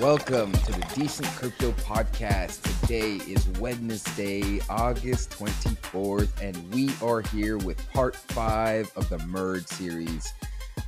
Welcome 0.00 0.52
to 0.52 0.72
the 0.72 0.92
Decent 0.94 1.28
Crypto 1.36 1.72
Podcast. 1.72 2.62
Today 2.80 3.16
is 3.30 3.46
Wednesday, 3.58 4.58
August 4.70 5.28
24th, 5.32 6.40
and 6.40 6.56
we 6.72 6.88
are 7.02 7.20
here 7.20 7.58
with 7.58 7.86
part 7.92 8.16
five 8.16 8.90
of 8.96 9.10
the 9.10 9.18
Merge 9.26 9.66
series. 9.66 10.32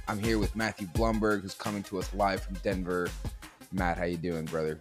I'm 0.09 0.19
here 0.19 0.39
with 0.39 0.57
Matthew 0.57 0.87
Blumberg, 0.87 1.43
who's 1.43 1.53
coming 1.53 1.83
to 1.83 1.99
us 1.99 2.09
live 2.15 2.43
from 2.43 2.55
Denver. 2.63 3.11
Matt, 3.71 3.99
how 3.99 4.05
you 4.05 4.17
doing, 4.17 4.47
brother? 4.47 4.81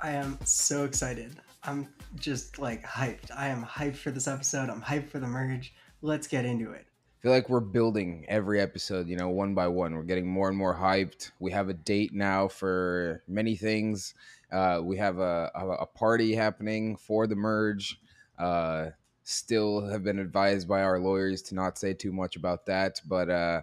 I 0.00 0.10
am 0.10 0.40
so 0.42 0.84
excited. 0.84 1.36
I'm 1.62 1.86
just 2.16 2.58
like 2.58 2.82
hyped. 2.82 3.30
I 3.32 3.46
am 3.46 3.64
hyped 3.64 3.94
for 3.94 4.10
this 4.10 4.26
episode. 4.26 4.68
I'm 4.68 4.82
hyped 4.82 5.08
for 5.08 5.20
the 5.20 5.28
merge. 5.28 5.72
Let's 6.02 6.26
get 6.26 6.44
into 6.44 6.72
it. 6.72 6.84
Feel 7.20 7.32
like 7.32 7.48
we're 7.48 7.60
building 7.60 8.24
every 8.28 8.60
episode, 8.60 9.08
you 9.08 9.16
know, 9.16 9.30
one 9.30 9.54
by 9.54 9.66
one. 9.68 9.94
We're 9.94 10.02
getting 10.02 10.28
more 10.28 10.48
and 10.48 10.56
more 10.56 10.76
hyped. 10.76 11.30
We 11.40 11.50
have 11.52 11.68
a 11.68 11.74
date 11.74 12.12
now 12.12 12.46
for 12.48 13.22
many 13.26 13.56
things. 13.56 14.14
Uh, 14.52 14.80
we 14.82 14.98
have 14.98 15.18
a, 15.18 15.50
a, 15.54 15.68
a 15.68 15.86
party 15.86 16.34
happening 16.34 16.96
for 16.96 17.26
the 17.26 17.34
merge. 17.34 17.98
Uh, 18.38 18.90
still 19.24 19.88
have 19.88 20.04
been 20.04 20.18
advised 20.18 20.68
by 20.68 20.82
our 20.82 21.00
lawyers 21.00 21.42
to 21.42 21.54
not 21.54 21.78
say 21.78 21.94
too 21.94 22.12
much 22.12 22.36
about 22.36 22.66
that, 22.66 23.00
but 23.08 23.28
uh, 23.30 23.62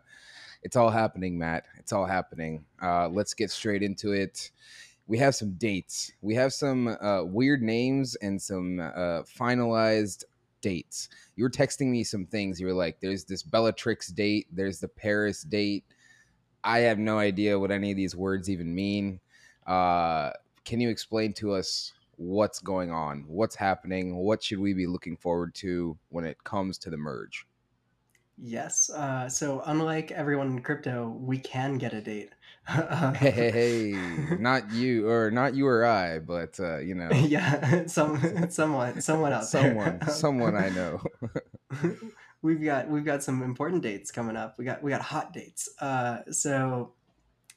it's 0.64 0.76
all 0.76 0.90
happening, 0.90 1.38
Matt. 1.38 1.66
It's 1.78 1.94
all 1.94 2.06
happening. 2.06 2.66
Uh, 2.82 3.08
let's 3.10 3.34
get 3.34 3.52
straight 3.52 3.84
into 3.84 4.14
it. 4.14 4.52
We 5.08 5.18
have 5.20 5.36
some 5.36 5.52
dates. 5.54 6.12
We 6.22 6.36
have 6.36 6.54
some 6.54 6.88
uh, 6.88 7.24
weird 7.24 7.62
names 7.62 8.16
and 8.16 8.42
some 8.42 8.80
uh, 8.80 9.24
finalized 9.24 10.24
dates. 10.64 11.10
You 11.36 11.44
were 11.44 11.52
texting 11.52 11.92
me 11.92 12.04
some 12.04 12.26
things. 12.26 12.60
You 12.60 12.66
were 12.66 12.74
like, 12.74 13.00
"There's 13.00 13.26
this 13.26 13.44
Bellatrix 13.44 14.08
date. 14.08 14.48
There's 14.52 14.80
the 14.80 14.88
Paris 14.88 15.44
date." 15.44 15.84
I 16.64 16.80
have 16.80 16.98
no 16.98 17.20
idea 17.20 17.60
what 17.60 17.72
any 17.72 17.92
of 17.92 17.98
these 17.98 18.16
words 18.16 18.50
even 18.50 18.74
mean. 18.74 19.20
Uh, 19.68 20.32
can 20.66 20.80
you 20.80 20.90
explain 20.90 21.34
to 21.34 21.54
us 21.54 21.94
what's 22.16 22.60
going 22.60 22.92
on? 22.92 23.26
What's 23.28 23.56
happening? 23.56 24.16
What 24.16 24.42
should 24.42 24.60
we 24.60 24.74
be 24.74 24.88
looking 24.88 25.18
forward 25.18 25.54
to 25.56 25.98
when 26.10 26.26
it 26.26 26.44
comes 26.44 26.78
to 26.80 26.90
the 26.90 26.98
merge? 26.98 27.46
Yes. 28.38 28.90
Uh, 28.90 29.30
so 29.30 29.62
unlike 29.66 30.12
everyone 30.12 30.48
in 30.48 30.62
crypto, 30.62 31.10
we 31.20 31.38
can 31.38 31.78
get 31.78 31.94
a 31.94 32.02
date. 32.02 32.32
Hey, 32.68 33.32
hey, 33.32 33.52
hey, 33.52 33.92
not 34.40 34.72
you 34.72 35.10
or 35.10 35.32
not 35.32 35.56
you 35.56 35.68
or 35.68 35.86
I, 35.86 36.20
but 36.20 36.60
uh, 36.60 36.78
you 36.80 36.96
know, 36.96 37.10
yeah, 37.14 37.86
some 37.88 38.50
someone 38.50 39.02
someone 39.02 39.34
out 39.34 39.46
someone, 39.46 40.00
there. 40.00 40.10
someone 40.10 40.56
I 40.56 40.70
know. 40.70 41.02
we've 42.42 42.64
got 42.64 42.90
we've 42.90 43.06
got 43.06 43.24
some 43.24 43.44
important 43.44 43.84
dates 43.84 44.12
coming 44.12 44.38
up. 44.38 44.58
We 44.58 44.66
got 44.66 44.82
we 44.84 44.92
got 44.92 45.02
hot 45.02 45.34
dates. 45.34 45.70
Uh, 45.80 46.20
so 46.32 46.94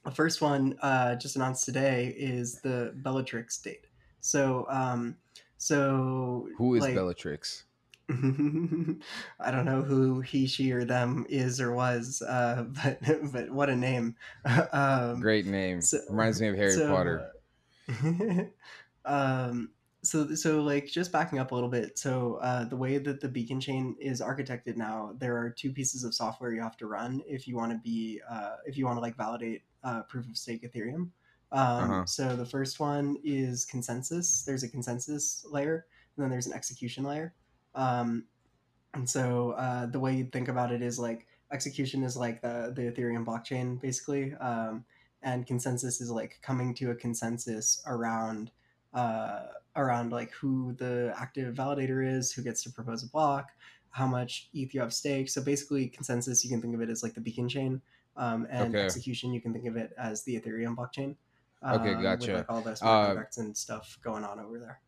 the 0.03 0.11
first 0.11 0.41
one 0.41 0.77
uh, 0.81 1.15
just 1.15 1.35
announced 1.35 1.65
today 1.65 2.13
is 2.17 2.61
the 2.61 2.93
Bellatrix 2.95 3.57
date. 3.59 3.87
So 4.19 4.65
um, 4.69 5.15
so 5.57 6.47
Who 6.57 6.75
is 6.75 6.81
like, 6.81 6.95
Bellatrix? 6.95 7.63
I 9.39 9.51
don't 9.51 9.65
know 9.65 9.81
who 9.81 10.21
he, 10.21 10.47
she, 10.47 10.71
or 10.71 10.85
them 10.85 11.25
is 11.29 11.59
or 11.59 11.73
was, 11.73 12.21
uh, 12.21 12.65
but 12.83 12.99
but 13.33 13.51
what 13.51 13.69
a 13.69 13.75
name! 13.75 14.15
um, 14.71 15.19
Great 15.19 15.45
name. 15.45 15.81
so- 15.81 15.99
Reminds 16.09 16.39
me 16.41 16.47
of 16.47 16.55
Harry 16.55 16.71
so, 16.71 16.87
Potter. 16.87 17.31
uh, 17.89 18.43
um, 19.05 19.69
so 20.03 20.35
so 20.35 20.61
like 20.61 20.87
just 20.87 21.11
backing 21.11 21.39
up 21.39 21.51
a 21.51 21.55
little 21.55 21.69
bit. 21.69 21.97
So 21.97 22.39
uh, 22.41 22.63
the 22.65 22.77
way 22.77 22.97
that 22.97 23.19
the 23.19 23.27
beacon 23.27 23.59
chain 23.59 23.95
is 23.99 24.21
architected 24.21 24.77
now, 24.77 25.13
there 25.17 25.35
are 25.37 25.49
two 25.49 25.71
pieces 25.71 26.03
of 26.03 26.13
software 26.13 26.53
you 26.53 26.61
have 26.61 26.77
to 26.77 26.87
run 26.87 27.21
if 27.27 27.47
you 27.47 27.55
want 27.57 27.71
to 27.71 27.77
be 27.79 28.21
uh, 28.29 28.55
if 28.65 28.77
you 28.77 28.85
want 28.85 28.97
to 28.97 29.01
like 29.01 29.17
validate 29.17 29.63
uh, 29.83 30.03
proof 30.03 30.29
of 30.29 30.37
stake 30.37 30.63
Ethereum. 30.63 31.09
Um, 31.51 31.91
Uh-huh. 31.91 32.05
So 32.05 32.35
the 32.35 32.45
first 32.45 32.79
one 32.79 33.17
is 33.23 33.65
consensus. 33.65 34.43
There's 34.43 34.63
a 34.63 34.69
consensus 34.69 35.45
layer, 35.49 35.85
and 36.15 36.23
then 36.23 36.29
there's 36.29 36.47
an 36.47 36.53
execution 36.53 37.03
layer. 37.03 37.33
Um, 37.77 38.25
and 38.93 39.09
so 39.09 39.51
uh, 39.51 39.85
the 39.87 39.99
way 39.99 40.15
you 40.15 40.25
think 40.25 40.49
about 40.49 40.71
it 40.71 40.81
is 40.81 40.99
like 40.99 41.27
execution 41.51 42.03
is 42.03 42.17
like 42.17 42.41
the 42.41 42.73
the 42.75 42.83
Ethereum 42.91 43.25
blockchain 43.25 43.79
basically, 43.81 44.33
um, 44.35 44.85
and 45.23 45.45
consensus 45.47 46.01
is 46.01 46.09
like 46.11 46.39
coming 46.41 46.73
to 46.75 46.91
a 46.91 46.95
consensus 46.95 47.81
around 47.87 48.51
uh, 48.93 49.47
around 49.75 50.11
like 50.11 50.31
who 50.31 50.73
the 50.73 51.13
active 51.17 51.55
validator 51.55 52.05
is, 52.07 52.31
who 52.33 52.41
gets 52.43 52.63
to 52.63 52.71
propose 52.71 53.03
a 53.03 53.09
block, 53.09 53.51
how 53.91 54.07
much 54.07 54.49
ETH 54.53 54.73
you 54.73 54.81
have 54.81 54.93
staked. 54.93 55.29
So 55.29 55.43
basically, 55.43 55.87
consensus 55.87 56.43
you 56.43 56.49
can 56.49 56.61
think 56.61 56.75
of 56.75 56.81
it 56.81 56.89
as 56.89 57.03
like 57.03 57.13
the 57.13 57.21
beacon 57.21 57.49
chain, 57.49 57.81
um, 58.15 58.47
and 58.49 58.75
Okay. 58.75 58.85
execution 58.85 59.33
you 59.33 59.41
can 59.41 59.53
think 59.53 59.67
of 59.67 59.77
it 59.77 59.93
as 59.97 60.23
the 60.23 60.39
Ethereum 60.39 60.75
blockchain. 60.75 61.15
Okay, 61.71 61.93
um, 61.95 62.03
gotcha. 62.03 62.31
With 62.31 62.41
like 62.41 62.49
all 62.49 62.61
the 62.61 62.75
smart 62.75 62.95
Uh, 62.95 63.05
contracts 63.05 63.37
and 63.37 63.55
stuff 63.55 63.99
going 64.03 64.23
on 64.23 64.39
over 64.39 64.59
there. 64.59 64.81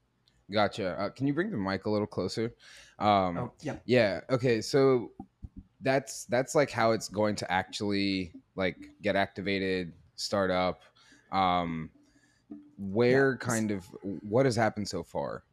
Gotcha. 0.52 1.00
Uh, 1.00 1.10
can 1.10 1.28
you 1.28 1.34
bring 1.34 1.52
the 1.52 1.58
mic 1.58 1.86
a 1.86 1.90
little 1.90 2.08
closer? 2.08 2.56
Um, 2.98 3.38
Oh 3.38 3.52
yeah. 3.62 3.78
Yeah. 3.86 4.22
Okay. 4.30 4.62
So 4.62 5.12
that's 5.82 6.26
that's 6.26 6.56
like 6.56 6.72
how 6.72 6.92
it's 6.92 7.08
going 7.08 7.36
to 7.38 7.52
actually 7.52 8.34
like 8.56 8.90
get 9.02 9.16
activated, 9.16 9.94
start 10.16 10.52
up. 10.52 10.82
Um, 11.32 11.92
where 12.78 13.34
Yeah. 13.34 13.38
kind 13.38 13.72
of 13.72 13.86
what 14.02 14.46
has 14.46 14.56
happened 14.56 14.88
so 14.90 15.04
far? 15.04 15.44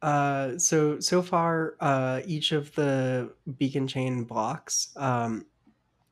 Uh, 0.00 0.56
so 0.58 1.00
so 1.00 1.22
far, 1.22 1.76
uh, 1.80 2.20
each 2.24 2.52
of 2.52 2.72
the 2.74 3.34
beacon 3.58 3.86
chain 3.88 4.22
blocks 4.24 4.90
um, 4.96 5.46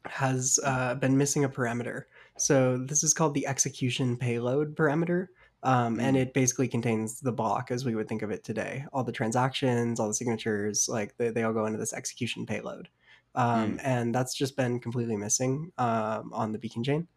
has 0.07 0.59
uh, 0.65 0.95
been 0.97 1.17
missing 1.17 1.45
a 1.45 1.49
parameter. 1.49 2.05
So 2.37 2.79
this 2.79 3.05
is 3.05 3.15
called 3.15 3.35
the 3.35 3.47
execution 3.47 4.17
payload 4.17 4.77
parameter, 4.77 5.29
um, 5.67 6.01
and 6.01 6.17
Mm. 6.17 6.21
it 6.21 6.35
basically 6.35 6.69
contains 6.69 7.21
the 7.21 7.33
block 7.33 7.71
as 7.71 7.85
we 7.85 7.95
would 7.97 8.09
think 8.09 8.23
of 8.23 8.31
it 8.31 8.45
today. 8.45 8.87
All 8.93 9.05
the 9.05 9.13
transactions, 9.13 10.01
all 10.01 10.09
the 10.09 10.15
signatures, 10.15 10.89
like 10.89 11.17
they, 11.19 11.31
they 11.31 11.43
all 11.45 11.53
go 11.53 11.67
into 11.67 11.79
this 11.79 11.93
execution 11.93 12.47
payload, 12.47 12.89
um, 13.35 13.81
and 13.83 14.15
that's 14.15 14.35
just 14.35 14.57
been 14.57 14.81
completely 14.81 15.17
missing 15.17 15.73
um, 15.79 16.33
on 16.33 16.53
the 16.53 16.59
beacon 16.59 16.85
chain. 16.85 17.09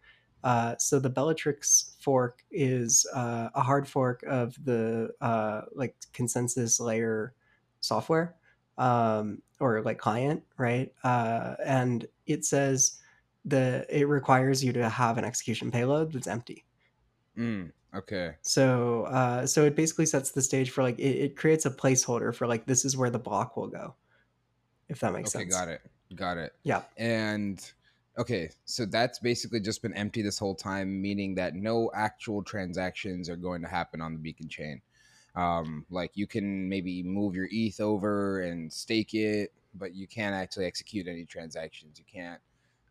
Uh, 0.44 0.76
so 0.80 1.00
the 1.00 1.09
Bellatrix 1.09 1.96
fork 2.00 2.44
is 2.52 3.06
uh, 3.14 3.50
a 3.56 3.62
hard 3.62 3.88
fork 3.88 4.24
of 4.28 4.56
the 4.66 5.12
uh, 5.22 5.62
like 5.74 5.96
consensus 6.14 6.80
layer 6.80 7.34
software 7.82 8.36
um, 8.78 9.42
or 9.59 9.82
like 9.82 9.98
client, 10.00 10.44
right? 10.58 10.94
Uh, 11.04 11.56
and 11.66 12.08
it 12.26 12.46
says 12.46 13.00
the 13.46 13.86
it 13.90 14.08
requires 14.08 14.64
you 14.64 14.74
to 14.74 14.90
have 14.90 15.18
an 15.18 15.26
execution 15.26 15.72
payload 15.72 16.14
that's 16.14 16.28
empty. 16.28 16.66
Mm, 17.38 17.72
okay. 17.94 18.36
So 18.42 19.04
uh, 19.06 19.46
so 19.48 19.66
it 19.66 19.76
basically 19.76 20.06
sets 20.06 20.32
the 20.32 20.42
stage 20.42 20.72
for 20.72 20.84
like 20.84 21.00
it, 21.00 21.18
it 21.18 21.38
creates 21.38 21.66
a 21.66 21.72
placeholder 21.72 22.34
for 22.34 22.48
like 22.48 22.66
this 22.66 22.86
is 22.86 22.98
where 22.98 23.10
the 23.10 23.20
block 23.20 23.58
will 23.58 23.68
go, 23.68 23.96
if 24.90 25.00
that 25.02 25.14
makes 25.14 25.30
Okay. 25.30 25.40
sense. 25.40 25.44
Okay, 25.44 25.50
got 25.50 25.68
it. 25.68 25.82
Got 26.16 26.38
it. 26.38 26.54
Yeah. 26.64 26.84
And 26.98 27.72
okay, 28.18 28.50
so 28.66 28.86
that's 28.86 29.20
basically 29.20 29.60
just 29.60 29.82
been 29.82 29.94
empty 29.94 30.22
this 30.22 30.40
whole 30.40 30.56
time, 30.56 31.02
meaning 31.02 31.36
that 31.36 31.56
no 31.56 31.92
actual 31.94 32.44
transactions 32.44 33.30
are 33.30 33.36
going 33.38 33.62
to 33.62 33.68
happen 33.68 34.02
on 34.02 34.14
the 34.14 34.20
beacon 34.20 34.50
chain. 34.50 34.82
Um, 35.36 35.86
like 35.90 36.12
you 36.16 36.28
can 36.28 36.68
maybe 36.68 37.04
move 37.04 37.36
your 37.36 37.48
ETH 37.52 37.80
over 37.80 38.42
and 38.42 38.72
stake 38.72 39.14
it, 39.14 39.54
but 39.76 39.94
you 39.94 40.08
can't 40.08 40.36
actually 40.36 40.66
execute 40.66 41.08
any 41.08 41.26
transactions. 41.26 42.00
You 42.00 42.06
can't, 42.12 42.42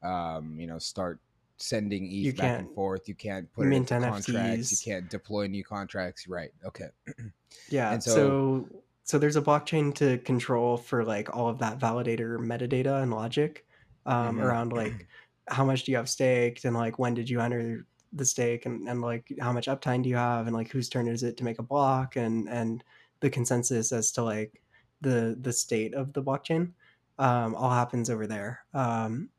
um, 0.03 0.59
you 0.59 0.67
know, 0.67 0.79
start 0.79 1.21
sending 1.59 2.05
ETH 2.07 2.11
You 2.11 2.33
back 2.33 2.61
and 2.61 2.75
forth. 2.75 3.09
You 3.09 3.15
can't 3.15 3.53
put 3.53 3.67
mint 3.67 3.89
contracts. 3.89 4.71
You 4.87 4.93
can't 4.93 5.11
deploy 5.11 5.47
new 5.47 5.65
contracts. 5.65 6.27
Right. 6.29 6.51
Okay. 6.65 6.89
Yeah. 7.71 7.93
And 7.93 8.03
so, 8.03 8.13
so- 8.13 8.69
so 9.05 9.19
there's 9.19 9.37
a 9.37 9.43
blockchain 9.43 9.95
to 9.95 10.19
control 10.19 10.77
for 10.77 11.03
like 11.03 11.35
all 11.35 11.49
of 11.49 11.59
that 11.61 11.79
validator 11.79 12.37
metadata 12.39 13.03
and 13.03 13.11
logic 13.11 13.65
um, 14.05 14.37
Mhm. 14.37 14.43
around 14.43 14.73
like 14.75 15.07
how 15.49 15.65
much 15.65 15.85
do 15.85 15.91
you 15.93 15.97
have 15.97 16.11
staked 16.11 16.67
and 16.67 16.77
like 16.77 16.99
when 16.99 17.15
did 17.15 17.29
you 17.31 17.41
enter 17.41 17.87
the 18.13 18.25
stake 18.25 18.67
and, 18.67 18.87
and 18.87 19.01
like 19.01 19.33
how 19.41 19.51
much 19.51 19.67
uptime 19.67 20.03
do 20.03 20.11
you 20.11 20.17
have 20.17 20.47
and 20.47 20.55
like 20.55 20.71
whose 20.71 20.91
turn 20.91 21.09
is 21.09 21.23
it 21.23 21.39
to 21.39 21.45
make 21.45 21.59
a 21.59 21.63
block 21.63 22.17
and 22.17 22.49
and 22.51 22.85
the 23.21 23.31
consensus 23.31 23.93
as 23.93 24.13
to 24.13 24.23
like 24.23 24.61
the 25.01 25.39
the 25.41 25.53
state 25.55 25.95
of 25.95 26.13
the 26.13 26.23
blockchain 26.23 26.71
um, 27.19 27.55
all 27.55 27.71
happens 27.71 28.11
over 28.11 28.27
there 28.27 28.61
um, 28.75 29.31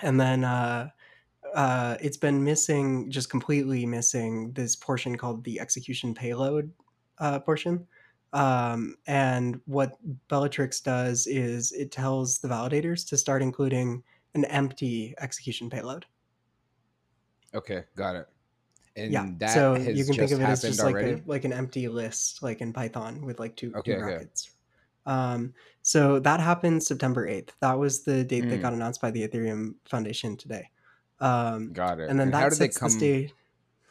and 0.00 0.18
then 0.18 0.44
uh, 0.44 0.88
uh, 1.54 1.96
it's 2.00 2.16
been 2.16 2.42
missing 2.42 3.10
just 3.10 3.30
completely 3.30 3.86
missing 3.86 4.52
this 4.52 4.76
portion 4.76 5.16
called 5.16 5.44
the 5.44 5.60
execution 5.60 6.14
payload 6.14 6.70
uh, 7.18 7.38
portion 7.38 7.86
um, 8.32 8.96
and 9.06 9.60
what 9.66 9.96
bellatrix 10.28 10.80
does 10.80 11.26
is 11.28 11.72
it 11.72 11.92
tells 11.92 12.38
the 12.38 12.48
validators 12.48 13.06
to 13.08 13.16
start 13.16 13.42
including 13.42 14.02
an 14.34 14.44
empty 14.46 15.14
execution 15.20 15.70
payload 15.70 16.04
Okay. 17.54 17.84
Got 17.96 18.16
it. 18.16 18.28
And 18.96 19.12
yeah 19.12 19.28
that 19.38 19.50
so 19.54 19.74
has 19.74 19.96
you 19.96 20.04
can 20.04 20.14
just 20.14 20.18
think 20.18 20.32
of 20.32 20.40
it 20.40 20.52
as 20.52 20.62
just 20.62 20.82
like 20.82 20.96
a, 20.96 21.20
like 21.26 21.44
an 21.44 21.52
empty 21.52 21.88
list 21.88 22.42
like 22.42 22.60
in 22.60 22.72
python 22.72 23.24
with 23.24 23.40
like 23.40 23.56
two, 23.56 23.72
Okay, 23.74 23.92
two 23.92 23.98
okay. 23.98 24.04
brackets 24.04 24.50
um, 25.06 25.52
so 25.82 26.18
that 26.20 26.38
happened 26.40 26.82
september 26.82 27.28
8th 27.28 27.50
that 27.60 27.76
was 27.78 28.04
the 28.04 28.22
date 28.24 28.48
that 28.50 28.58
Mm. 28.58 28.62
got 28.62 28.72
announced 28.72 29.00
by 29.00 29.10
the 29.10 29.26
ethereum 29.26 29.74
foundation 29.84 30.36
today 30.36 30.70
um, 31.20 31.72
Got 31.72 32.00
it. 32.00 32.10
and 32.10 32.18
then 32.18 32.32
how 32.32 32.40
that 32.40 32.50
did 32.50 32.58
they 32.58 32.68
the 32.68 32.78
come? 32.80 32.90
stage 32.90 33.32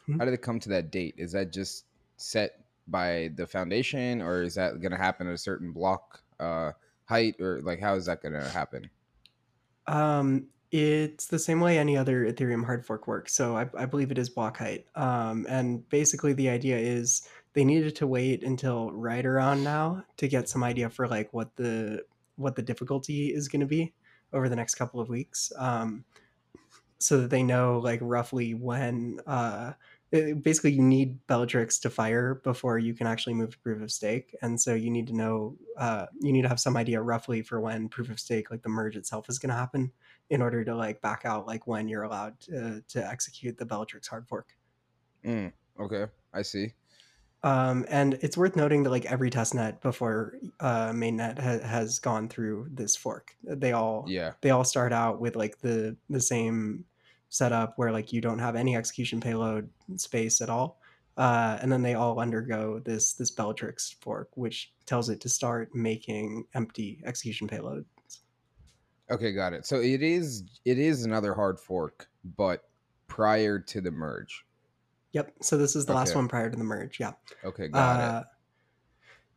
Hmm? 0.06 0.18
how 0.18 0.24
did 0.26 0.34
it 0.34 0.42
come 0.42 0.60
to 0.60 0.68
that 0.70 0.90
date? 0.90 1.14
Is 1.16 1.32
that 1.32 1.50
just 1.52 1.86
set 2.18 2.60
by 2.86 3.30
the 3.36 3.46
foundation, 3.46 4.20
or 4.20 4.42
is 4.42 4.54
that 4.56 4.80
going 4.80 4.92
to 4.92 4.98
happen 4.98 5.26
at 5.26 5.32
a 5.34 5.38
certain 5.38 5.72
block 5.72 6.20
uh, 6.38 6.72
height, 7.06 7.36
or 7.40 7.60
like 7.62 7.80
how 7.80 7.94
is 7.94 8.06
that 8.06 8.20
going 8.22 8.34
to 8.34 8.46
happen? 8.50 8.90
Um, 9.86 10.48
it's 10.70 11.26
the 11.26 11.38
same 11.38 11.60
way 11.60 11.78
any 11.78 11.96
other 11.96 12.24
Ethereum 12.30 12.64
hard 12.64 12.84
fork 12.84 13.06
works. 13.06 13.34
So 13.34 13.56
I, 13.56 13.68
I 13.78 13.86
believe 13.86 14.10
it 14.10 14.18
is 14.18 14.28
block 14.28 14.58
height. 14.58 14.86
Um, 14.94 15.46
and 15.48 15.88
basically 15.88 16.32
the 16.32 16.48
idea 16.48 16.76
is 16.76 17.28
they 17.52 17.64
needed 17.64 17.94
to 17.96 18.06
wait 18.06 18.42
until 18.42 18.90
right 18.92 19.24
around 19.24 19.62
now 19.62 20.04
to 20.16 20.26
get 20.28 20.48
some 20.48 20.64
idea 20.64 20.90
for 20.90 21.06
like 21.06 21.32
what 21.32 21.54
the 21.56 22.04
what 22.36 22.56
the 22.56 22.62
difficulty 22.62 23.28
is 23.28 23.46
going 23.46 23.60
to 23.60 23.66
be 23.66 23.92
over 24.32 24.48
the 24.48 24.56
next 24.56 24.74
couple 24.74 25.00
of 25.00 25.08
weeks. 25.08 25.52
Um, 25.56 26.04
so 26.98 27.20
that 27.20 27.30
they 27.30 27.42
know 27.42 27.78
like 27.78 28.00
roughly 28.02 28.54
when 28.54 29.20
uh 29.26 29.72
it- 30.12 30.42
basically 30.42 30.72
you 30.72 30.82
need 30.82 31.18
Bellatrix 31.26 31.78
to 31.80 31.90
fire 31.90 32.36
before 32.44 32.78
you 32.78 32.94
can 32.94 33.06
actually 33.06 33.34
move 33.34 33.50
to 33.50 33.58
proof 33.58 33.82
of 33.82 33.90
stake 33.90 34.34
and 34.42 34.60
so 34.60 34.74
you 34.74 34.90
need 34.90 35.06
to 35.08 35.14
know 35.14 35.56
uh 35.76 36.06
you 36.20 36.32
need 36.32 36.42
to 36.42 36.48
have 36.48 36.60
some 36.60 36.76
idea 36.76 37.00
roughly 37.00 37.42
for 37.42 37.60
when 37.60 37.88
proof 37.88 38.10
of 38.10 38.20
stake 38.20 38.50
like 38.50 38.62
the 38.62 38.68
merge 38.68 38.96
itself 38.96 39.28
is 39.28 39.38
going 39.38 39.50
to 39.50 39.56
happen 39.56 39.90
in 40.30 40.40
order 40.40 40.64
to 40.64 40.74
like 40.74 41.00
back 41.00 41.22
out 41.24 41.46
like 41.46 41.66
when 41.66 41.88
you're 41.88 42.04
allowed 42.04 42.38
to, 42.40 42.82
to 42.88 43.06
execute 43.06 43.58
the 43.58 43.66
Bellatrix 43.66 44.08
hard 44.08 44.26
fork 44.28 44.54
Mm, 45.24 45.52
okay, 45.80 46.06
I 46.34 46.42
see. 46.42 46.74
Um, 47.44 47.84
and 47.88 48.14
it's 48.22 48.36
worth 48.36 48.56
noting 48.56 48.82
that 48.82 48.90
like 48.90 49.04
every 49.04 49.30
testnet 49.30 49.80
before 49.82 50.38
uh, 50.60 50.90
mainnet 50.90 51.38
ha- 51.38 51.64
has 51.66 51.98
gone 51.98 52.28
through 52.28 52.66
this 52.72 52.96
fork 52.96 53.36
they 53.44 53.72
all 53.72 54.04
Yeah. 54.08 54.32
they 54.40 54.50
all 54.50 54.64
start 54.64 54.92
out 54.92 55.20
with 55.20 55.36
like 55.36 55.58
the 55.60 55.96
the 56.10 56.20
same 56.20 56.84
setup 57.28 57.74
where 57.76 57.92
like 57.92 58.12
you 58.12 58.20
don't 58.20 58.38
have 58.38 58.56
any 58.56 58.76
execution 58.76 59.20
payload 59.20 59.68
space 59.96 60.40
at 60.40 60.48
all 60.50 60.80
uh, 61.16 61.58
and 61.62 61.70
then 61.70 61.82
they 61.82 61.94
all 61.94 62.18
undergo 62.18 62.80
this 62.80 63.12
this 63.14 63.30
bellatrix 63.30 63.94
fork 64.00 64.30
which 64.34 64.72
tells 64.86 65.08
it 65.08 65.20
to 65.20 65.28
start 65.28 65.74
making 65.74 66.44
empty 66.54 67.00
execution 67.04 67.46
payloads 67.48 67.84
Okay, 69.10 69.32
got 69.32 69.52
it. 69.52 69.66
So 69.66 69.80
it 69.80 70.02
is 70.02 70.44
it 70.64 70.78
is 70.78 71.04
another 71.04 71.34
hard 71.34 71.60
fork, 71.60 72.08
but 72.38 72.62
prior 73.06 73.58
to 73.58 73.82
the 73.82 73.90
merge. 73.90 74.46
Yep 75.14 75.32
so 75.40 75.56
this 75.56 75.74
is 75.74 75.86
the 75.86 75.94
last 75.94 76.14
one 76.14 76.28
prior 76.28 76.50
to 76.50 76.56
the 76.56 76.64
merge 76.64 77.00
yeah. 77.00 77.12
Okay, 77.44 77.68
got 77.68 78.00
it. 78.00 78.04
uh, 78.04 78.22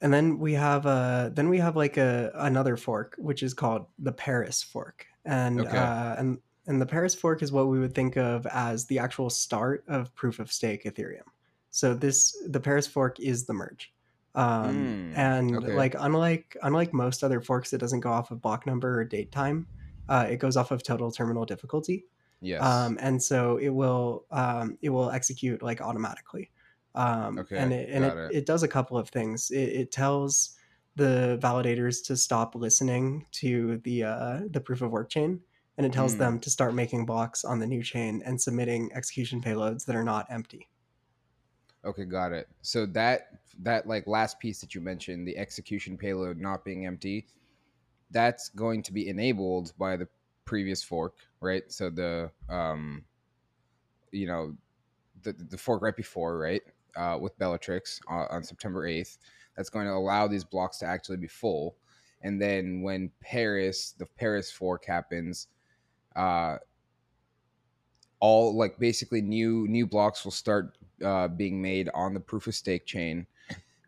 and 0.01 0.13
then 0.13 0.37
we 0.37 0.53
have 0.53 0.85
uh 0.85 1.29
then 1.33 1.47
we 1.49 1.57
have 1.59 1.75
like 1.75 1.97
a 1.97 2.31
another 2.35 2.75
fork 2.77 3.15
which 3.17 3.41
is 3.41 3.53
called 3.53 3.85
the 3.99 4.11
paris 4.11 4.61
fork. 4.61 5.05
And 5.25 5.61
Okay. 5.61 5.77
uh 5.77 6.15
and 6.19 6.37
and 6.67 6.81
the 6.81 6.85
paris 6.85 7.15
fork 7.15 7.41
is 7.41 7.51
what 7.51 7.67
we 7.67 7.79
would 7.79 7.95
think 7.95 8.17
of 8.17 8.45
as 8.47 8.85
the 8.87 8.99
actual 8.99 9.29
start 9.29 9.83
of 9.87 10.13
proof 10.15 10.39
of 10.39 10.51
stake 10.51 10.83
ethereum. 10.83 11.27
So 11.71 11.93
this 11.93 12.35
the 12.47 12.59
paris 12.59 12.85
fork 12.87 13.19
is 13.19 13.45
the 13.45 13.53
merge. 13.53 13.93
Um 14.35 14.75
Mm, 14.75 15.17
and 15.17 15.55
okay. 15.57 15.73
like 15.73 15.95
unlike 15.97 16.55
unlike 16.63 16.93
most 16.93 17.23
other 17.23 17.41
forks 17.41 17.73
it 17.73 17.79
doesn't 17.79 18.01
go 18.01 18.11
off 18.11 18.29
of 18.31 18.41
block 18.41 18.65
number 18.67 18.99
or 18.99 19.03
date 19.05 19.31
time. 19.31 19.65
Uh, 20.09 20.25
it 20.29 20.37
goes 20.37 20.55
off 20.55 20.71
of 20.71 20.83
total 20.83 21.11
terminal 21.11 21.43
difficulty 21.43 22.05
Yes. 22.41 22.65
um, 22.65 22.97
and 23.01 23.21
so 23.21 23.57
it 23.57 23.69
will 23.69 24.25
um, 24.31 24.77
it 24.81 24.89
will 24.89 25.11
execute 25.11 25.61
like 25.61 25.81
automatically 25.81 26.51
um, 26.95 27.45
Okay, 27.45 27.55
and 27.55 27.73
it, 27.73 27.89
and 27.89 28.05
it, 28.05 28.21
it. 28.25 28.31
it 28.31 28.45
does 28.45 28.63
a 28.63 28.67
couple 28.67 28.97
of 28.97 29.09
things 29.09 29.51
it, 29.51 29.69
it 29.69 29.91
tells 29.91 30.55
the 30.95 31.37
validators 31.41 32.03
to 32.05 32.17
stop 32.17 32.55
listening 32.55 33.25
to 33.31 33.77
the 33.79 34.03
uh, 34.03 34.39
the 34.49 34.61
proof 34.61 34.81
of 34.81 34.91
work 34.91 35.09
chain 35.09 35.41
and 35.77 35.85
it 35.85 35.93
tells 35.93 36.17
Mm. 36.17 36.17
them 36.17 36.39
to 36.39 36.49
start 36.49 36.73
making 36.73 37.05
blocks 37.05 37.45
on 37.45 37.59
the 37.59 37.67
new 37.67 37.83
chain 37.83 38.21
and 38.25 38.41
submitting 38.41 38.91
execution 38.93 39.41
payloads 39.41 39.85
that 39.85 39.95
are 39.95 40.03
not 40.03 40.25
empty 40.29 40.69
Okay, 41.85 42.05
got 42.05 42.31
it. 42.33 42.47
So 42.61 42.85
that 42.87 43.29
that 43.59 43.87
like 43.87 44.07
last 44.07 44.39
piece 44.39 44.61
that 44.61 44.75
you 44.75 44.81
mentioned, 44.81 45.27
the 45.27 45.37
execution 45.37 45.97
payload 45.97 46.37
not 46.37 46.65
being 46.65 46.85
empty, 46.85 47.27
that's 48.11 48.49
going 48.49 48.83
to 48.83 48.93
be 48.93 49.09
enabled 49.09 49.73
by 49.77 49.97
the 49.97 50.07
previous 50.47 50.83
fork, 50.83 51.15
right? 51.39 51.63
So 51.71 51.91
the 51.91 52.31
um 52.49 53.03
you 54.11 54.25
know 54.25 54.55
the 55.21 55.33
the 55.33 55.57
fork 55.57 55.81
right 55.83 55.95
before, 55.95 56.39
right? 56.39 56.61
Uh, 56.95 57.17
with 57.21 57.37
Bellatrix 57.37 57.99
uh, 58.09 58.25
on 58.31 58.43
September 58.43 58.87
8th. 58.87 59.19
That's 59.55 59.69
going 59.69 59.85
to 59.85 59.93
allow 59.93 60.27
these 60.27 60.43
blocks 60.43 60.79
to 60.79 60.87
actually 60.87 61.17
be 61.17 61.27
full. 61.27 61.75
And 62.23 62.41
then 62.41 62.81
when 62.81 63.11
Paris, 63.21 63.93
the 63.99 64.07
Paris 64.07 64.51
fork 64.51 64.83
happens, 64.83 65.47
uh, 66.15 66.57
all 68.19 68.57
like 68.57 68.79
basically 68.79 69.21
new 69.21 69.67
new 69.67 69.85
blocks 69.85 70.23
will 70.23 70.31
start 70.31 70.75
uh, 71.05 71.27
being 71.27 71.61
made 71.61 71.89
on 71.93 72.15
the 72.15 72.19
proof 72.19 72.47
of 72.47 72.55
stake 72.55 72.87
chain 72.87 73.27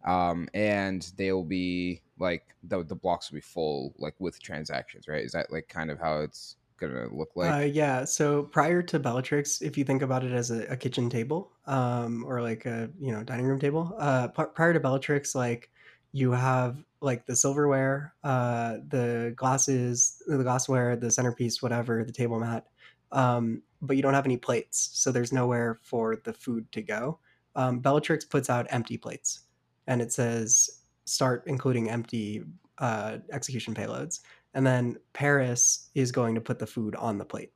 um, 0.05 0.47
and 0.53 1.11
they'll 1.17 1.43
be 1.43 2.01
like 2.19 2.55
the, 2.63 2.83
the 2.83 2.95
blocks 2.95 3.31
will 3.31 3.37
be 3.37 3.41
full 3.41 3.93
like 3.97 4.15
with 4.19 4.41
transactions 4.41 5.07
right? 5.07 5.23
Is 5.23 5.31
that 5.31 5.51
like 5.51 5.67
kind 5.67 5.89
of 5.91 5.99
how 5.99 6.19
it's 6.19 6.57
gonna 6.79 7.07
look 7.11 7.31
like? 7.35 7.53
Uh, 7.53 7.65
yeah 7.65 8.05
so 8.05 8.43
prior 8.43 8.81
to 8.81 8.99
bellatrix 8.99 9.61
if 9.61 9.77
you 9.77 9.83
think 9.83 10.01
about 10.01 10.23
it 10.23 10.31
as 10.31 10.51
a, 10.51 10.65
a 10.67 10.77
kitchen 10.77 11.09
table 11.09 11.51
um, 11.65 12.23
or 12.25 12.41
like 12.41 12.65
a 12.65 12.89
you 12.99 13.11
know 13.11 13.23
dining 13.23 13.45
room 13.45 13.59
table 13.59 13.95
uh, 13.99 14.27
prior 14.27 14.73
to 14.73 14.79
bellatrix 14.79 15.35
like 15.35 15.69
you 16.11 16.31
have 16.31 16.83
like 17.01 17.25
the 17.25 17.35
silverware 17.35 18.13
uh, 18.23 18.77
the 18.87 19.33
glasses 19.35 20.21
the 20.27 20.43
glassware 20.43 20.95
the 20.95 21.11
centerpiece 21.11 21.61
whatever 21.61 22.03
the 22.03 22.11
table 22.11 22.39
mat 22.39 22.65
um, 23.11 23.61
but 23.81 23.95
you 23.95 24.01
don't 24.01 24.13
have 24.13 24.25
any 24.25 24.37
plates 24.37 24.89
so 24.93 25.11
there's 25.11 25.33
nowhere 25.33 25.79
for 25.81 26.17
the 26.17 26.33
food 26.33 26.71
to 26.71 26.81
go. 26.81 27.19
Um, 27.55 27.79
bellatrix 27.79 28.25
puts 28.25 28.49
out 28.49 28.67
empty 28.69 28.97
plates 28.97 29.41
and 29.87 30.01
it 30.01 30.13
says 30.13 30.81
start 31.09 31.43
including 31.47 31.89
empty 31.89 32.43
uh, 32.77 33.17
execution 33.31 33.73
payloads 33.73 34.21
and 34.53 34.65
then 34.65 34.97
Paris 35.13 35.89
is 35.95 36.11
going 36.11 36.33
to 36.35 36.41
put 36.41 36.57
the 36.59 36.65
food 36.67 36.95
on 36.95 37.17
the 37.17 37.25
plate, 37.25 37.51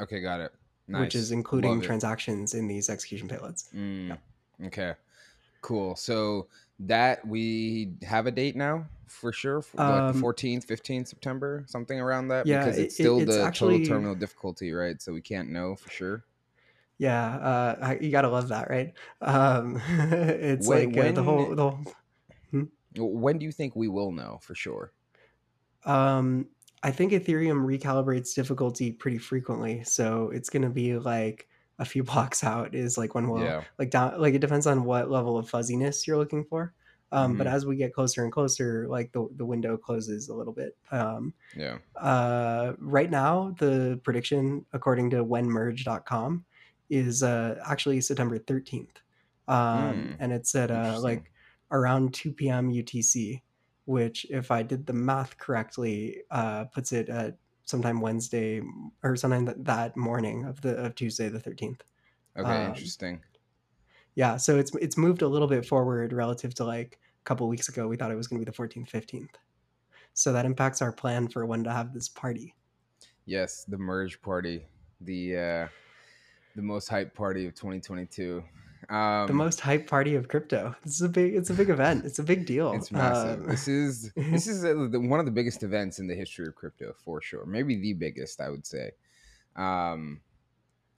okay 0.00 0.20
got 0.20 0.40
it 0.40 0.52
nice. 0.88 1.00
which 1.00 1.14
is 1.14 1.30
including 1.32 1.70
Love 1.72 1.82
it. 1.82 1.86
transactions 1.86 2.54
in 2.54 2.66
these 2.66 2.88
execution 2.90 3.28
payloads. 3.28 3.72
Mm, 3.74 4.18
okay 4.66 4.94
cool 5.60 5.94
so 5.94 6.48
that 6.80 7.24
we 7.26 7.92
have 8.02 8.26
a 8.26 8.30
date 8.32 8.56
now 8.56 8.84
for 9.06 9.32
sure 9.32 9.62
for 9.62 9.76
like 9.76 10.14
Um, 10.14 10.20
14th 10.22 10.66
15th 10.66 11.06
september 11.08 11.64
something 11.68 12.00
around 12.00 12.28
that 12.28 12.46
Yeah, 12.46 12.64
because 12.64 12.78
it- 12.78 12.82
it's 12.86 12.94
it- 12.98 13.02
still 13.02 13.20
it's 13.20 13.30
the 13.36 13.42
actually- 13.44 13.78
total 13.80 13.94
terminal 13.94 14.14
difficulty 14.16 14.72
right 14.72 15.00
so 15.00 15.12
we 15.12 15.20
can't 15.20 15.50
know 15.50 15.76
for 15.76 15.90
sure 15.90 16.24
Yeah, 16.98 17.36
uh, 17.36 17.96
you 18.00 18.10
gotta 18.12 18.28
love 18.28 18.48
that, 18.48 18.70
right? 18.70 18.92
Um, 19.20 19.80
it's 19.88 20.66
When- 20.68 20.92
like 20.92 21.04
uh, 21.06 21.12
the 21.12 21.22
whole 21.22 21.54
the 21.56 21.70
whole. 21.70 21.84
When 22.96 23.38
do 23.38 23.46
you 23.46 23.52
think 23.52 23.76
we 23.76 23.88
will 23.88 24.12
know 24.12 24.38
for 24.42 24.54
sure 24.54 24.92
Um, 25.84 26.50
I 26.82 26.90
think 26.90 27.12
Ethereum 27.12 27.64
recalibrates 27.64 28.34
difficulty 28.34 28.92
pretty 28.92 29.18
frequently, 29.18 29.84
so 29.84 30.30
it's 30.30 30.50
gonna 30.50 30.70
be 30.70 30.96
like 30.98 31.48
a 31.78 31.84
few 31.84 32.02
blocks 32.04 32.44
out 32.44 32.74
is 32.74 32.98
like 32.98 33.14
when 33.14 33.28
we'll 33.28 33.56
yeah 33.56 33.64
like 33.78 33.90
down 33.90 34.20
like 34.20 34.34
it 34.34 34.40
depends 34.40 34.66
on 34.66 34.84
what 34.84 35.10
level 35.10 35.36
of 35.38 35.48
fuzziness 35.48 36.06
you're 36.06 36.18
looking 36.18 36.44
for. 36.44 36.74
Um, 37.12 37.36
But 37.36 37.46
Mhm. 37.46 37.52
as 37.54 37.66
we 37.66 37.76
get 37.76 37.92
closer 37.94 38.22
and 38.24 38.32
closer, 38.32 38.88
like 38.88 39.12
the 39.12 39.28
the 39.36 39.46
window 39.46 39.76
closes 39.76 40.28
a 40.28 40.34
little 40.34 40.52
bit. 40.54 40.76
Um, 40.90 41.34
yeah 41.54 41.78
uh, 41.96 42.74
right 42.78 43.10
now, 43.10 43.54
the 43.58 44.00
prediction, 44.04 44.66
according 44.72 45.10
to 45.10 45.24
whenmerge.com, 45.24 46.46
is 46.90 47.22
uh, 47.22 47.62
actually 47.66 48.00
September 48.00 48.38
13th. 48.38 49.02
Um, 49.48 50.12
Hmm, 50.12 50.16
and 50.18 50.32
it's 50.32 50.54
at 50.54 50.70
uh, 50.70 51.00
like 51.00 51.31
around 51.72 52.14
2 52.14 52.32
p.m. 52.32 52.70
UTC, 52.70 53.40
which, 53.86 54.26
if 54.30 54.50
I 54.50 54.62
did 54.62 54.86
the 54.86 54.92
math 54.92 55.36
correctly, 55.38 56.22
uh, 56.30 56.64
puts 56.64 56.92
it 56.92 57.08
at 57.08 57.36
sometime 57.64 58.00
Wednesday 58.00 58.62
or 59.02 59.16
sometime 59.16 59.46
th- 59.46 59.58
that 59.60 59.96
morning 59.96 60.44
of 60.44 60.60
the 60.60 60.76
of 60.76 60.94
Tuesday 60.94 61.28
the 61.28 61.38
13th. 61.38 61.80
okay 62.38 62.64
um, 62.64 62.70
interesting 62.70 63.20
Yeah, 64.14 64.36
so 64.36 64.58
it's 64.58 64.74
it's 64.76 64.96
moved 64.96 65.22
a 65.22 65.28
little 65.28 65.48
bit 65.48 65.64
forward 65.66 66.12
relative 66.12 66.54
to 66.54 66.64
like 66.64 66.98
a 67.20 67.24
couple 67.24 67.48
weeks 67.48 67.68
ago. 67.68 67.88
We 67.88 67.96
thought 67.96 68.10
it 68.10 68.16
was 68.16 68.28
going 68.28 68.40
to 68.40 68.44
be 68.44 68.50
the 68.50 68.56
14th, 68.56 68.90
15th. 68.90 69.36
So 70.14 70.32
that 70.32 70.44
impacts 70.44 70.82
our 70.82 70.92
plan 70.92 71.28
for 71.28 71.46
when 71.46 71.64
to 71.64 71.72
have 71.72 71.94
this 71.94 72.08
party. 72.08 72.54
Yes, 73.24 73.64
the 73.64 73.78
merge 73.78 74.20
party, 74.20 74.66
the 75.00 75.36
uh, 75.36 75.68
the 76.56 76.62
most 76.62 76.88
hype 76.88 77.14
party 77.14 77.46
of 77.46 77.54
2022. 77.54 78.44
Um, 78.88 79.26
the 79.28 79.32
most 79.32 79.60
hype 79.60 79.86
party 79.86 80.14
of 80.16 80.28
crypto. 80.28 80.74
This 80.84 80.94
is 80.94 81.02
a 81.02 81.08
big. 81.08 81.34
It's 81.34 81.50
a 81.50 81.54
big 81.54 81.70
event. 81.70 82.04
It's 82.04 82.18
a 82.18 82.22
big 82.22 82.46
deal. 82.46 82.72
It's 82.72 82.90
massive. 82.90 83.40
Um, 83.42 83.48
this 83.48 83.68
is 83.68 84.12
this 84.16 84.46
is 84.46 84.64
uh 84.64 84.88
the, 84.90 84.98
one 85.00 85.20
of 85.20 85.26
the 85.26 85.32
biggest 85.32 85.62
events 85.62 85.98
in 85.98 86.06
the 86.06 86.14
history 86.14 86.46
of 86.46 86.54
crypto 86.54 86.92
for 87.04 87.20
sure. 87.22 87.46
Maybe 87.46 87.76
the 87.76 87.92
biggest, 87.92 88.40
I 88.40 88.48
would 88.50 88.66
say. 88.66 88.90
Um, 89.56 90.20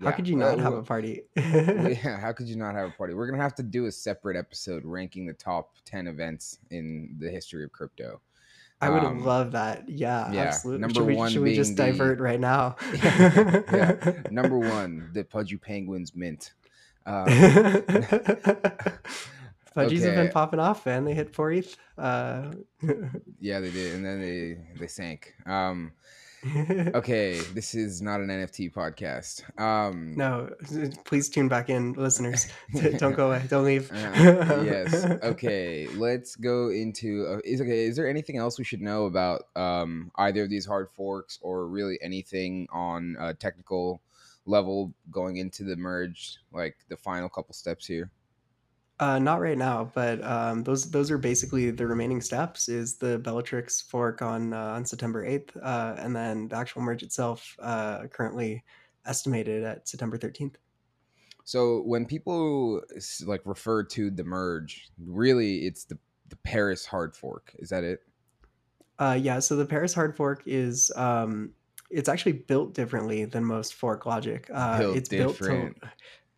how 0.03 0.11
could 0.11 0.27
you 0.29 0.37
not 0.37 0.59
have 0.59 0.75
a 0.75 0.83
party? 0.83 1.23
yeah, 1.37 2.19
how 2.19 2.33
could 2.33 2.47
you 2.49 2.57
not 2.57 2.75
have 2.75 2.89
a 2.89 2.93
party? 2.93 3.15
We're 3.15 3.27
gonna 3.27 3.43
have 3.43 3.55
to 3.57 3.63
do 3.63 3.87
a 3.87 3.93
separate 3.93 4.37
episode 4.37 4.85
ranking 4.85 5.27
the 5.27 5.33
top 5.33 5.77
10 5.87 6.07
events 6.09 6.59
in 6.71 7.15
the 7.19 7.31
history 7.31 7.65
of 7.65 7.73
crypto. 7.73 8.21
I 8.81 8.91
would 8.91 9.05
Um, 9.05 9.25
love 9.25 9.53
that. 9.53 9.89
Yeah, 9.89 10.31
yeah, 10.33 10.43
absolutely. 10.43 10.81
number 10.81 10.95
should 11.01 11.07
we, 11.07 11.17
one 11.17 11.31
should 11.33 11.43
we 11.43 11.55
just 11.55 11.77
the- 11.77 11.87
divert 11.87 12.19
right 12.19 12.41
now? 12.41 12.77
Yeah, 12.93 14.23
Number 14.31 14.59
one, 14.59 15.11
the 15.15 15.25
Pudgy 15.25 15.57
Penguins 15.57 16.15
mint. 16.15 16.53
Um, 17.07 17.27
Pudgies 19.77 20.05
have 20.05 20.15
been 20.15 20.31
popping 20.31 20.61
off, 20.61 20.87
man. 20.87 21.05
They 21.05 21.15
hit 21.15 21.35
four 21.35 21.51
ETH. 21.51 21.77
Uh, 21.99 22.53
yeah, 23.41 23.59
they 23.61 23.71
did, 23.71 23.95
and 23.95 24.05
then 24.05 24.21
they 24.21 24.59
they 24.79 24.87
sank. 24.87 25.35
Um, 25.47 25.93
okay, 26.47 27.41
this 27.55 27.75
is 27.75 28.01
not 28.01 28.21
an 28.21 28.29
NFT 28.29 28.73
podcast. 28.73 29.43
Um, 29.61 30.15
no, 30.15 30.51
please 31.05 31.29
tune 31.29 31.49
back 31.49 31.71
in, 31.71 31.95
listeners. 31.95 32.47
Don't 32.99 33.17
go 33.17 33.29
away. 33.29 33.43
Don't 33.49 33.65
leave. 33.65 33.91
Uh, 33.91 34.63
yes. 34.65 35.05
Okay. 35.05 35.89
Let's 35.89 36.37
go 36.37 36.71
into. 36.71 37.27
Uh, 37.27 37.41
is 37.45 37.61
okay. 37.61 37.87
Is 37.87 37.97
there 37.97 38.09
anything 38.09 38.37
else 38.37 38.59
we 38.59 38.65
should 38.65 38.81
know 38.83 39.07
about 39.07 39.43
um, 39.57 40.13
either 40.17 40.45
of 40.45 40.51
these 40.51 40.67
hard 40.67 40.89
forks, 40.93 41.41
or 41.43 41.67
really 41.67 41.99
anything 42.01 42.69
on 42.71 43.17
a 43.19 43.35
technical 43.35 44.03
level 44.47 44.95
going 45.11 45.39
into 45.39 45.65
the 45.65 45.77
merge, 45.77 46.39
like 46.53 46.77
the 46.89 46.97
final 46.97 47.29
couple 47.29 47.55
steps 47.55 47.87
here? 47.87 48.11
Uh, 49.01 49.19
not 49.19 49.41
right 49.41 49.59
now, 49.59 49.91
but 49.93 50.23
um, 50.23 50.63
those 50.63 50.89
those 50.91 51.11
are 51.11 51.19
basically 51.19 51.71
the 51.73 51.87
remaining 51.87 52.21
steps. 52.21 52.69
Is 52.69 52.97
the 52.97 53.19
Bellatrix 53.19 53.83
fork 53.83 54.23
on 54.23 54.53
uh, 54.53 54.75
on 54.77 54.85
September 54.85 55.25
eighth, 55.25 55.57
uh, 55.57 55.97
and 55.99 56.15
then 56.15 56.47
the 56.49 56.57
actual 56.57 56.83
merge 56.83 57.03
itself 57.03 57.57
uh, 57.61 58.07
currently 58.07 58.63
estimated 59.05 59.65
at 59.65 59.89
September 59.89 60.17
thirteenth. 60.17 60.59
So 61.43 61.83
when 61.83 62.07
people 62.07 62.83
like 63.27 63.43
refer 63.45 63.83
to 63.83 64.11
the 64.11 64.25
merge, 64.25 64.89
really 65.05 65.67
it's 65.67 65.85
the 65.85 65.99
the 66.29 66.37
Paris 66.37 66.87
hard 66.87 67.17
fork. 67.17 67.53
Is 67.59 67.71
that 67.71 67.83
it? 67.83 68.01
Uh, 69.01 69.19
yeah. 69.21 69.41
So 69.41 69.57
the 69.57 69.67
Paris 69.67 69.93
hard 69.93 70.17
fork 70.17 70.45
is 70.47 70.93
um, 70.95 71.51
it's 71.91 72.09
actually 72.09 72.33
built 72.33 72.75
differently 72.75 73.25
than 73.25 73.45
most 73.45 73.75
fork 73.75 74.07
logic. 74.07 74.49
Uh, 74.53 74.79
Built 74.79 74.97
it's 74.97 75.09
built 75.09 75.39
different. 75.39 75.81
to 75.83 75.91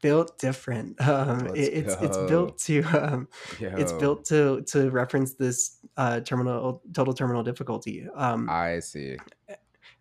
built 0.02 0.38
different. 0.38 0.96
Um, 1.08 1.46
it- 1.56 1.72
it's 1.72 1.94
it's 2.02 2.18
built 2.28 2.58
to 2.58 2.82
um, 2.82 3.28
it's 3.60 3.92
built 3.92 4.24
to 4.26 4.62
to 4.62 4.90
reference 4.90 5.34
this 5.34 5.78
uh, 5.96 6.20
terminal 6.20 6.82
total 6.92 7.14
terminal 7.14 7.42
difficulty. 7.42 8.06
Um, 8.14 8.48
I 8.50 8.80
see. 8.80 9.16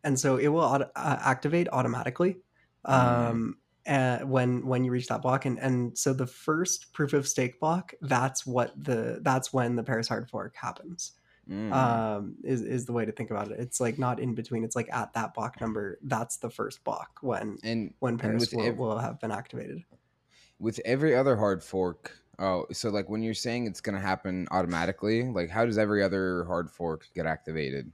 and 0.04 0.20
so 0.20 0.38
it 0.38 0.48
will 0.50 0.62
auto- 0.62 0.92
uh, 0.96 1.18
activate 1.22 1.68
automatically 1.72 2.38
um, 2.86 3.58
uh, 3.88 4.20
when 4.20 4.66
when 4.66 4.84
you 4.84 4.92
reach 4.92 5.08
that 5.08 5.22
block. 5.22 5.46
And 5.46 5.58
and 5.60 5.98
so 5.98 6.14
the 6.14 6.28
first 6.28 6.92
proof 6.94 7.14
of 7.14 7.28
stake 7.28 7.60
block, 7.60 7.94
that's 8.02 8.46
what 8.46 8.72
the 8.84 9.20
that's 9.22 9.54
when 9.54 9.76
the 9.76 9.84
Paris 9.84 10.08
hard 10.08 10.30
fork 10.30 10.56
happens. 10.56 11.14
Mm. 11.50 11.72
Um, 11.72 12.36
is 12.44 12.62
is 12.62 12.86
the 12.86 12.94
way 12.94 13.06
to 13.06 13.12
think 13.12 13.30
about 13.30 13.52
it. 13.52 13.60
It's 13.60 13.80
like 13.80 14.00
not 14.00 14.20
in 14.20 14.34
between. 14.34 14.64
It's 14.64 14.76
like 14.76 14.90
at 14.92 15.14
that 15.14 15.34
block 15.34 15.62
number. 15.62 16.00
That's 16.02 16.38
the 16.38 16.50
first 16.50 16.84
block 16.84 17.20
when 17.22 17.58
and 17.64 17.94
when 18.00 18.14
and 18.14 18.20
Paris 18.20 18.42
with 18.42 18.54
will, 18.54 18.66
ev- 18.66 18.78
will 18.78 18.98
have 18.98 19.20
been 19.20 19.32
activated. 19.32 19.84
with 20.60 20.80
every 20.86 21.16
other 21.16 21.36
hard 21.36 21.62
fork 21.64 22.12
oh 22.40 22.66
so 22.72 22.90
like 22.90 23.10
when 23.10 23.22
you're 23.22 23.34
saying 23.34 23.66
it's 23.68 23.80
going 23.80 23.96
to 23.96 24.02
happen 24.02 24.48
automatically 24.52 25.24
like 25.24 25.50
how 25.50 25.66
does 25.66 25.78
every 25.78 26.04
other 26.04 26.44
hard 26.46 26.70
fork 26.70 27.06
get 27.16 27.26
activated 27.26 27.92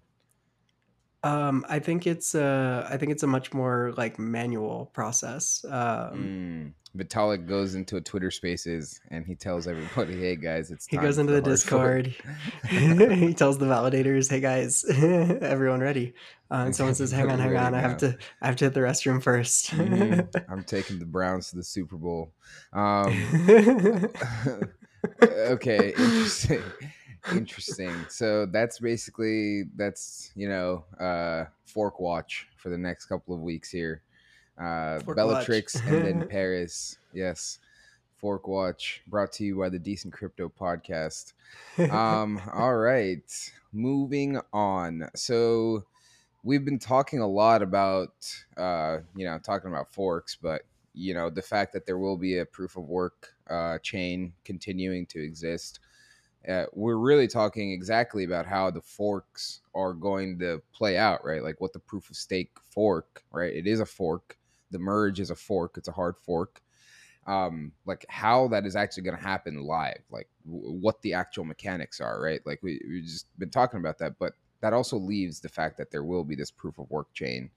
Um, 1.23 1.65
I 1.69 1.77
think 1.79 2.07
it's 2.07 2.33
uh, 2.33 2.87
I 2.89 2.97
think 2.97 3.11
it's 3.11 3.21
a 3.23 3.27
much 3.27 3.53
more 3.53 3.93
like 3.95 4.17
manual 4.17 4.89
process. 4.93 5.63
Um, 5.69 6.73
mm. 6.73 6.80
Vitalik 6.97 7.47
goes 7.47 7.75
into 7.75 7.95
a 7.95 8.01
twitter 8.01 8.29
spaces 8.29 8.99
and 9.11 9.25
he 9.25 9.33
tells 9.33 9.65
everybody 9.67 10.19
hey 10.19 10.35
guys 10.35 10.71
it's 10.71 10.85
He 10.87 10.97
goes 10.97 11.17
into 11.17 11.31
the. 11.31 11.41
Discord. 11.41 12.07
he 12.67 13.33
tells 13.33 13.57
the 13.57 13.65
validators, 13.65 14.29
"Hey 14.29 14.41
guys, 14.41 14.83
everyone 14.89 15.79
ready?" 15.79 16.13
Uh, 16.51 16.63
and 16.65 16.75
someone 16.75 16.93
says, 16.95 17.11
"Hang 17.11 17.31
on, 17.31 17.39
hang 17.39 17.55
on, 17.55 17.73
I 17.73 17.79
have 17.79 17.95
to, 17.99 18.17
I 18.41 18.47
have 18.47 18.57
to 18.57 18.65
hit 18.65 18.73
the 18.73 18.81
restroom 18.81 19.23
1st 19.23 19.69
Mhm. 19.71 20.45
i'm 20.49 20.63
taking 20.63 20.99
the 20.99 21.05
browns 21.05 21.49
to 21.51 21.55
the 21.55 21.63
super 21.63 21.95
bowl 21.95 22.33
um 22.73 24.09
okay 25.23 25.93
interesting 25.97 26.61
interesting 27.33 27.93
so 28.09 28.45
that's 28.47 28.79
basically 28.79 29.63
that's 29.75 30.31
you 30.35 30.49
know 30.49 30.83
uh 30.99 31.45
fork 31.65 31.99
watch 31.99 32.47
for 32.57 32.69
the 32.69 32.77
next 32.77 33.05
couple 33.05 33.33
of 33.33 33.41
weeks 33.41 33.69
here 33.69 34.01
uh 34.59 34.99
Fork 34.99 35.17
bellatrix 35.17 35.75
watch. 35.75 35.83
and 35.87 36.05
then 36.05 36.27
paris. 36.29 36.97
Yes. 37.13 37.59
Fork 38.17 38.47
watch 38.47 39.01
brought 39.07 39.31
to 39.33 39.43
you 39.43 39.57
by 39.57 39.69
the 39.69 39.79
decent 39.79 40.13
crypto 40.13 40.49
podcast. 40.49 41.33
Um 41.89 42.41
all 42.53 42.75
right. 42.75 43.51
Moving 43.73 44.39
on. 44.53 45.09
So 45.15 45.85
we've 46.43 46.65
been 46.65 46.79
talking 46.79 47.19
a 47.19 47.27
lot 47.27 47.61
about 47.61 48.13
uh 48.57 48.99
you 49.15 49.25
know 49.25 49.37
talking 49.39 49.69
about 49.69 49.93
forks 49.93 50.35
but 50.41 50.63
you 50.93 51.13
know 51.13 51.29
the 51.29 51.41
fact 51.41 51.73
that 51.73 51.85
there 51.85 51.97
will 51.97 52.17
be 52.17 52.39
a 52.39 52.45
proof 52.45 52.77
of 52.77 52.83
work 52.83 53.33
uh 53.49 53.77
chain 53.79 54.33
continuing 54.43 55.05
to 55.05 55.23
exist 55.23 55.79
uh, 56.49 56.65
we're 56.73 56.97
really 56.97 57.27
talking 57.27 57.71
exactly 57.71 58.23
about 58.23 58.47
how 58.47 58.71
the 58.71 58.81
forks 58.81 59.61
are 59.75 59.93
going 59.93 60.39
to 60.39 60.61
play 60.73 60.97
out 60.97 61.23
right? 61.23 61.43
Like 61.43 61.61
what 61.61 61.71
the 61.73 61.79
proof 61.79 62.09
of 62.09 62.15
stake 62.15 62.51
fork 62.71 63.23
right? 63.31 63.53
It 63.53 63.67
is 63.67 63.79
a 63.79 63.85
fork 63.85 64.37
the 64.71 64.79
merge 64.79 65.19
is 65.19 65.29
a 65.29 65.35
fork 65.35 65.75
it's 65.77 65.87
a 65.87 65.93
hard 65.93 66.17
fork. 66.17 66.61
Um 67.27 67.73
like 67.85 68.05
how 68.09 68.47
that 68.49 68.65
is 68.65 68.75
actually 68.75 69.03
going 69.03 69.17
to 69.17 69.23
happen 69.23 69.63
live 69.63 70.01
like 70.09 70.27
w- 70.45 70.79
what 70.81 71.01
the 71.01 71.13
actual 71.13 71.45
mechanics 71.45 72.01
are 72.01 72.21
right? 72.21 72.41
Like 72.45 72.59
we, 72.63 72.81
we've 72.87 73.03
just 73.05 73.27
been 73.39 73.51
talking 73.51 73.79
about 73.79 73.99
that 73.99 74.13
but 74.19 74.33
that 74.61 74.73
also 74.73 74.97
leaves 74.97 75.39
the 75.39 75.49
fact 75.49 75.77
that 75.77 75.91
there 75.91 76.03
will 76.03 76.23
be 76.23 76.35
this 76.35 76.51
proof 76.51 76.77
of 76.79 76.89
work 76.89 77.13
chain. 77.13 77.51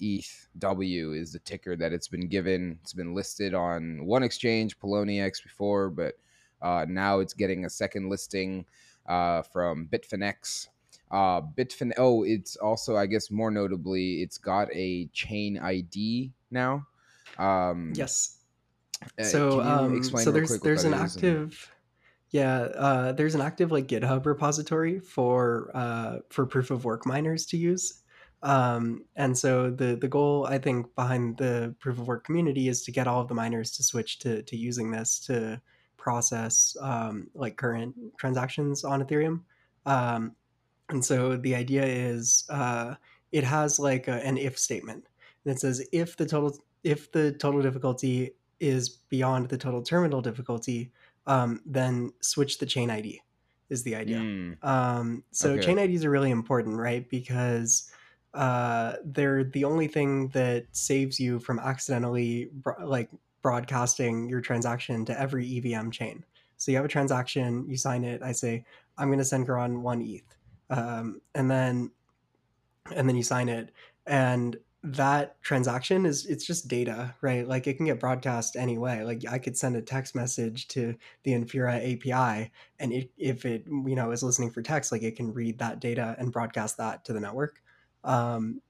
Eth 0.00 0.48
w 0.58 1.12
is 1.12 1.32
the 1.32 1.38
ticker 1.40 1.76
that 1.76 1.92
it's 1.92 2.08
been 2.08 2.28
given. 2.28 2.78
It's 2.82 2.92
been 2.94 3.14
listed 3.14 3.54
on 3.54 4.04
one 4.06 4.22
exchange 4.22 4.78
poloniex 4.78 5.42
before 5.42 5.90
but 5.90 6.14
uh, 6.60 6.86
now 6.88 7.18
it's 7.18 7.34
getting 7.34 7.64
a 7.64 7.70
second 7.70 8.08
listing 8.08 8.64
uh, 9.06 9.42
from 9.42 9.88
bitfinex 9.92 10.68
uh, 11.12 11.40
bitfin 11.40 11.92
oh 11.98 12.24
it's 12.24 12.56
also 12.56 12.96
i 12.96 13.06
guess 13.06 13.30
more 13.30 13.50
notably 13.50 14.22
it's 14.22 14.38
got 14.38 14.68
a 14.72 15.06
chain 15.12 15.58
id 15.58 16.32
now 16.50 16.84
um 17.38 17.92
yes. 17.94 18.38
uh, 19.18 19.24
So, 19.24 19.60
um, 19.60 20.02
so 20.02 20.30
there's 20.30 20.60
there's 20.60 20.84
an 20.84 20.94
is 20.94 21.00
and- 21.00 21.24
active, 21.24 21.70
yeah, 22.30 22.60
uh, 22.60 23.12
there's 23.12 23.34
an 23.34 23.42
active 23.42 23.70
like 23.70 23.86
GitHub 23.88 24.24
repository 24.24 24.98
for 24.98 25.70
uh, 25.74 26.18
for 26.30 26.46
proof 26.46 26.70
of 26.70 26.84
work 26.84 27.04
miners 27.06 27.44
to 27.46 27.56
use. 27.58 28.02
Um, 28.42 29.04
and 29.16 29.36
so 29.36 29.70
the 29.70 29.96
the 29.96 30.08
goal 30.08 30.46
I 30.46 30.58
think 30.58 30.94
behind 30.96 31.36
the 31.36 31.74
proof 31.78 31.98
of 31.98 32.08
work 32.08 32.24
community 32.24 32.68
is 32.68 32.82
to 32.84 32.92
get 32.92 33.06
all 33.06 33.20
of 33.20 33.28
the 33.28 33.34
miners 33.34 33.70
to 33.72 33.82
switch 33.82 34.18
to 34.20 34.42
to 34.42 34.56
using 34.56 34.90
this 34.90 35.18
to 35.26 35.60
process 35.96 36.76
um, 36.80 37.28
like 37.34 37.56
current 37.56 37.94
transactions 38.18 38.82
on 38.82 39.02
Ethereum. 39.04 39.42
Um, 39.86 40.34
and 40.88 41.04
so 41.04 41.36
the 41.36 41.54
idea 41.54 41.84
is 41.84 42.44
uh, 42.50 42.94
it 43.32 43.44
has 43.44 43.78
like 43.78 44.08
a, 44.08 44.24
an 44.26 44.36
if 44.36 44.58
statement, 44.58 45.06
and 45.44 45.54
it 45.54 45.60
says 45.60 45.86
if 45.92 46.16
the 46.16 46.26
total 46.26 46.58
if 46.84 47.10
the 47.12 47.32
total 47.32 47.62
difficulty 47.62 48.34
is 48.60 48.88
beyond 48.88 49.48
the 49.48 49.58
total 49.58 49.82
terminal 49.82 50.20
difficulty, 50.20 50.90
um, 51.26 51.60
then 51.66 52.12
switch 52.20 52.58
the 52.58 52.66
chain 52.66 52.90
ID. 52.90 53.20
Is 53.70 53.82
the 53.82 53.94
idea. 53.96 54.18
Mm, 54.18 54.62
Um, 54.62 55.24
so 55.30 55.52
Okay. 55.52 55.62
chain 55.62 55.78
IDs 55.78 56.04
are 56.04 56.10
really 56.10 56.30
important, 56.30 56.76
right? 56.76 57.08
Because 57.08 57.90
uh, 58.34 58.96
they're 59.04 59.44
the 59.44 59.64
only 59.64 59.88
thing 59.88 60.28
that 60.28 60.66
saves 60.72 61.18
you 61.18 61.38
from 61.38 61.58
accidentally 61.58 62.50
bro- 62.52 62.84
like 62.84 63.08
broadcasting 63.40 64.28
your 64.28 64.40
transaction 64.40 65.04
to 65.06 65.18
every 65.18 65.46
EVM 65.46 65.90
chain. 65.90 66.22
So 66.58 66.70
you 66.70 66.76
have 66.76 66.84
a 66.84 66.88
transaction, 66.88 67.64
you 67.68 67.76
sign 67.76 68.04
it. 68.04 68.22
I 68.22 68.32
say 68.32 68.64
I'm 68.98 69.08
going 69.08 69.18
to 69.18 69.24
send 69.24 69.46
Karan 69.46 69.82
one 69.82 70.00
ETH, 70.02 70.36
um, 70.72 71.20
and 71.34 71.50
then 71.50 71.90
and 72.96 73.08
then 73.08 73.16
you 73.16 73.22
sign 73.22 73.48
it, 73.48 73.70
and 74.06 74.56
that 74.82 75.40
transaction 75.42 76.06
is 76.06 76.26
it's 76.26 76.44
just 76.44 76.66
data, 76.66 77.14
right? 77.20 77.46
Like 77.46 77.66
it 77.66 77.74
can 77.76 77.86
get 77.86 78.00
broadcast 78.00 78.56
anyway. 78.56 79.02
Like 79.02 79.22
I 79.30 79.38
could 79.38 79.56
send 79.56 79.76
a 79.76 79.82
text 79.82 80.14
message 80.14 80.66
to 80.68 80.96
the 81.22 81.32
Infura 81.32 81.76
API, 81.76 82.50
and 82.80 82.92
it, 82.92 83.10
if 83.16 83.44
it 83.44 83.64
you 83.66 83.94
know 83.94 84.10
is 84.10 84.22
listening 84.22 84.50
for 84.50 84.62
text, 84.62 84.90
like 84.90 85.02
it 85.02 85.14
can 85.14 85.32
read 85.32 85.58
that 85.58 85.78
data 85.78 86.16
and 86.18 86.32
broadcast 86.32 86.78
that 86.78 87.04
to 87.04 87.12
the 87.12 87.20
network. 87.20 87.60
Um, 88.02 88.60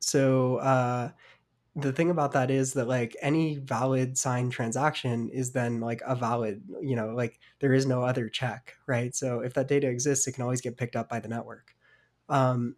so 0.00 0.56
uh, 0.56 1.10
the 1.78 1.92
thing 1.92 2.10
about 2.10 2.32
that 2.32 2.50
is 2.50 2.72
that 2.72 2.88
like 2.88 3.16
any 3.22 3.58
valid 3.58 4.18
signed 4.18 4.50
transaction 4.50 5.28
is 5.28 5.52
then 5.52 5.80
like 5.80 6.02
a 6.04 6.16
valid, 6.16 6.62
you 6.80 6.96
know, 6.96 7.10
like 7.14 7.38
there 7.60 7.72
is 7.72 7.86
no 7.86 8.02
other 8.02 8.28
check, 8.28 8.74
right? 8.86 9.14
So 9.14 9.40
if 9.40 9.54
that 9.54 9.68
data 9.68 9.88
exists, 9.88 10.26
it 10.26 10.32
can 10.32 10.42
always 10.42 10.60
get 10.60 10.76
picked 10.76 10.96
up 10.96 11.08
by 11.08 11.20
the 11.20 11.28
network. 11.28 11.76
Um, 12.28 12.74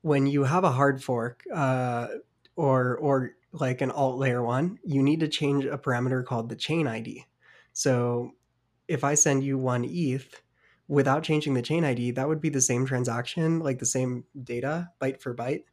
when 0.00 0.26
you 0.26 0.44
have 0.44 0.64
a 0.64 0.72
hard 0.72 1.04
fork 1.04 1.42
uh, 1.54 2.08
or 2.56 2.96
or 2.96 3.32
like 3.52 3.82
an 3.82 3.90
alt 3.90 4.18
layer 4.18 4.42
one, 4.42 4.78
you 4.82 5.02
need 5.02 5.20
to 5.20 5.28
change 5.28 5.66
a 5.66 5.76
parameter 5.76 6.24
called 6.24 6.48
the 6.48 6.56
chain 6.56 6.86
ID. 6.86 7.26
So 7.74 8.32
if 8.88 9.04
I 9.04 9.14
send 9.14 9.44
you 9.44 9.58
one 9.58 9.84
ETH 9.84 10.42
without 10.88 11.22
changing 11.22 11.54
the 11.54 11.62
chain 11.62 11.84
ID, 11.84 12.12
that 12.12 12.26
would 12.26 12.40
be 12.40 12.48
the 12.48 12.60
same 12.60 12.86
transaction, 12.86 13.58
like 13.58 13.80
the 13.80 13.86
same 13.86 14.24
data 14.42 14.90
byte 15.00 15.20
for 15.20 15.34
byte. 15.34 15.64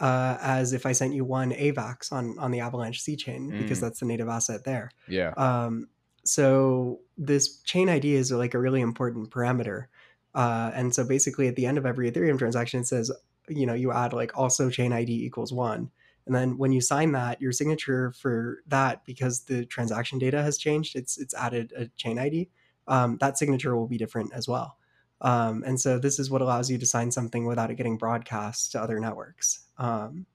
Uh, 0.00 0.36
as 0.40 0.72
if 0.72 0.86
I 0.86 0.92
sent 0.92 1.14
you 1.14 1.24
one 1.24 1.52
AVAX 1.52 2.12
on 2.12 2.36
on 2.38 2.50
the 2.50 2.60
Avalanche 2.60 3.00
C 3.00 3.16
chain 3.16 3.50
because 3.58 3.78
Mm. 3.78 3.82
that's 3.82 4.00
the 4.00 4.06
native 4.06 4.28
asset 4.28 4.64
there. 4.64 4.90
Yeah. 5.08 5.30
Um, 5.36 5.88
so 6.24 7.00
this 7.18 7.60
chain 7.62 7.88
ID 7.88 8.14
is 8.14 8.32
like 8.32 8.54
a 8.54 8.58
really 8.58 8.80
important 8.80 9.30
parameter. 9.30 9.86
Uh, 10.34 10.70
and 10.74 10.94
so 10.94 11.04
basically 11.04 11.46
at 11.48 11.54
the 11.56 11.66
end 11.66 11.78
of 11.78 11.86
every 11.86 12.10
Ethereum 12.10 12.38
transaction, 12.38 12.80
it 12.80 12.86
says, 12.86 13.12
you 13.48 13.66
know, 13.66 13.74
you 13.74 13.92
add 13.92 14.12
like 14.12 14.36
also 14.36 14.68
chain 14.70 14.92
ID 14.92 15.12
equals 15.24 15.52
one. 15.52 15.90
And 16.26 16.34
then 16.34 16.56
when 16.56 16.72
you 16.72 16.80
sign 16.80 17.12
that, 17.12 17.40
your 17.40 17.52
signature 17.52 18.10
for 18.12 18.62
that, 18.66 19.04
because 19.04 19.42
the 19.42 19.66
transaction 19.66 20.18
data 20.18 20.42
has 20.42 20.56
changed, 20.56 20.96
it's 20.96 21.18
it's 21.18 21.34
added 21.34 21.72
a 21.76 21.86
chain 21.88 22.18
ID. 22.18 22.48
Um, 22.88 23.18
that 23.20 23.36
signature 23.38 23.76
will 23.76 23.86
be 23.86 23.98
different 23.98 24.32
as 24.34 24.48
well. 24.48 24.78
Um, 25.20 25.62
and 25.66 25.78
so 25.80 25.98
this 25.98 26.18
is 26.18 26.30
what 26.30 26.42
allows 26.42 26.70
you 26.70 26.78
to 26.78 26.86
sign 26.86 27.10
something 27.10 27.46
without 27.46 27.70
it 27.70 27.76
getting 27.76 27.96
broadcast 27.98 28.72
to 28.72 28.80
other 28.82 28.98
networks. 28.98 29.63
Um, 29.78 30.26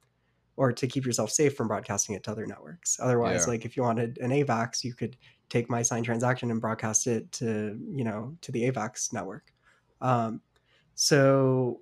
or 0.57 0.73
to 0.73 0.87
keep 0.87 1.05
yourself 1.05 1.31
safe 1.31 1.55
from 1.55 1.69
broadcasting 1.69 2.15
it 2.15 2.23
to 2.23 2.31
other 2.31 2.45
networks. 2.45 2.99
Otherwise, 2.99 3.45
Yeah. 3.45 3.51
like 3.51 3.63
if 3.63 3.77
you 3.77 3.83
wanted 3.83 4.17
an 4.17 4.31
AVAX, 4.31 4.83
you 4.83 4.93
could 4.93 5.15
take 5.47 5.69
my 5.69 5.81
signed 5.81 6.03
transaction 6.03 6.51
and 6.51 6.59
broadcast 6.59 7.07
it 7.07 7.31
to 7.31 7.79
you 7.93 8.03
know 8.03 8.35
to 8.41 8.51
the 8.51 8.69
AVAX 8.69 9.13
network. 9.13 9.53
Um, 10.01 10.41
so 10.95 11.79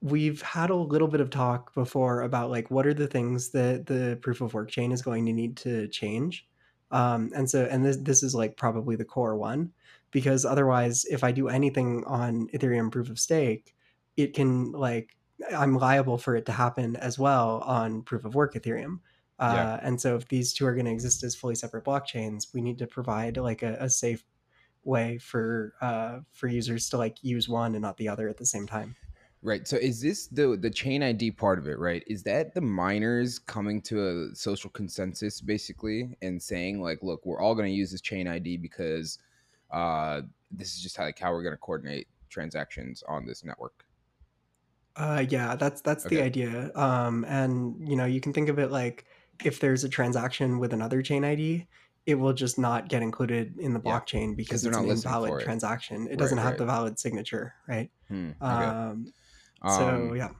we've 0.00 0.40
had 0.40 0.70
a 0.70 0.74
little 0.74 1.08
bit 1.08 1.20
of 1.20 1.28
talk 1.30 1.74
before 1.74 2.22
about 2.22 2.50
like 2.50 2.70
what 2.70 2.86
are 2.86 2.94
the 2.94 3.06
things 3.06 3.50
that 3.50 3.84
the 3.86 4.18
proof 4.22 4.40
of 4.40 4.54
work 4.54 4.70
chain 4.70 4.90
is 4.92 5.02
going 5.02 5.26
to 5.26 5.32
need 5.32 5.56
to 5.58 5.86
change. 5.88 6.46
Um, 6.90 7.30
and 7.34 7.48
so 7.48 7.66
and 7.70 7.84
this 7.84 7.98
this 7.98 8.22
is 8.22 8.34
like 8.34 8.56
probably 8.56 8.96
the 8.96 9.04
core 9.04 9.36
one 9.36 9.72
because 10.10 10.44
otherwise 10.46 11.04
if 11.06 11.22
I 11.22 11.32
do 11.32 11.48
anything 11.48 12.02
on 12.06 12.48
Ethereum 12.54 12.90
proof 12.90 13.10
of 13.10 13.18
stake, 13.18 13.74
it 14.16 14.32
can 14.32 14.72
like 14.72 15.16
I'm 15.56 15.76
liable 15.76 16.18
for 16.18 16.36
it 16.36 16.46
to 16.46 16.52
happen 16.52 16.96
as 16.96 17.18
well 17.18 17.62
on 17.66 18.02
proof 18.02 18.24
of 18.24 18.34
work 18.34 18.54
Ethereum. 18.54 19.00
Uh, 19.38 19.52
Yeah. 19.54 19.80
And 19.82 20.00
so 20.00 20.16
if 20.16 20.28
these 20.28 20.52
two 20.52 20.66
are 20.66 20.74
going 20.74 20.86
to 20.86 20.92
exist 20.92 21.22
as 21.24 21.34
fully 21.34 21.54
separate 21.54 21.84
blockchains, 21.84 22.54
we 22.54 22.60
need 22.60 22.78
to 22.78 22.86
provide 22.86 23.36
like 23.36 23.62
a, 23.62 23.76
a 23.80 23.90
safe 23.90 24.24
way 24.84 25.18
for 25.18 25.74
uh, 25.80 26.20
for 26.32 26.46
users 26.46 26.88
to 26.90 26.98
like 26.98 27.22
use 27.22 27.48
one 27.48 27.74
and 27.74 27.82
not 27.82 27.96
the 27.96 28.08
other 28.08 28.28
at 28.28 28.36
the 28.36 28.46
same 28.46 28.66
time. 28.66 28.94
Right. 29.42 29.68
So 29.68 29.76
is 29.76 30.00
this 30.00 30.26
the 30.28 30.56
the 30.56 30.70
chain 30.70 31.02
ID 31.02 31.32
part 31.32 31.58
of 31.58 31.66
it, 31.66 31.78
right? 31.78 32.02
Is 32.06 32.22
that 32.22 32.54
the 32.54 32.60
miners 32.60 33.38
coming 33.38 33.82
to 33.82 34.30
a 34.30 34.34
social 34.34 34.70
consensus 34.70 35.40
basically 35.40 36.16
and 36.22 36.40
saying 36.40 36.80
like, 36.80 37.02
look, 37.02 37.26
we're 37.26 37.40
all 37.40 37.54
going 37.54 37.68
to 37.68 37.74
use 37.74 37.90
this 37.90 38.00
chain 38.00 38.26
ID 38.26 38.56
because 38.58 39.18
uh 39.70 40.22
this 40.50 40.74
is 40.74 40.82
just 40.82 40.96
how 40.96 41.04
like 41.04 41.18
how 41.18 41.32
we're 41.32 41.42
going 41.42 41.54
to 41.54 41.58
coordinate 41.58 42.06
transactions 42.30 43.02
on 43.08 43.26
this 43.26 43.44
network. 43.44 43.83
Uh, 44.96 45.24
yeah, 45.28 45.56
that's 45.56 45.80
that's 45.80 46.06
the 46.06 46.20
Okay. 46.20 46.22
idea. 46.22 46.70
Um, 46.76 47.24
and 47.24 47.88
you 47.88 47.96
know, 47.96 48.04
you 48.04 48.20
can 48.20 48.32
think 48.32 48.48
of 48.48 48.58
it 48.58 48.70
like 48.70 49.06
if 49.44 49.58
there's 49.60 49.82
a 49.84 49.88
transaction 49.88 50.58
with 50.60 50.72
another 50.72 51.02
chain 51.02 51.24
ID, 51.24 51.66
it 52.06 52.14
will 52.16 52.32
just 52.32 52.58
not 52.58 52.88
get 52.88 53.02
included 53.02 53.58
in 53.58 53.74
the 53.74 53.80
Yeah, 53.82 54.00
blockchain 54.00 54.36
because 54.36 54.62
they're 54.62 54.70
it's 54.70 54.78
not 54.78 54.84
an 54.84 54.86
listening 54.86 55.16
invalid 55.16 55.24
for 55.24 55.42
it. 55.42 55.50
transaction. 55.50 56.06
It 56.08 56.16
Right, 56.16 56.18
doesn't 56.18 56.38
have 56.38 56.56
right. 56.56 56.58
the 56.58 56.66
valid 56.66 56.98
signature, 57.00 57.54
right? 57.68 57.90
Hmm. 58.08 58.32
Okay. 58.50 58.72
Um, 58.80 59.12
so 59.66 60.12
Um 60.12 60.14
yeah, 60.14 60.30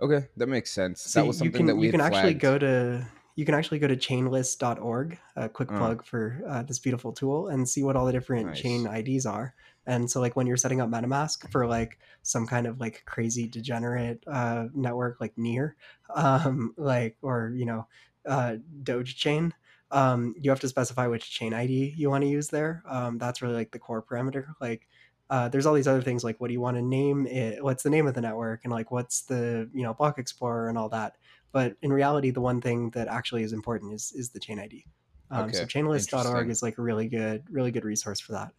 okay, 0.00 0.28
that 0.36 0.48
makes 0.48 0.70
sense. 0.72 1.06
so 1.06 1.20
That 1.20 1.26
was 1.26 1.38
you 1.42 1.50
something 1.50 1.66
that 1.66 1.76
can 1.76 1.78
we 1.78 1.86
you 1.86 1.88
had 1.88 1.96
can 1.96 2.00
actually 2.00 2.34
flagged. 2.34 2.34
go 2.34 2.58
to 2.58 3.06
you 3.36 3.44
can 3.44 3.54
actually 3.54 3.80
go 3.80 3.88
to 3.88 3.96
chainlist.org, 3.96 5.18
a 5.36 5.48
quick 5.48 5.74
Uh, 5.74 5.74
plug 5.74 6.04
for 6.04 6.40
uh, 6.48 6.62
this 6.62 6.78
beautiful 6.78 7.12
tool, 7.12 7.48
and 7.48 7.68
see 7.68 7.82
what 7.82 7.96
all 7.96 8.06
the 8.06 8.12
different 8.12 8.54
chain 8.54 8.86
nice. 8.86 8.86
IDs 8.86 9.26
are. 9.26 9.54
And 9.86 10.10
so, 10.10 10.20
like 10.20 10.36
when 10.36 10.46
you're 10.46 10.56
setting 10.56 10.80
up 10.80 10.88
MetaMask 10.90 11.50
for 11.50 11.66
like 11.66 11.98
some 12.22 12.46
kind 12.46 12.66
of 12.66 12.80
like 12.80 13.04
crazy 13.06 13.46
degenerate 13.48 14.22
uh, 14.26 14.66
network 14.74 15.20
like 15.20 15.36
Near, 15.36 15.76
um, 16.14 16.74
like 16.76 17.16
or 17.22 17.52
you 17.56 17.66
know, 17.66 17.88
uh, 18.26 18.56
Doge 18.82 19.16
Chain, 19.16 19.54
um, 19.90 20.34
you 20.38 20.50
have 20.50 20.60
to 20.60 20.68
specify 20.68 21.06
which 21.06 21.30
chain 21.30 21.54
ID 21.54 21.94
you 21.96 22.10
want 22.10 22.22
to 22.22 22.28
use 22.28 22.48
there. 22.48 22.82
Um, 22.86 23.18
that's 23.18 23.42
really 23.42 23.54
like 23.54 23.72
the 23.72 23.78
core 23.78 24.02
parameter. 24.02 24.54
Like, 24.60 24.88
uh, 25.30 25.48
there's 25.48 25.66
all 25.66 25.74
these 25.74 25.88
other 25.88 26.02
things 26.02 26.22
like 26.24 26.40
what 26.40 26.48
do 26.48 26.52
you 26.54 26.60
want 26.60 26.76
to 26.76 26.82
name 26.82 27.26
it? 27.26 27.62
What's 27.62 27.82
the 27.82 27.90
name 27.90 28.06
of 28.06 28.14
the 28.14 28.20
network? 28.20 28.60
And 28.64 28.72
like 28.72 28.90
what's 28.90 29.22
the 29.22 29.70
you 29.72 29.82
know 29.82 29.94
block 29.94 30.18
explorer 30.18 30.68
and 30.68 30.78
all 30.78 30.88
that 30.90 31.16
but 31.52 31.76
in 31.82 31.92
reality, 31.92 32.30
the 32.30 32.40
one 32.40 32.60
thing 32.60 32.90
that 32.90 33.06
actually 33.06 33.44
is 33.44 33.52
important 33.52 33.92
is 33.94 34.12
is 34.12 34.30
the 34.30 34.40
chain 34.40 34.58
ID. 34.58 34.86
Um, 35.30 35.52
so 35.52 35.64
Okay. 35.64 35.66
chainlist.org 35.66 36.50
is 36.50 36.62
like 36.62 36.78
a 36.78 36.82
really 36.82 37.08
good, 37.08 37.44
really 37.50 37.70
good 37.70 37.84
resource 37.84 38.20
for 38.20 38.32
that. 38.32 38.52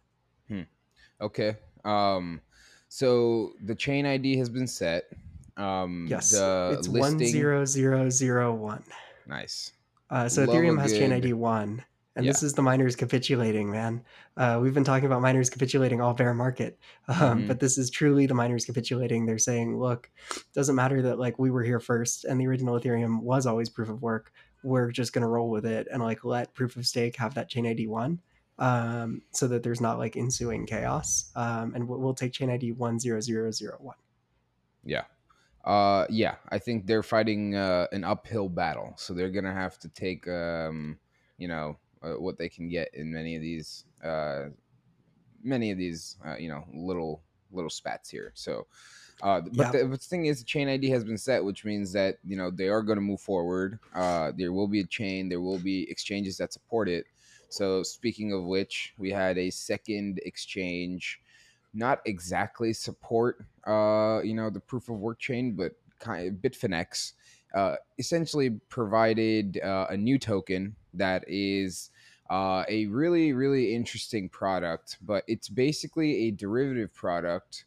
Hmm. 0.48 0.66
Okay. 1.20 1.56
Um 1.84 2.40
so 2.88 3.52
the 3.64 3.74
chain 3.74 4.06
ID 4.06 4.36
has 4.38 4.48
been 4.48 4.66
set. 4.66 5.04
Um 5.56 6.06
Yes, 6.08 6.30
the 6.30 6.76
it's 6.78 6.88
one 6.88 7.18
zero 7.18 7.64
zero 7.64 8.10
zero 8.10 8.54
one. 8.54 8.82
nice. 9.26 9.72
Uh, 10.08 10.28
so 10.28 10.42
Love 10.44 10.50
Ethereum 10.54 10.80
has 10.80 10.92
chain 10.92 11.12
ID 11.12 11.32
one, 11.32 11.84
and 12.14 12.24
yeah. 12.24 12.30
this 12.30 12.44
is 12.44 12.52
the 12.54 12.62
miners 12.62 12.94
capitulating, 12.94 13.68
man. 13.68 14.00
Uh, 14.36 14.56
we've 14.62 14.72
been 14.72 14.84
talking 14.84 15.06
about 15.06 15.20
miners 15.20 15.50
capitulating 15.50 16.00
all 16.00 16.14
bear 16.14 16.32
market, 16.32 16.78
um, 17.08 17.42
Mhm. 17.42 17.48
but 17.48 17.58
this 17.58 17.76
is 17.76 17.90
truly 17.90 18.24
the 18.26 18.34
miners 18.34 18.64
capitulating. 18.64 19.26
They're 19.26 19.36
saying, 19.38 19.76
look, 19.80 20.08
doesn't 20.54 20.76
matter 20.76 21.02
that 21.02 21.18
like 21.18 21.40
we 21.40 21.50
were 21.50 21.64
here 21.64 21.80
first, 21.80 22.24
and 22.24 22.40
the 22.40 22.46
original 22.46 22.78
Ethereum 22.78 23.20
was 23.20 23.46
always 23.46 23.68
proof 23.68 23.88
of 23.88 24.00
work. 24.00 24.30
We're 24.62 24.92
just 24.92 25.12
gonna 25.12 25.28
roll 25.28 25.50
with 25.50 25.66
it 25.66 25.88
and 25.92 26.00
like 26.00 26.24
let 26.24 26.54
proof 26.54 26.76
of 26.76 26.86
stake 26.86 27.16
have 27.16 27.34
that 27.34 27.48
chain 27.48 27.66
ID 27.66 27.88
one, 27.88 28.20
um, 28.58 29.22
so 29.32 29.46
that 29.48 29.62
there's 29.62 29.80
not 29.80 29.98
like 29.98 30.16
ensuing 30.16 30.66
chaos. 30.66 31.30
Um, 31.36 31.74
and 31.74 31.88
we'll, 31.88 32.00
we'll 32.00 32.14
take 32.14 32.32
chain 32.32 32.50
ID 32.50 32.72
one 32.72 32.98
zero 32.98 33.20
zero 33.20 33.50
zero 33.50 33.76
one. 33.80 33.96
Yeah. 34.84 35.04
Uh 35.64 36.06
yeah, 36.08 36.36
I 36.48 36.58
think 36.58 36.86
they're 36.86 37.02
fighting 37.02 37.56
uh, 37.56 37.88
an 37.90 38.04
uphill 38.04 38.48
battle. 38.48 38.94
So 38.96 39.14
they're 39.14 39.30
going 39.30 39.44
to 39.44 39.52
have 39.52 39.78
to 39.80 39.88
take 39.88 40.28
um 40.28 40.98
you 41.38 41.48
know 41.48 41.78
uh, 42.02 42.12
what 42.20 42.38
they 42.38 42.48
can 42.48 42.68
get 42.68 42.94
in 42.94 43.12
many 43.12 43.34
of 43.34 43.42
these 43.42 43.84
uh 44.04 44.46
many 45.42 45.70
of 45.72 45.78
these 45.78 46.16
uh, 46.24 46.36
you 46.36 46.48
know 46.48 46.64
little 46.72 47.22
little 47.50 47.70
spats 47.70 48.08
here. 48.10 48.30
So 48.34 48.66
uh 49.22 49.40
but 49.40 49.52
Yeah, 49.56 49.72
the, 49.72 49.84
but 49.86 50.00
the 50.00 50.06
thing 50.06 50.26
is 50.26 50.44
chain 50.44 50.68
ID 50.68 50.88
has 50.90 51.02
been 51.02 51.18
set 51.18 51.44
which 51.44 51.64
means 51.64 51.92
that 51.92 52.18
you 52.24 52.36
know 52.36 52.50
they 52.50 52.68
are 52.68 52.82
going 52.82 52.96
to 52.98 53.02
move 53.02 53.20
forward. 53.20 53.80
Uh 53.92 54.30
there 54.36 54.52
will 54.52 54.68
be 54.68 54.80
a 54.80 54.86
chain, 54.86 55.28
there 55.28 55.40
will 55.40 55.58
be 55.58 55.90
exchanges 55.90 56.36
that 56.36 56.52
support 56.52 56.88
it. 56.88 57.06
So 57.48 57.82
speaking 57.82 58.32
of 58.32 58.44
which, 58.44 58.94
we 58.98 59.10
had 59.10 59.38
a 59.38 59.50
second 59.50 60.20
exchange. 60.24 61.20
Not 61.74 62.00
exactly 62.06 62.72
support 62.72 63.44
uh 63.66 64.20
you 64.22 64.34
know 64.34 64.48
the 64.48 64.60
proof 64.60 64.88
of 64.88 64.96
work 64.96 65.18
chain 65.18 65.52
but 65.54 65.72
kind 65.98 66.28
of 66.28 66.34
bitfinex 66.34 67.12
uh 67.54 67.74
essentially 67.98 68.50
provided 68.68 69.60
uh, 69.62 69.86
a 69.90 69.96
new 69.96 70.18
token 70.18 70.74
that 70.94 71.24
is 71.26 71.90
uh, 72.30 72.64
a 72.68 72.86
really 72.86 73.32
really 73.32 73.74
interesting 73.74 74.28
product 74.28 74.98
but 75.02 75.24
it's 75.26 75.48
basically 75.48 76.28
a 76.28 76.30
derivative 76.30 76.92
product 76.94 77.64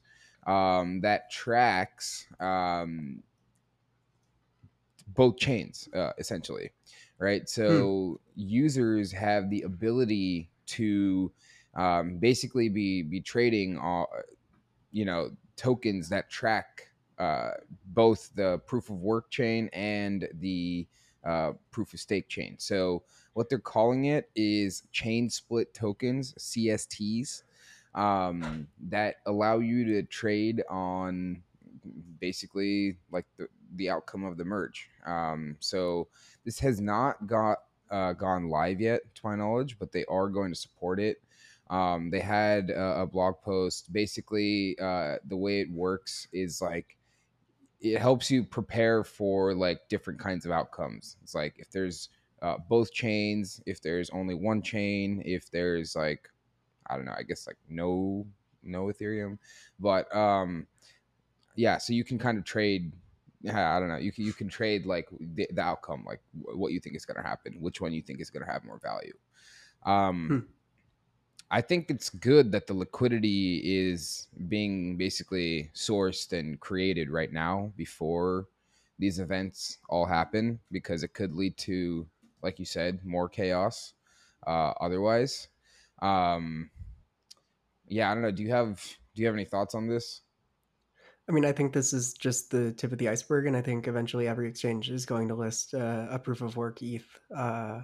um, 0.47 1.01
that 1.01 1.29
tracks 1.29 2.25
um, 2.39 3.21
both 5.07 5.37
chains 5.37 5.87
uh, 5.93 6.11
essentially 6.17 6.71
right 7.19 7.49
Hmm. 7.65 7.85
so 7.89 8.19
users 8.35 9.11
have 9.11 9.49
the 9.49 9.61
ability 9.63 10.51
to 10.65 11.31
um, 11.75 12.17
basically 12.17 12.69
be 12.69 13.03
be 13.03 13.21
trading 13.21 13.77
uh, 13.79 14.05
you 14.91 15.05
know 15.05 15.31
tokens 15.55 16.09
that 16.09 16.29
track 16.29 16.89
uh, 17.17 17.51
both 17.87 18.33
the 18.35 18.59
proof 18.59 18.89
of 18.89 18.97
work 19.01 19.29
chain 19.29 19.69
and 19.73 20.27
the 20.35 20.87
uh, 21.25 21.51
proof 21.71 21.93
of 21.93 21.99
stake 21.99 22.29
chain 22.29 22.57
so 22.57 23.03
what 23.33 23.49
they're 23.49 23.59
calling 23.59 24.05
it 24.05 24.29
is 24.35 24.83
chain 24.91 25.29
split 25.29 25.73
tokens 25.73 26.33
csts 26.35 27.43
um, 27.95 28.67
that 28.79 29.17
allow 29.25 29.59
you 29.59 29.83
to 29.85 30.03
trade 30.03 30.63
on 30.69 31.43
basically 32.19 32.97
like 33.11 33.25
the, 33.37 33.47
the 33.75 33.89
outcome 33.89 34.23
of 34.23 34.37
the 34.37 34.45
merge. 34.45 34.89
Um, 35.05 35.57
so 35.59 36.07
this 36.45 36.59
has 36.59 36.79
not 36.79 37.27
got 37.27 37.59
uh, 37.91 38.13
gone 38.13 38.49
live 38.49 38.79
yet 38.79 39.01
to 39.15 39.21
my 39.23 39.35
knowledge 39.35 39.79
but 39.79 39.91
they 39.91 40.05
are 40.05 40.29
going 40.29 40.51
to 40.51 40.59
support 40.59 40.99
it. 40.99 41.21
Um, 41.69 42.09
they 42.09 42.19
had 42.19 42.71
a, 42.71 43.01
a 43.01 43.05
blog 43.07 43.35
post. 43.41 43.91
Basically 43.93 44.77
uh, 44.79 45.15
the 45.27 45.37
way 45.37 45.61
it 45.61 45.71
works 45.71 46.27
is 46.31 46.61
like 46.61 46.97
it 47.81 47.99
helps 47.99 48.29
you 48.29 48.43
prepare 48.43 49.03
for 49.03 49.53
like 49.53 49.87
different 49.89 50.19
kinds 50.19 50.45
of 50.45 50.51
outcomes. 50.51 51.17
It's 51.23 51.33
like 51.33 51.55
if 51.57 51.71
there's 51.71 52.09
uh, 52.41 52.57
both 52.69 52.93
chains 52.93 53.61
if 53.65 53.81
there's 53.81 54.09
only 54.11 54.33
one 54.33 54.61
chain 54.61 55.21
if 55.25 55.51
there's 55.51 55.95
like 55.95 56.29
i 56.87 56.95
don't 56.95 57.05
know 57.05 57.13
i 57.17 57.23
guess 57.23 57.45
like 57.47 57.57
no 57.67 58.25
no 58.63 58.85
ethereum. 58.85 59.37
But 59.79 60.13
um 60.15 60.67
yeah 61.55 61.77
so 61.77 61.93
you 61.93 62.03
can 62.03 62.17
kind 62.17 62.37
of 62.37 62.45
trade 62.45 62.93
I 63.47 63.79
don't 63.79 63.87
know. 63.87 63.97
You 63.97 64.11
can 64.11 64.25
you 64.25 64.33
can 64.33 64.49
trade 64.49 64.85
like 64.85 65.07
the, 65.19 65.47
the 65.51 65.61
outcome, 65.61 66.03
like 66.05 66.21
wh- 66.33 66.57
what 66.57 66.71
you 66.73 66.79
think 66.79 66.95
is 66.95 67.05
going 67.05 67.21
to 67.21 67.27
happen, 67.27 67.55
which 67.61 67.79
one 67.79 67.93
you 67.93 68.01
think 68.01 68.19
is 68.19 68.29
going 68.29 68.45
to 68.45 68.51
have 68.51 68.65
more 68.65 68.79
value. 68.79 69.13
Um, 69.85 70.27
Hmm. 70.27 70.39
I 71.51 71.61
think 71.61 71.89
it's 71.89 72.09
good 72.09 72.51
that 72.51 72.67
the 72.67 72.75
liquidity 72.75 73.61
is 73.63 74.27
being 74.47 74.97
basically 74.97 75.71
sourced 75.73 76.31
and 76.37 76.59
created 76.59 77.09
right 77.09 77.31
now 77.33 77.73
before 77.75 78.47
these 78.99 79.19
events 79.19 79.79
all 79.89 80.05
happen 80.05 80.59
because 80.71 81.01
it 81.01 81.13
could 81.13 81.33
lead 81.33 81.57
to, 81.57 82.05
like 82.43 82.59
you 82.59 82.65
said, 82.65 83.03
more 83.03 83.27
chaos. 83.29 83.93
Uh, 84.45 84.73
otherwise, 84.79 85.47
um, 86.01 86.69
yeah, 87.87 88.11
I 88.11 88.13
don't 88.13 88.21
know. 88.21 88.31
Do 88.31 88.43
you 88.43 88.51
have 88.51 88.83
do 89.15 89.21
you 89.21 89.27
have 89.27 89.35
any 89.35 89.45
thoughts 89.45 89.73
on 89.73 89.87
this? 89.87 90.21
I 91.29 91.31
mean, 91.31 91.45
I 91.45 91.51
think 91.51 91.73
this 91.73 91.93
is 91.93 92.15
just 92.15 92.49
the 92.49 92.71
tip 92.71 92.91
of 92.91 92.97
the 92.97 93.07
iceberg, 93.07 93.45
and 93.45 93.55
I 93.55 93.61
think 93.61 93.87
eventually 93.87 94.27
every 94.27 94.49
exchange 94.49 94.89
is 94.89 95.05
going 95.05 95.27
to 95.27 95.35
list 95.35 95.75
uh, 95.75 96.07
a 96.09 96.17
proof 96.17 96.41
of 96.41 96.57
work 96.57 96.81
ETH. 96.81 97.05
Uh, 97.35 97.81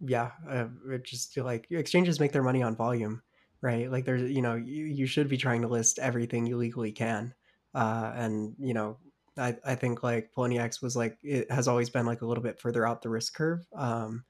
yeah, 0.00 0.32
uh, 0.50 0.66
just 1.04 1.36
like 1.36 1.68
exchanges 1.70 2.18
make 2.18 2.32
their 2.32 2.42
money 2.42 2.62
on 2.62 2.74
volume, 2.74 3.22
right? 3.60 3.90
Like 3.90 4.04
there's, 4.04 4.28
you 4.28 4.42
know, 4.42 4.56
you, 4.56 4.86
you 4.86 5.06
should 5.06 5.28
be 5.28 5.36
trying 5.36 5.62
to 5.62 5.68
list 5.68 6.00
everything 6.00 6.46
you 6.46 6.56
legally 6.56 6.90
can, 6.90 7.32
uh, 7.76 8.12
and 8.16 8.54
you 8.58 8.74
know, 8.74 8.98
I 9.36 9.56
I 9.64 9.76
think 9.76 10.02
like 10.02 10.32
Poloniex 10.36 10.82
was 10.82 10.96
like 10.96 11.16
it 11.22 11.48
has 11.52 11.68
always 11.68 11.90
been 11.90 12.06
like 12.06 12.22
a 12.22 12.26
little 12.26 12.42
bit 12.42 12.60
further 12.60 12.86
out 12.86 13.02
the 13.02 13.08
risk 13.08 13.34
curve. 13.34 13.64
Um, 13.76 14.24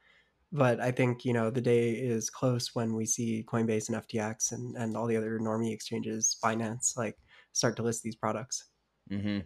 but 0.52 0.80
I 0.80 0.90
think 0.90 1.24
you 1.24 1.32
know 1.32 1.50
the 1.50 1.62
day 1.62 1.92
is 1.92 2.28
close 2.28 2.74
when 2.74 2.94
we 2.94 3.06
see 3.06 3.44
Coinbase 3.48 3.88
and 3.88 4.06
FTX 4.06 4.52
and 4.52 4.76
and 4.76 4.96
all 4.98 5.06
the 5.06 5.16
other 5.16 5.38
normie 5.38 5.72
exchanges, 5.72 6.36
Binance, 6.44 6.96
like 6.96 7.16
start 7.58 7.76
to 7.76 7.82
list 7.82 8.02
these 8.02 8.16
products. 8.16 8.64
Mm-hmm. 9.10 9.40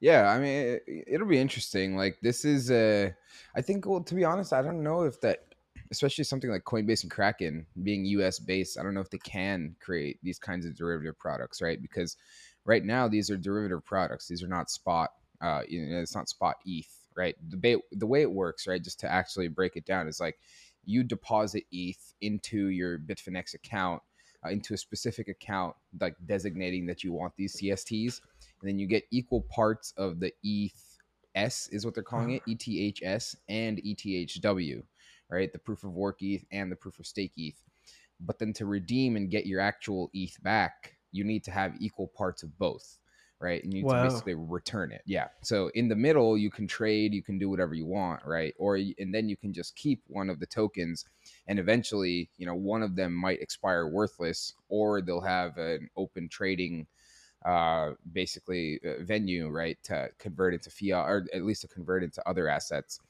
Yeah, 0.00 0.28
I 0.30 0.38
mean, 0.38 0.78
it, 0.86 1.20
will 1.20 1.26
be 1.26 1.38
interesting. 1.38 1.96
Like 1.96 2.18
this 2.22 2.44
is, 2.44 2.70
uh, 2.70 3.10
I 3.54 3.62
think. 3.62 3.86
Well, 3.86 4.02
to 4.02 4.14
be 4.14 4.24
honest, 4.24 4.52
I 4.52 4.62
don't 4.62 4.82
know 4.82 5.02
if 5.02 5.20
that, 5.22 5.54
especially 5.90 6.24
something 6.24 6.50
like 6.50 6.64
Coinbase 6.64 7.02
and 7.02 7.10
Kraken 7.10 7.66
being 7.82 8.04
U.S. 8.06 8.38
based, 8.38 8.78
I 8.78 8.82
don't 8.82 8.94
know 8.94 9.00
if 9.00 9.10
they 9.10 9.18
can 9.18 9.74
create 9.80 10.18
these 10.22 10.38
kinds 10.38 10.66
of 10.66 10.76
derivative 10.76 11.18
products, 11.18 11.60
right? 11.60 11.80
Because 11.80 12.16
right 12.64 12.84
now 12.84 13.08
these 13.08 13.30
are 13.30 13.36
derivative 13.36 13.84
products. 13.84 14.28
These 14.28 14.42
are 14.42 14.48
not 14.48 14.70
spot. 14.70 15.10
Uh, 15.40 15.62
you 15.68 15.86
know, 15.86 16.00
it's 16.00 16.14
not 16.14 16.28
spot 16.28 16.56
ETH, 16.66 16.94
right? 17.16 17.34
The 17.48 17.78
the 17.92 18.06
way 18.06 18.22
it 18.22 18.30
works, 18.30 18.66
right? 18.66 18.82
Just 18.82 19.00
to 19.00 19.10
actually 19.10 19.48
break 19.48 19.76
it 19.76 19.86
down 19.86 20.08
is 20.08 20.20
like 20.20 20.38
you 20.84 21.02
deposit 21.02 21.64
ETH 21.72 22.14
into 22.20 22.68
your 22.68 22.98
Bitfinex 22.98 23.54
account 23.54 24.02
uh, 24.44 24.50
into 24.50 24.74
a 24.74 24.76
specific 24.76 25.28
account, 25.28 25.74
like 26.00 26.14
designating 26.26 26.86
that 26.86 27.04
you 27.04 27.12
want 27.12 27.34
these 27.36 27.56
CSTs, 27.56 28.20
and 28.60 28.68
then 28.68 28.78
you 28.78 28.86
get 28.86 29.04
equal 29.10 29.42
parts 29.42 29.92
of 29.96 30.20
the 30.20 30.32
ETH 30.42 30.98
S 31.34 31.68
is 31.70 31.84
what 31.84 31.94
they're 31.94 32.02
calling 32.02 32.32
it, 32.32 32.42
ETHS 32.48 33.36
and 33.48 33.78
ETHW, 33.78 34.82
right? 35.30 35.52
The 35.52 35.58
proof 35.58 35.84
of 35.84 35.92
work 35.92 36.22
ETH 36.22 36.44
and 36.50 36.72
the 36.72 36.76
proof 36.76 36.98
of 36.98 37.06
stake 37.06 37.32
ETH. 37.36 37.62
But 38.18 38.38
then 38.38 38.54
to 38.54 38.66
redeem 38.66 39.16
and 39.16 39.30
get 39.30 39.46
your 39.46 39.60
actual 39.60 40.10
ETH 40.14 40.42
back, 40.42 40.96
you 41.12 41.24
need 41.24 41.44
to 41.44 41.50
have 41.50 41.74
equal 41.78 42.08
parts 42.08 42.42
of 42.42 42.58
both 42.58 42.98
right? 43.40 43.62
And 43.62 43.72
you 43.72 43.84
wow. 43.84 44.02
to 44.02 44.08
basically 44.08 44.34
return 44.34 44.92
it. 44.92 45.02
Yeah. 45.06 45.28
So 45.42 45.70
in 45.74 45.88
the 45.88 45.96
middle, 45.96 46.38
you 46.38 46.50
can 46.50 46.66
trade, 46.66 47.12
you 47.12 47.22
can 47.22 47.38
do 47.38 47.50
whatever 47.50 47.74
you 47.74 47.86
want, 47.86 48.24
right? 48.24 48.54
Or 48.58 48.76
and 48.76 49.14
then 49.14 49.28
you 49.28 49.36
can 49.36 49.52
just 49.52 49.76
keep 49.76 50.02
one 50.06 50.30
of 50.30 50.40
the 50.40 50.46
tokens, 50.46 51.04
and 51.46 51.58
eventually, 51.58 52.30
you 52.38 52.46
know, 52.46 52.54
one 52.54 52.82
of 52.82 52.96
them 52.96 53.12
might 53.12 53.40
expire 53.40 53.86
worthless, 53.86 54.54
or 54.68 55.02
they'll 55.02 55.20
have 55.20 55.58
an 55.58 55.90
open 55.96 56.28
trading, 56.28 56.86
uh, 57.44 57.92
basically 58.12 58.80
uh, 58.84 59.02
venue, 59.02 59.48
right, 59.48 59.78
to 59.84 60.08
convert 60.18 60.54
into 60.54 60.70
fiat, 60.70 61.08
or 61.08 61.26
at 61.34 61.44
least 61.44 61.62
to 61.62 61.68
convert 61.68 62.02
into 62.02 62.26
other 62.28 62.48
assets, 62.48 63.00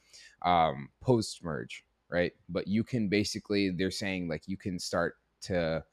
um, 0.43 0.89
post 1.01 1.43
merge, 1.43 1.83
right? 2.09 2.33
But 2.49 2.67
you 2.67 2.83
can 2.83 3.07
basically, 3.07 3.69
they're 3.69 3.91
saying 3.91 4.27
like 4.27 4.43
you 4.47 4.57
can 4.57 4.77
start 4.77 5.15
to 5.43 5.83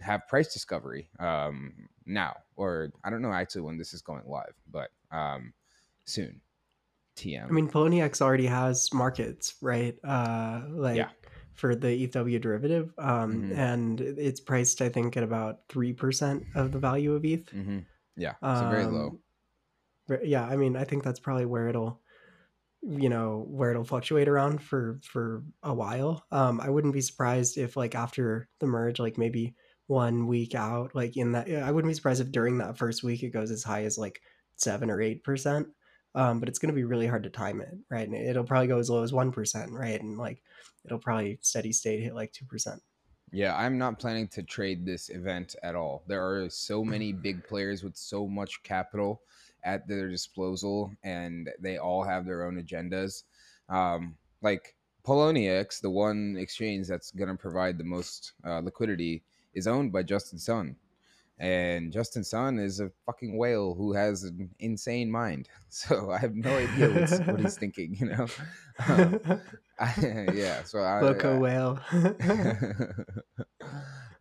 have 0.00 0.26
price 0.28 0.52
discovery 0.52 1.08
um, 1.18 1.88
now, 2.06 2.34
or 2.56 2.92
I 3.04 3.10
don't 3.10 3.22
know 3.22 3.32
actually 3.32 3.62
when 3.62 3.78
this 3.78 3.94
is 3.94 4.02
going 4.02 4.22
live, 4.26 4.54
but 4.70 4.90
um, 5.10 5.52
soon. 6.04 6.40
TM. 7.16 7.44
I 7.44 7.50
mean, 7.50 7.68
Poloniex 7.68 8.20
already 8.20 8.46
has 8.46 8.92
markets, 8.92 9.54
right? 9.60 9.96
Uh, 10.02 10.62
like 10.70 10.96
yeah. 10.96 11.10
for 11.52 11.76
the 11.76 11.86
ETHW 11.86 12.40
derivative, 12.40 12.92
um, 12.98 13.34
mm-hmm. 13.34 13.52
and 13.52 14.00
it's 14.00 14.40
priced, 14.40 14.82
I 14.82 14.88
think, 14.88 15.16
at 15.16 15.22
about 15.22 15.60
three 15.68 15.92
percent 15.92 16.44
of 16.56 16.72
the 16.72 16.80
value 16.80 17.14
of 17.14 17.24
ETH. 17.24 17.46
Mm-hmm. 17.54 17.78
Yeah, 18.16 18.32
so 18.42 18.68
very 18.68 18.86
low. 18.86 19.20
Um, 20.10 20.18
yeah, 20.24 20.44
I 20.44 20.56
mean, 20.56 20.76
I 20.76 20.82
think 20.82 21.04
that's 21.04 21.20
probably 21.20 21.46
where 21.46 21.68
it'll 21.68 22.00
you 22.86 23.08
know 23.08 23.46
where 23.48 23.70
it'll 23.70 23.84
fluctuate 23.84 24.28
around 24.28 24.60
for 24.60 25.00
for 25.02 25.42
a 25.62 25.72
while 25.72 26.24
um 26.30 26.60
i 26.60 26.68
wouldn't 26.68 26.92
be 26.92 27.00
surprised 27.00 27.56
if 27.56 27.76
like 27.76 27.94
after 27.94 28.48
the 28.60 28.66
merge 28.66 28.98
like 28.98 29.16
maybe 29.16 29.54
one 29.86 30.26
week 30.26 30.54
out 30.54 30.94
like 30.94 31.16
in 31.16 31.32
that 31.32 31.48
i 31.50 31.70
wouldn't 31.70 31.90
be 31.90 31.94
surprised 31.94 32.20
if 32.20 32.32
during 32.32 32.58
that 32.58 32.78
first 32.78 33.02
week 33.02 33.22
it 33.22 33.30
goes 33.30 33.50
as 33.50 33.62
high 33.62 33.84
as 33.84 33.98
like 33.98 34.20
seven 34.56 34.90
or 34.90 35.00
eight 35.00 35.22
percent 35.22 35.66
um, 36.14 36.38
but 36.38 36.48
it's 36.48 36.58
going 36.58 36.72
to 36.72 36.76
be 36.76 36.84
really 36.84 37.06
hard 37.06 37.24
to 37.24 37.30
time 37.30 37.60
it 37.60 37.74
right? 37.90 38.06
And 38.06 38.16
it'll 38.16 38.44
probably 38.44 38.68
go 38.68 38.78
as 38.78 38.90
low 38.90 39.02
as 39.02 39.12
one 39.12 39.32
percent 39.32 39.72
right? 39.72 40.00
And 40.00 40.16
like 40.16 40.42
it'll 40.84 40.98
probably 40.98 41.38
steady 41.42 41.72
state 41.72 42.02
hit 42.02 42.14
like 42.14 42.32
two 42.32 42.44
percent. 42.44 42.80
Yeah 43.32 43.56
i'm 43.56 43.78
not 43.78 43.98
planning 43.98 44.28
to 44.28 44.42
trade 44.42 44.86
this 44.86 45.08
event 45.08 45.56
at 45.62 45.74
all. 45.74 46.04
There 46.06 46.24
are 46.24 46.48
so 46.48 46.84
many 46.84 47.12
big 47.12 47.44
players 47.44 47.82
with 47.82 47.96
so 47.96 48.28
much 48.28 48.62
capital 48.62 49.22
at 49.64 49.88
their 49.88 50.08
disposal 50.08 50.92
and 51.02 51.50
they 51.58 51.78
all 51.78 52.04
have 52.04 52.26
their 52.26 52.44
own 52.46 52.62
agendas. 52.62 53.24
Um, 53.68 54.16
like 54.42 54.76
Poloniex, 55.04 55.80
the 55.80 55.90
one 55.90 56.36
exchange 56.38 56.86
that's 56.86 57.10
going 57.10 57.28
to 57.28 57.34
provide 57.34 57.76
the 57.76 57.84
most 57.84 58.32
uh, 58.46 58.60
liquidity, 58.60 59.24
is 59.54 59.66
owned 59.66 59.92
by 59.92 60.02
Justin 60.02 60.38
Sun. 60.38 60.76
And 61.38 61.92
Justin 61.92 62.22
Sun 62.22 62.58
is 62.60 62.78
a 62.78 62.90
fucking 63.06 63.36
whale 63.36 63.74
who 63.74 63.92
has 63.92 64.22
an 64.22 64.50
insane 64.58 65.10
mind. 65.10 65.48
So 65.68 66.12
I 66.12 66.18
have 66.18 66.36
no 66.36 66.56
idea 66.56 66.88
what 67.26 67.40
he's 67.40 67.58
thinking, 67.58 67.96
you 67.98 68.06
know? 68.06 68.26
Um, 68.88 69.20
I, 69.78 69.94
yeah, 70.34 70.64
so 70.64 70.80
I. 70.80 71.00
Loco 71.00 71.38
whale. 71.38 71.78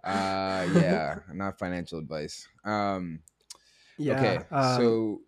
uh, 0.04 0.68
yeah, 0.76 1.20
not 1.34 1.58
financial 1.58 1.98
advice. 1.98 2.48
Um, 2.64 3.22
yeah. 3.98 4.20
Okay, 4.20 4.38
um, 4.52 4.78
so 4.78 5.22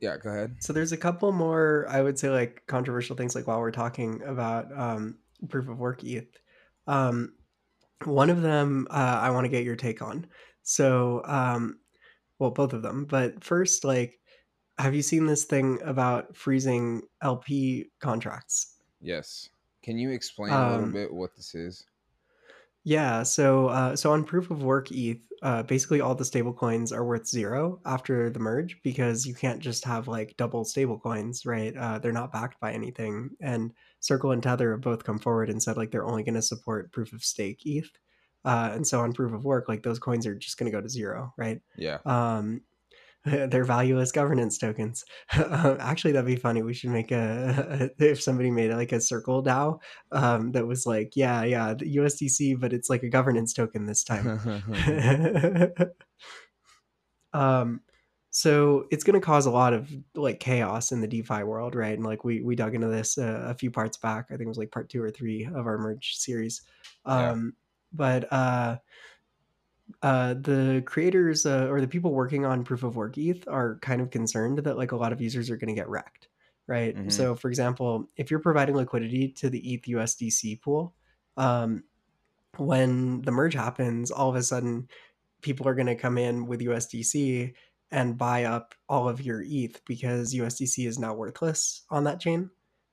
yeah, 0.00 0.16
go 0.16 0.30
ahead. 0.30 0.56
So 0.60 0.72
there's 0.72 0.92
a 0.92 0.96
couple 0.96 1.32
more, 1.32 1.86
I 1.88 2.02
would 2.02 2.18
say, 2.18 2.28
like 2.28 2.64
controversial 2.66 3.16
things. 3.16 3.34
Like 3.34 3.46
while 3.46 3.60
we're 3.60 3.70
talking 3.70 4.22
about 4.26 4.76
um, 4.76 5.18
proof 5.48 5.68
of 5.68 5.78
work 5.78 6.04
ETH, 6.04 6.38
um, 6.86 7.32
one 8.04 8.30
of 8.30 8.42
them 8.42 8.86
uh, 8.90 9.18
I 9.22 9.30
want 9.30 9.44
to 9.44 9.50
get 9.50 9.64
your 9.64 9.76
take 9.76 10.02
on. 10.02 10.26
So, 10.62 11.22
um, 11.24 11.78
well, 12.38 12.50
both 12.50 12.72
of 12.72 12.82
them. 12.82 13.04
But 13.04 13.42
first, 13.42 13.84
like, 13.84 14.18
have 14.78 14.94
you 14.94 15.02
seen 15.02 15.26
this 15.26 15.44
thing 15.44 15.78
about 15.84 16.36
freezing 16.36 17.02
LP 17.22 17.90
contracts? 18.00 18.78
Yes. 19.00 19.48
Can 19.82 19.98
you 19.98 20.10
explain 20.10 20.52
a 20.52 20.70
little 20.70 20.84
um, 20.84 20.92
bit 20.92 21.12
what 21.12 21.34
this 21.36 21.54
is? 21.54 21.84
Yeah, 22.84 23.22
so 23.24 23.68
uh, 23.68 23.94
so 23.94 24.12
on 24.12 24.24
proof 24.24 24.50
of 24.50 24.62
work 24.62 24.90
ETH, 24.90 25.20
uh, 25.42 25.62
basically 25.64 26.00
all 26.00 26.14
the 26.14 26.24
stable 26.24 26.52
coins 26.54 26.92
are 26.92 27.04
worth 27.04 27.26
zero 27.26 27.80
after 27.84 28.30
the 28.30 28.38
merge 28.38 28.80
because 28.82 29.26
you 29.26 29.34
can't 29.34 29.60
just 29.60 29.84
have 29.84 30.08
like 30.08 30.34
double 30.38 30.64
stable 30.64 30.98
coins, 30.98 31.44
right? 31.44 31.76
Uh, 31.76 31.98
they're 31.98 32.12
not 32.12 32.32
backed 32.32 32.58
by 32.60 32.72
anything. 32.72 33.30
And 33.42 33.72
Circle 34.00 34.32
and 34.32 34.42
Tether 34.42 34.72
have 34.72 34.80
both 34.80 35.04
come 35.04 35.18
forward 35.18 35.50
and 35.50 35.62
said 35.62 35.76
like 35.76 35.90
they're 35.90 36.06
only 36.06 36.22
going 36.22 36.34
to 36.34 36.42
support 36.42 36.92
proof 36.92 37.12
of 37.12 37.22
stake 37.22 37.60
ETH. 37.66 37.90
Uh, 38.44 38.70
and 38.72 38.86
so 38.86 39.00
on 39.00 39.12
proof 39.12 39.34
of 39.34 39.44
work, 39.44 39.68
like 39.68 39.82
those 39.82 39.98
coins 39.98 40.26
are 40.26 40.34
just 40.34 40.56
going 40.56 40.70
to 40.70 40.76
go 40.76 40.80
to 40.80 40.88
zero, 40.88 41.34
right? 41.36 41.60
Yeah. 41.76 41.98
Um, 42.06 42.62
they're 43.24 43.64
valueless 43.64 44.12
governance 44.12 44.58
tokens. 44.58 45.04
Um, 45.50 45.76
actually, 45.80 46.12
that'd 46.12 46.26
be 46.26 46.36
funny. 46.36 46.62
We 46.62 46.74
should 46.74 46.90
make 46.90 47.10
a, 47.10 47.90
if 47.98 48.22
somebody 48.22 48.50
made 48.50 48.72
like 48.72 48.92
a 48.92 49.00
circle 49.00 49.42
DAO 49.42 49.80
um, 50.12 50.52
that 50.52 50.66
was 50.66 50.86
like, 50.86 51.16
yeah, 51.16 51.42
yeah, 51.44 51.74
the 51.74 51.96
USDC, 51.96 52.58
but 52.60 52.72
it's 52.72 52.88
like 52.88 53.02
a 53.02 53.08
governance 53.08 53.52
token 53.52 53.84
this 53.84 54.04
time. 54.04 54.38
um, 57.32 57.80
so 58.30 58.86
it's 58.90 59.02
going 59.02 59.20
to 59.20 59.24
cause 59.24 59.46
a 59.46 59.50
lot 59.50 59.72
of 59.72 59.92
like 60.14 60.38
chaos 60.40 60.92
in 60.92 61.00
the 61.00 61.08
DeFi 61.08 61.42
world, 61.42 61.74
right? 61.74 61.94
And 61.94 62.04
like 62.04 62.22
we 62.24 62.42
we 62.42 62.54
dug 62.54 62.74
into 62.74 62.86
this 62.86 63.18
uh, 63.18 63.46
a 63.46 63.54
few 63.54 63.70
parts 63.70 63.96
back. 63.96 64.26
I 64.28 64.34
think 64.34 64.42
it 64.42 64.48
was 64.48 64.58
like 64.58 64.70
part 64.70 64.88
two 64.88 65.02
or 65.02 65.10
three 65.10 65.44
of 65.44 65.66
our 65.66 65.78
merge 65.78 66.14
series. 66.16 66.62
Um, 67.04 67.18
yeah. 67.18 67.50
But 67.92 68.32
uh, 68.32 68.76
uh, 70.02 70.34
the 70.34 70.82
creators 70.86 71.46
uh, 71.46 71.68
or 71.70 71.80
the 71.80 71.88
people 71.88 72.12
working 72.12 72.44
on 72.44 72.64
proof 72.64 72.82
of 72.82 72.96
work 72.96 73.18
ETH 73.18 73.46
are 73.48 73.78
kind 73.80 74.00
of 74.00 74.10
concerned 74.10 74.58
that 74.58 74.76
like 74.76 74.92
a 74.92 74.96
lot 74.96 75.12
of 75.12 75.20
users 75.20 75.50
are 75.50 75.56
going 75.56 75.74
to 75.74 75.78
get 75.78 75.88
wrecked, 75.88 76.28
right? 76.66 76.96
Mm-hmm. 76.96 77.08
So, 77.08 77.34
for 77.34 77.48
example, 77.48 78.08
if 78.16 78.30
you're 78.30 78.40
providing 78.40 78.76
liquidity 78.76 79.28
to 79.28 79.50
the 79.50 79.74
ETH 79.74 79.82
USDC 79.82 80.60
pool, 80.60 80.94
um, 81.36 81.84
when 82.56 83.22
the 83.22 83.30
merge 83.30 83.54
happens, 83.54 84.10
all 84.10 84.28
of 84.28 84.36
a 84.36 84.42
sudden 84.42 84.88
people 85.40 85.66
are 85.66 85.74
going 85.74 85.86
to 85.86 85.94
come 85.94 86.18
in 86.18 86.46
with 86.46 86.60
USDC 86.60 87.54
and 87.90 88.18
buy 88.18 88.44
up 88.44 88.74
all 88.88 89.08
of 89.08 89.20
your 89.20 89.42
ETH 89.46 89.84
because 89.84 90.34
USDC 90.34 90.86
is 90.86 90.98
now 90.98 91.14
worthless 91.14 91.82
on 91.90 92.04
that 92.04 92.20
chain. 92.20 92.50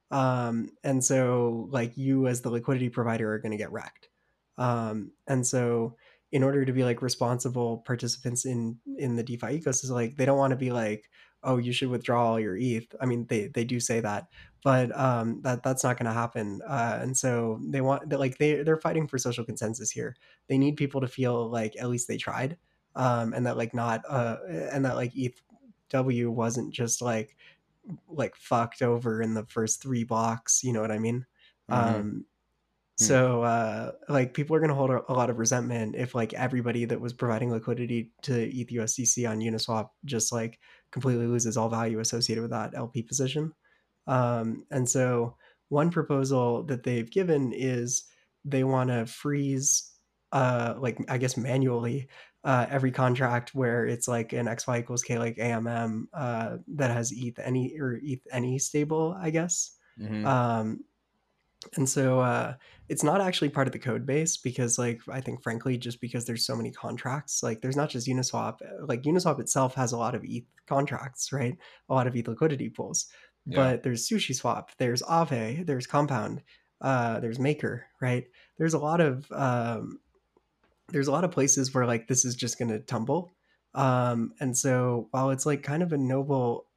Um, 0.10 0.69
and 0.83 1.03
so, 1.03 1.67
like, 1.69 1.97
you 1.97 2.27
as 2.27 2.41
the 2.41 2.49
liquidity 2.49 2.89
provider 2.89 3.31
are 3.33 3.39
going 3.39 3.51
to 3.51 3.57
get 3.57 3.71
wrecked. 3.71 4.10
Um, 4.57 5.12
and 5.27 5.45
so, 5.45 5.95
in 6.32 6.44
order 6.44 6.66
to 6.66 6.74
be 6.74 6.84
like 6.84 7.02
responsible 7.02 7.80
participants 7.86 8.46
in 8.46 8.78
in 8.98 9.16
the 9.16 9.24
DeFi 9.24 9.60
ecosystem, 9.60 9.92
like 9.92 10.18
they 10.18 10.26
don't 10.26 10.38
want 10.38 10.52
to 10.52 10.58
be 10.58 10.72
like, 10.72 11.10
oh, 11.44 11.58
you 11.58 11.72
should 11.72 11.90
withdraw 11.90 12.32
all 12.32 12.40
your 12.40 12.58
ETH. 12.58 12.94
I 13.00 13.06
mean, 13.06 13.26
they 13.28 13.48
they 13.48 13.63
do 13.63 13.80
say 13.80 14.00
that, 14.02 14.28
but 14.63 14.98
um, 14.98 15.42
that 15.44 15.63
that's 15.63 15.84
not 15.84 15.98
going 15.98 16.08
to 16.08 16.13
happen. 16.13 16.62
Uh, 16.68 17.00
and 17.02 17.18
so 17.18 17.60
they 17.63 17.82
want 17.82 18.10
that 18.10 18.20
like 18.20 18.38
they 18.38 18.63
they're 18.63 18.78
fighting 18.78 19.08
for 19.08 19.18
social 19.18 19.46
consensus 19.46 19.92
here. 19.92 20.16
They 20.48 20.58
need 20.58 20.78
people 20.78 21.02
to 21.02 21.08
feel 21.08 21.50
like 21.50 21.76
at 21.80 21.90
least 21.90 22.08
they 22.08 22.18
tried, 22.18 22.58
um, 22.96 23.34
and 23.34 23.46
that 23.46 23.58
like 23.58 23.74
not 23.74 24.02
uh, 24.10 24.38
and 24.50 24.84
that 24.86 24.96
like 24.96 25.13
ETH 25.16 25.42
W 25.90 26.32
wasn't 26.32 26.74
just 26.74 27.02
like 27.02 27.36
like 28.10 28.36
fucked 28.36 28.82
over 28.82 29.22
in 29.22 29.34
the 29.34 29.46
first 29.46 29.82
three 29.82 30.04
blocks. 30.04 30.63
You 30.63 30.74
know 30.74 30.82
what 30.82 30.92
I 30.92 31.00
mean? 31.00 31.26
Mm-hmm. 31.72 31.96
Um. 31.96 32.26
So, 32.99 33.43
uh, 33.43 33.91
like, 34.10 34.33
people 34.33 34.55
are 34.55 34.60
going 34.60 34.69
to 34.69 34.75
hold 34.75 34.89
a, 34.89 35.13
lot 35.13 35.29
of 35.29 35.38
resentment 35.38 35.95
if, 35.95 36.15
like, 36.15 36.33
everybody 36.33 36.86
that 36.86 36.99
was 36.99 37.13
providing 37.13 37.51
liquidity 37.51 38.12
to 38.23 38.31
ETHUSDC 38.31 39.29
on 39.29 39.39
Uniswap 39.39 39.89
just, 40.03 40.31
like, 40.31 40.60
completely 40.89 41.27
loses 41.27 41.57
all 41.57 41.69
value 41.69 41.99
associated 41.99 42.41
with 42.41 42.49
that 42.51 42.73
LP 42.75 43.03
position. 43.03 43.53
Um, 44.07 44.65
and 44.71 44.89
so, 44.89 45.36
one 45.69 45.91
proposal 45.91 46.63
that 46.63 46.83
they've 46.83 47.10
given 47.10 47.53
is 47.53 48.05
they 48.43 48.63
want 48.63 48.89
to 48.89 49.05
freeze, 49.05 49.91
uh, 50.31 50.73
like, 50.79 50.97
I 51.07 51.19
guess 51.19 51.38
manually, 51.38 52.10
uh, 52.43 52.65
every 52.69 52.91
contract 52.91 53.53
where 53.53 53.86
it's 53.86 54.07
like 54.07 54.33
an 54.33 54.47
XY 54.47 54.79
equals 54.79 55.03
K, 55.03 55.19
like 55.19 55.36
AMM, 55.38 56.05
uh, 56.13 56.57
that 56.75 56.89
has 56.89 57.12
ETH 57.12 57.38
any 57.39 57.77
or 57.79 57.99
ETH 58.01 58.25
any 58.31 58.57
stable, 58.57 59.15
I 59.21 59.29
guess. 59.29 59.77
Mm-hmm. 59.99 60.25
Um, 60.25 60.79
and 61.76 61.89
so 61.89 62.20
uh, 62.20 62.54
it's 62.88 63.04
not 63.04 63.20
actually 63.20 63.50
part 63.50 63.67
of 63.67 63.74
the 63.74 63.80
code 63.80 64.06
base 64.06 64.38
because 64.38 64.78
like 64.78 65.02
i 65.12 65.20
think 65.20 65.41
frankly 65.41 65.78
just 65.78 66.00
because 66.00 66.26
there's 66.26 66.46
so 66.46 66.56
many 66.56 66.72
contracts 66.72 67.41
like 67.43 67.62
there's 67.62 67.76
not 67.76 67.89
just 67.89 68.08
uniswap 68.08 68.62
uh, 68.62 68.86
like 68.86 69.02
uniswap 69.04 69.39
itself 69.39 69.74
has 69.74 69.91
a 69.91 69.98
lot 69.98 70.15
of 70.15 70.24
eth 70.24 70.43
contracts 70.67 71.32
right? 71.32 71.58
A 71.89 71.93
lot 71.93 72.08
of 72.08 72.15
eth 72.15 72.28
liquidity 72.28 72.70
pools. 72.70 73.08
Yeah. 73.50 73.56
but 73.56 73.84
there's 73.84 74.08
sushi 74.08 74.36
swap 74.36 74.72
there's 74.78 75.02
Aave 75.04 75.65
there's 75.65 75.88
compound 75.88 76.43
uh, 76.82 77.20
there's 77.20 77.39
maker 77.39 77.86
right? 78.02 78.26
There's 78.58 78.74
a 78.74 78.80
lot 78.80 79.02
of 79.02 79.26
um, 79.32 80.00
there's 80.89 81.08
a 81.08 81.12
lot 81.12 81.24
of 81.24 81.32
places 81.32 81.74
where 81.74 81.86
like 81.86 82.08
this 82.08 82.24
is 82.24 82.36
just 82.36 82.60
going 82.60 82.70
to 82.70 82.80
tumble. 82.80 83.34
Um, 83.74 84.34
and 84.39 84.56
so 84.56 85.08
while 85.12 85.32
it's 85.32 85.46
like 85.46 85.63
kind 85.63 85.82
of 85.82 85.91
a 85.91 85.98
noble 85.98 86.67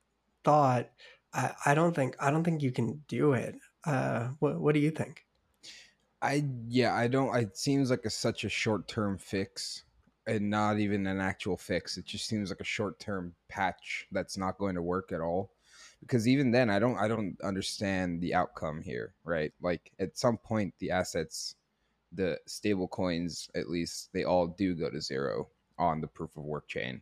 thought 0.45 0.91
I, 1.33 1.53
I 1.67 1.75
don't 1.75 1.95
think 1.95 2.17
i 2.21 2.31
don't 2.31 2.45
think 2.45 2.63
you 2.63 2.73
can 2.73 3.03
do 3.09 3.33
it 3.33 3.57
uh, 3.85 4.29
what 4.39 4.61
what 4.61 4.75
do 4.75 4.81
you 4.81 4.91
think? 4.91 5.25
I 6.23 6.45
yeah, 6.69 6.95
I 6.95 7.09
don't. 7.09 7.35
It 7.37 7.57
seems 7.57 7.91
like 7.91 8.05
a, 8.05 8.11
such 8.11 8.45
a 8.45 8.49
short 8.49 8.89
term 8.89 9.17
fix, 9.17 9.85
and 10.27 10.51
not 10.51 10.79
even 10.79 11.07
an 11.07 11.21
actual 11.21 11.57
fix. 11.57 11.97
It 11.97 12.05
just 12.05 12.27
seems 12.27 12.51
like 12.51 12.61
a 12.61 12.65
short 12.65 12.99
term 12.99 13.35
patch 13.49 14.07
that's 14.13 14.37
not 14.37 14.59
going 14.59 14.75
to 14.75 14.83
work 14.83 15.13
at 15.13 15.21
all. 15.21 15.51
Because 16.01 16.29
even 16.29 16.51
then, 16.51 16.71
I 16.71 16.79
don't 16.79 16.97
I 16.97 17.09
don't 17.09 17.37
understand 17.43 18.21
the 18.21 18.35
outcome 18.35 18.83
here, 18.83 19.15
right? 19.25 19.53
Like 19.63 19.93
at 19.99 20.19
some 20.19 20.37
point, 20.37 20.75
the 20.79 20.91
assets, 20.91 21.57
the 22.13 22.39
stable 22.47 22.89
coins, 22.89 23.49
at 23.55 23.71
least 23.71 24.11
they 24.13 24.25
all 24.25 24.47
do 24.47 24.75
go 24.75 24.91
to 24.91 25.01
zero 25.01 25.49
on 25.79 26.01
the 26.01 26.07
proof 26.07 26.37
of 26.37 26.45
work 26.45 26.69
chain, 26.69 27.01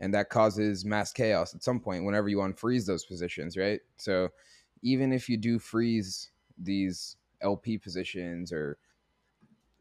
and 0.00 0.12
that 0.14 0.30
causes 0.30 0.84
mass 0.84 1.12
chaos 1.12 1.54
at 1.54 1.62
some 1.62 1.80
point 1.80 2.04
whenever 2.04 2.28
you 2.28 2.38
unfreeze 2.38 2.86
those 2.86 3.04
positions, 3.04 3.56
right? 3.56 3.80
So 3.96 4.30
even 4.84 5.12
if 5.12 5.28
you 5.28 5.36
do 5.36 5.58
freeze 5.58 6.30
these 6.58 7.16
LP 7.42 7.78
positions 7.78 8.52
or 8.52 8.78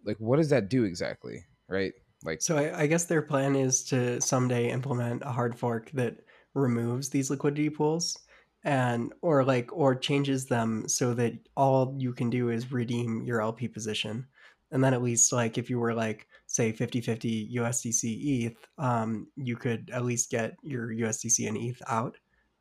like 0.06 0.18
what 0.18 0.38
does 0.38 0.50
that 0.50 0.70
do 0.70 0.86
exactly, 0.86 1.46
right? 1.68 1.94
Like 2.24 2.42
so 2.42 2.58
I, 2.58 2.82
I 2.82 2.88
guess 2.88 3.04
their 3.04 3.22
plan 3.22 3.56
is 3.56 3.84
to 3.86 4.20
someday 4.22 4.72
implement 4.72 5.22
a 5.24 5.32
hard 5.32 5.60
fork 5.60 5.92
that 5.92 6.18
removes 6.56 7.10
these 7.10 7.30
liquidity 7.30 7.70
pools 7.70 8.18
and 8.64 9.12
or 9.22 9.44
like 9.44 9.70
or 9.74 9.94
changes 9.94 10.46
them 10.46 10.88
so 10.88 11.14
that 11.14 11.34
all 11.58 11.96
you 11.98 12.14
can 12.14 12.30
do 12.30 12.50
is 12.50 12.72
redeem 12.72 13.24
your 13.24 13.42
LP 13.42 13.68
position. 13.68 14.26
And 14.72 14.84
then 14.84 14.94
at 14.94 15.04
least 15.04 15.34
like 15.34 15.58
if 15.58 15.70
you 15.70 15.80
were 15.80 15.94
like 15.94 16.28
say 16.48 16.72
50-50 16.72 17.54
USDC 17.56 18.46
ETH, 18.46 18.68
um, 18.78 19.28
you 19.36 19.58
could 19.58 19.90
at 19.94 20.06
least 20.06 20.32
get 20.32 20.56
your 20.64 20.88
USDC 20.88 21.48
and 21.48 21.58
ETH 21.58 21.82
out 21.88 22.16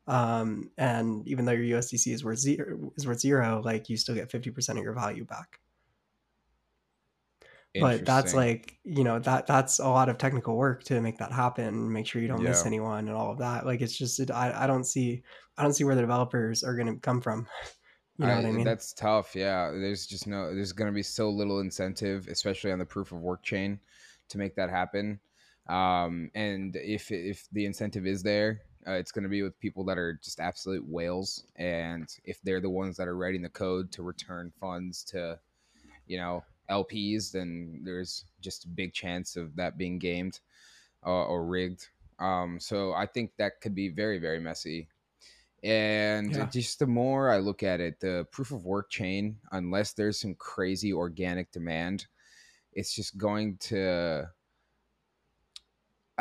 um, 0.07 0.69
and 0.77 1.27
even 1.27 1.45
though 1.45 1.51
your 1.51 1.79
USDC 1.79 2.13
is 2.13 2.23
worth 2.23 2.39
zero, 2.39 2.91
is 2.97 3.07
worth 3.07 3.19
zero, 3.19 3.61
like 3.63 3.89
you 3.89 3.97
still 3.97 4.15
get 4.15 4.31
fifty 4.31 4.51
percent 4.51 4.77
of 4.77 4.83
your 4.83 4.93
value 4.93 5.25
back. 5.25 5.59
But 7.79 8.05
that's 8.05 8.35
like 8.35 8.77
you 8.83 9.03
know 9.03 9.17
that 9.19 9.47
that's 9.47 9.79
a 9.79 9.87
lot 9.87 10.07
of 10.07 10.17
technical 10.19 10.55
work 10.55 10.83
to 10.85 11.01
make 11.01 11.17
that 11.17 11.31
happen. 11.31 11.91
Make 11.91 12.05
sure 12.05 12.21
you 12.21 12.27
don't 12.27 12.41
yeah. 12.41 12.49
miss 12.49 12.65
anyone 12.65 13.07
and 13.07 13.17
all 13.17 13.31
of 13.31 13.39
that. 13.39 13.65
Like 13.65 13.81
it's 13.81 13.97
just 13.97 14.19
it, 14.19 14.29
I 14.29 14.63
I 14.63 14.67
don't 14.67 14.83
see 14.83 15.23
I 15.57 15.63
don't 15.63 15.73
see 15.73 15.83
where 15.83 15.95
the 15.95 16.01
developers 16.01 16.63
are 16.63 16.75
going 16.75 16.93
to 16.93 16.99
come 16.99 17.21
from. 17.21 17.47
You 18.19 18.27
know 18.27 18.33
I, 18.33 18.35
what 18.35 18.45
I 18.45 18.51
mean? 18.51 18.63
That's 18.63 18.93
tough. 18.93 19.35
Yeah, 19.35 19.71
there's 19.71 20.05
just 20.05 20.27
no 20.27 20.53
there's 20.53 20.71
going 20.71 20.87
to 20.87 20.93
be 20.93 21.01
so 21.01 21.31
little 21.31 21.61
incentive, 21.61 22.27
especially 22.27 22.71
on 22.71 22.77
the 22.77 22.85
proof 22.85 23.11
of 23.11 23.21
work 23.21 23.41
chain, 23.41 23.79
to 24.29 24.37
make 24.37 24.55
that 24.55 24.69
happen. 24.69 25.19
Um, 25.67 26.29
and 26.35 26.75
if 26.75 27.11
if 27.11 27.47
the 27.53 27.65
incentive 27.65 28.05
is 28.05 28.21
there, 28.21 28.61
uh, 28.87 28.93
it's 28.93 29.11
going 29.11 29.23
to 29.23 29.29
be 29.29 29.43
with 29.43 29.59
people 29.59 29.83
that 29.85 29.97
are 29.97 30.19
just 30.23 30.39
absolute 30.39 30.87
whales, 30.87 31.45
and 31.55 32.07
if 32.25 32.41
they're 32.41 32.61
the 32.61 32.69
ones 32.69 32.97
that 32.97 33.07
are 33.07 33.17
writing 33.17 33.41
the 33.41 33.49
code 33.49 33.91
to 33.91 34.03
return 34.03 34.51
funds 34.59 35.03
to, 35.05 35.39
you 36.07 36.17
know, 36.17 36.43
LPs, 36.69 37.31
then 37.31 37.81
there's 37.83 38.25
just 38.41 38.65
a 38.65 38.69
big 38.69 38.93
chance 38.93 39.35
of 39.35 39.55
that 39.55 39.77
being 39.77 39.99
gamed 39.99 40.39
uh, 41.05 41.25
or 41.25 41.45
rigged. 41.45 41.87
Um, 42.19 42.59
so 42.59 42.93
I 42.93 43.05
think 43.05 43.31
that 43.37 43.61
could 43.61 43.75
be 43.75 43.89
very, 43.89 44.19
very 44.19 44.39
messy. 44.39 44.87
And 45.63 46.35
yeah. 46.35 46.45
just 46.45 46.79
the 46.79 46.87
more 46.87 47.29
I 47.29 47.37
look 47.37 47.63
at 47.63 47.79
it, 47.79 47.99
the 47.99 48.27
proof 48.31 48.51
of 48.51 48.65
work 48.65 48.89
chain, 48.89 49.37
unless 49.51 49.93
there's 49.93 50.19
some 50.19 50.35
crazy 50.35 50.91
organic 50.91 51.51
demand, 51.51 52.05
it's 52.73 52.93
just 52.93 53.17
going 53.17 53.57
to 53.57 54.29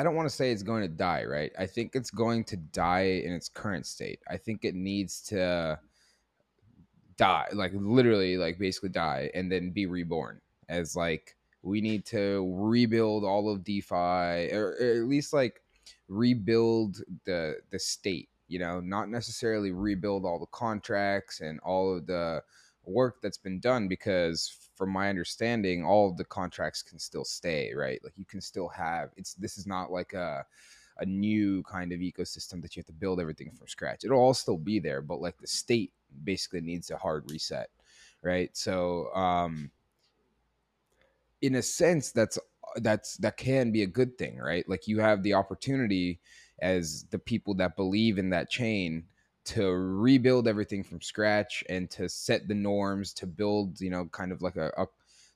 I 0.02 0.04
don't 0.04 0.16
want 0.16 0.28
to 0.28 0.34
say 0.34 0.50
it's 0.50 0.64
going 0.64 0.82
to 0.82 0.88
die, 0.88 1.22
right? 1.22 1.52
I 1.56 1.64
think 1.64 1.94
it's 1.94 2.10
going 2.10 2.42
to 2.46 2.56
die 2.56 3.22
in 3.24 3.32
its 3.32 3.48
current 3.48 3.86
state. 3.86 4.18
I 4.28 4.36
think 4.36 4.64
it 4.64 4.74
needs 4.74 5.20
to 5.28 5.78
die, 7.16 7.46
like 7.52 7.70
literally, 7.72 8.36
like 8.36 8.58
basically 8.58 8.88
die, 8.88 9.30
and 9.32 9.50
then 9.50 9.70
be 9.70 9.86
reborn 9.86 10.40
as 10.68 10.96
like 10.96 11.36
we 11.62 11.80
need 11.80 12.04
to 12.06 12.52
rebuild 12.52 13.22
all 13.22 13.48
of 13.48 13.62
DeFi, 13.62 14.50
or, 14.52 14.76
or 14.80 15.02
at 15.02 15.04
least 15.04 15.32
like 15.32 15.62
rebuild 16.08 17.00
the 17.24 17.58
the 17.70 17.78
state. 17.78 18.28
You 18.48 18.58
know, 18.58 18.80
not 18.80 19.08
necessarily 19.08 19.70
rebuild 19.70 20.24
all 20.24 20.40
the 20.40 20.46
contracts 20.46 21.42
and 21.42 21.60
all 21.60 21.94
of 21.94 22.08
the 22.08 22.42
work 22.84 23.22
that's 23.22 23.38
been 23.38 23.60
done 23.60 23.86
because 23.86 24.68
from 24.83 24.90
my 24.90 25.09
understanding, 25.09 25.85
all 25.85 26.11
of 26.11 26.16
the 26.16 26.25
contracts 26.25 26.83
can 26.83 26.99
still 26.99 27.25
stay, 27.25 27.73
right? 27.73 28.01
Like 28.03 28.14
you 28.16 28.25
can 28.25 28.40
still 28.40 28.66
have 28.66 29.11
it's 29.16 29.35
this 29.35 29.57
is 29.57 29.64
not 29.64 29.92
like 29.92 30.12
a 30.12 30.45
a 30.99 31.07
new 31.07 31.62
kind 31.62 31.92
of 31.92 32.01
ecosystem 32.01 32.61
that 32.62 32.75
you 32.75 32.81
have 32.81 32.87
to 32.87 32.92
build 32.92 33.21
everything 33.21 33.53
from 33.53 33.68
scratch. 33.68 34.03
It'll 34.03 34.18
all 34.18 34.35
still 34.35 34.59
be 34.59 34.81
there, 34.81 35.01
but 35.01 35.21
like 35.21 35.38
the 35.38 35.47
state 35.47 35.92
basically 36.25 36.62
needs 36.62 36.90
a 36.90 36.97
hard 36.97 37.31
reset, 37.31 37.71
right? 38.23 38.51
So 38.57 39.14
um 39.14 39.71
in 41.40 41.55
a 41.55 41.62
sense 41.62 42.11
that's 42.11 42.40
that's 42.79 43.18
that 43.18 43.37
can 43.37 43.71
be 43.71 43.85
a 43.85 43.87
good 43.87 44.18
thing, 44.18 44.38
right? 44.38 44.68
Like 44.68 44.88
you 44.88 44.99
have 44.99 45.23
the 45.23 45.35
opportunity 45.35 46.18
as 46.59 47.05
the 47.11 47.21
people 47.21 47.55
that 47.55 47.77
believe 47.77 48.18
in 48.18 48.31
that 48.31 48.51
chain 48.51 49.05
to 49.44 49.70
rebuild 49.72 50.46
everything 50.46 50.85
from 50.85 51.00
scratch 51.00 51.64
and 51.68 51.90
to 51.90 52.09
set 52.09 52.46
the 52.48 52.55
norms 52.55 53.12
to 53.14 53.26
build 53.26 53.81
you 53.81 53.90
know 53.90 54.07
kind 54.07 54.33
of 54.33 54.42
like 54.42 54.57
a, 54.57 54.68
a 54.78 54.87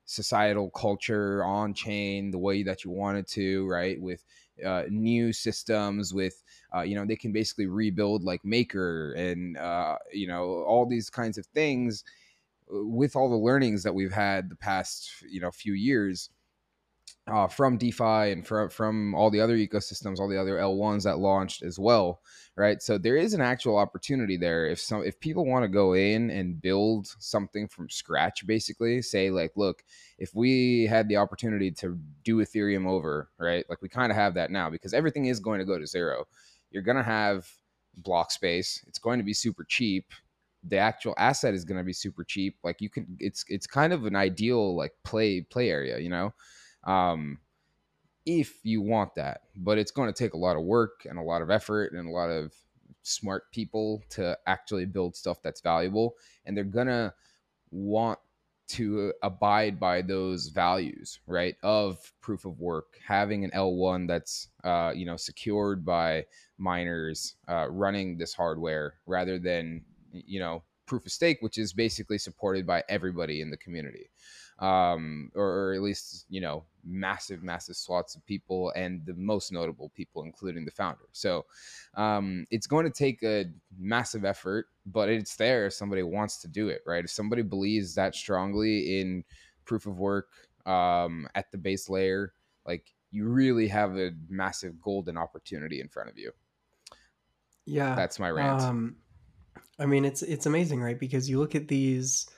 societal 0.05 0.71
culture 0.71 1.45
on 1.45 1.75
chain 1.75 2.31
the 2.31 2.39
way 2.39 2.63
that 2.63 2.85
you 2.85 2.91
wanted 2.91 3.27
to 3.27 3.67
right 3.69 4.01
with 4.01 4.25
uh, 4.65 4.85
new 4.89 5.33
systems 5.33 6.15
with 6.15 6.43
uh, 6.75 6.81
you 6.83 6.95
know 6.95 7.05
they 7.05 7.17
can 7.17 7.33
basically 7.33 7.67
rebuild 7.67 8.23
like 8.23 8.45
maker 8.45 9.13
and 9.15 9.57
uh, 9.59 9.97
you 10.13 10.29
know 10.29 10.63
all 10.63 10.87
these 10.87 11.11
kinds 11.11 11.37
of 11.37 11.47
things 11.47 12.05
uh, 12.73 12.85
with 12.85 13.17
all 13.17 13.29
the 13.29 13.37
learnings 13.37 13.83
that 13.83 13.95
we've 13.95 14.13
had 14.13 14.49
the 14.49 14.57
past 14.57 15.11
you 15.29 15.41
know 15.41 15.51
few 15.51 15.73
years 15.75 16.31
uh, 17.29 17.49
from 17.49 17.77
DeFi 17.77 18.31
and 18.33 18.47
from 18.47 18.69
from 18.69 19.15
all 19.15 19.31
the 19.31 19.41
other 19.41 19.57
ecosystems, 19.57 20.21
all 20.21 20.29
the 20.29 20.41
other 20.41 20.57
L1s 20.57 21.03
that 21.05 21.19
launched 21.19 21.63
as 21.63 21.79
well, 21.79 22.21
right? 22.57 22.81
So 22.81 22.99
there 22.99 23.17
is 23.17 23.35
an 23.35 23.41
actual 23.41 23.77
opportunity 23.77 24.37
there. 24.37 24.67
If 24.67 24.79
some 24.81 25.05
if 25.05 25.19
people 25.19 25.45
want 25.45 25.65
to 25.65 25.69
go 25.69 25.95
in 25.95 26.31
and 26.31 26.61
build 26.61 27.09
something 27.19 27.67
from 27.67 27.91
scratch, 27.91 28.47
basically 28.47 29.03
say 29.03 29.31
like, 29.31 29.53
look, 29.57 29.83
if 30.19 30.35
we 30.35 30.87
had 30.87 31.09
the 31.09 31.17
opportunity 31.17 31.73
to 31.73 31.99
do 32.23 32.37
Ethereum 32.37 32.87
over, 32.87 33.29
right? 33.39 33.65
Like 33.69 33.83
we 33.83 33.89
kind 33.89 34.13
of 34.13 34.17
have 34.17 34.35
that 34.35 34.53
now 34.53 34.71
because 34.71 34.95
everything 34.95 35.27
is 35.27 35.41
going 35.41 35.59
to 35.59 35.65
go 35.67 35.79
to 35.79 35.87
zero. 35.87 36.27
You're 36.71 36.85
gonna 36.85 37.03
have 37.03 37.51
block 37.97 38.31
space. 38.31 38.85
It's 38.87 39.01
going 39.01 39.19
to 39.19 39.25
be 39.25 39.35
super 39.35 39.65
cheap. 39.65 40.13
The 40.69 40.79
actual 40.79 41.15
asset 41.17 41.55
is 41.55 41.65
going 41.65 41.79
to 41.79 41.85
be 41.85 41.93
super 41.93 42.25
cheap. 42.25 42.57
Like 42.63 42.81
you 42.81 42.91
can, 42.91 43.17
it's 43.19 43.45
it's 43.49 43.67
kind 43.67 43.93
of 43.93 44.05
an 44.05 44.15
ideal 44.15 44.77
like 44.77 44.93
play 45.03 45.41
play 45.41 45.71
area, 45.71 45.99
you 45.99 46.09
know 46.09 46.33
um, 46.87 47.39
if 48.25 48.65
you 48.65 48.81
want 48.81 49.15
that. 49.17 49.43
But 49.57 49.79
it's 49.79 49.91
going 49.91 50.13
to 50.13 50.19
take 50.19 50.33
a 50.33 50.39
lot 50.39 50.57
of 50.57 50.63
work 50.63 51.07
and 51.09 51.19
a 51.19 51.23
lot 51.23 51.43
of 51.43 51.51
effort 51.51 51.93
and 51.93 52.09
a 52.09 52.13
lot 52.13 52.31
of 52.31 52.53
smart 53.07 53.51
people 53.53 54.03
to 54.11 54.37
actually 54.47 54.85
build 54.85 55.15
stuff 55.15 55.41
that's 55.41 55.61
valuable 55.61 56.17
and 56.45 56.57
they're 56.57 56.65
gonna 56.65 57.15
want 57.71 58.19
to 58.67 59.13
abide 59.23 59.79
by 59.79 60.03
those 60.03 60.49
values 60.49 61.21
right 61.29 61.55
of 61.63 62.13
proof 62.21 62.45
of 62.45 62.59
work 62.59 62.99
having 63.07 63.45
an 63.45 63.51
l1 63.53 64.09
that's 64.09 64.49
uh, 64.65 64.93
you 64.95 65.07
know 65.07 65.17
secured 65.17 65.85
by 65.85 66.25
miners 66.59 67.37
uh, 67.49 67.69
running 67.71 68.19
this 68.19 68.35
hardware 68.35 68.95
rather 69.07 69.39
than 69.39 69.85
you 70.11 70.41
know 70.41 70.65
proof 70.87 71.07
of 71.07 71.13
stake 71.13 71.39
which 71.43 71.59
is 71.59 71.73
basically 71.73 72.19
supported 72.19 72.67
by 72.67 72.83
everybody 72.89 73.41
in 73.41 73.51
the 73.51 73.57
community 73.57 74.11
um, 74.59 75.31
or, 75.35 75.45
or, 75.45 75.75
at 75.75 75.83
least 75.83 76.25
you 76.29 76.41
know 76.41 76.65
massive, 76.87 77.43
massive 77.43 77.77
swaths 77.77 78.15
of 78.15 78.25
people, 78.27 78.73
and 78.77 79.05
the 79.05 79.15
most 79.15 79.53
notable 79.53 79.91
people, 79.95 80.23
including 80.23 80.65
the 80.65 80.71
founder. 80.71 81.07
So 81.13 81.45
um, 81.95 82.47
it's 82.51 82.67
going 82.67 82.87
to 82.87 82.93
take 82.93 83.23
a 83.23 83.47
massive 83.79 84.25
effort, 84.25 84.67
but 84.87 85.09
it's 85.09 85.37
there 85.37 85.67
if 85.67 85.73
somebody 85.73 86.03
wants 86.03 86.39
to 86.39 86.49
do 86.49 86.69
it, 86.69 86.83
right? 86.87 87.05
If 87.05 87.11
somebody 87.11 87.43
believes 87.43 87.95
that 87.97 88.15
strongly 88.15 89.01
in 89.01 89.25
proof 89.65 89.87
of 89.87 89.99
work 89.99 90.29
um, 90.65 91.29
at 91.35 91.51
the 91.51 91.59
base 91.59 91.89
layer, 91.89 92.33
like 92.65 92.95
you 93.11 93.29
really 93.29 93.69
have 93.69 93.97
a 93.97 94.13
massive 94.29 94.81
golden 94.81 95.17
opportunity 95.17 95.81
in 95.81 95.89
front 95.89 96.09
of 96.09 96.19
you. 96.19 96.33
Yeah, 97.65 97.95
that's 97.95 98.19
my 98.19 98.31
rant. 98.31 98.63
Um, 98.63 98.97
I 99.79 99.87
mean, 99.87 100.05
it's 100.05 100.23
it's 100.23 100.47
amazing, 100.47 100.81
right? 100.81 100.99
Because 100.99 101.29
you 101.29 101.39
look 101.39 101.55
at 101.55 101.69
these 101.69 102.29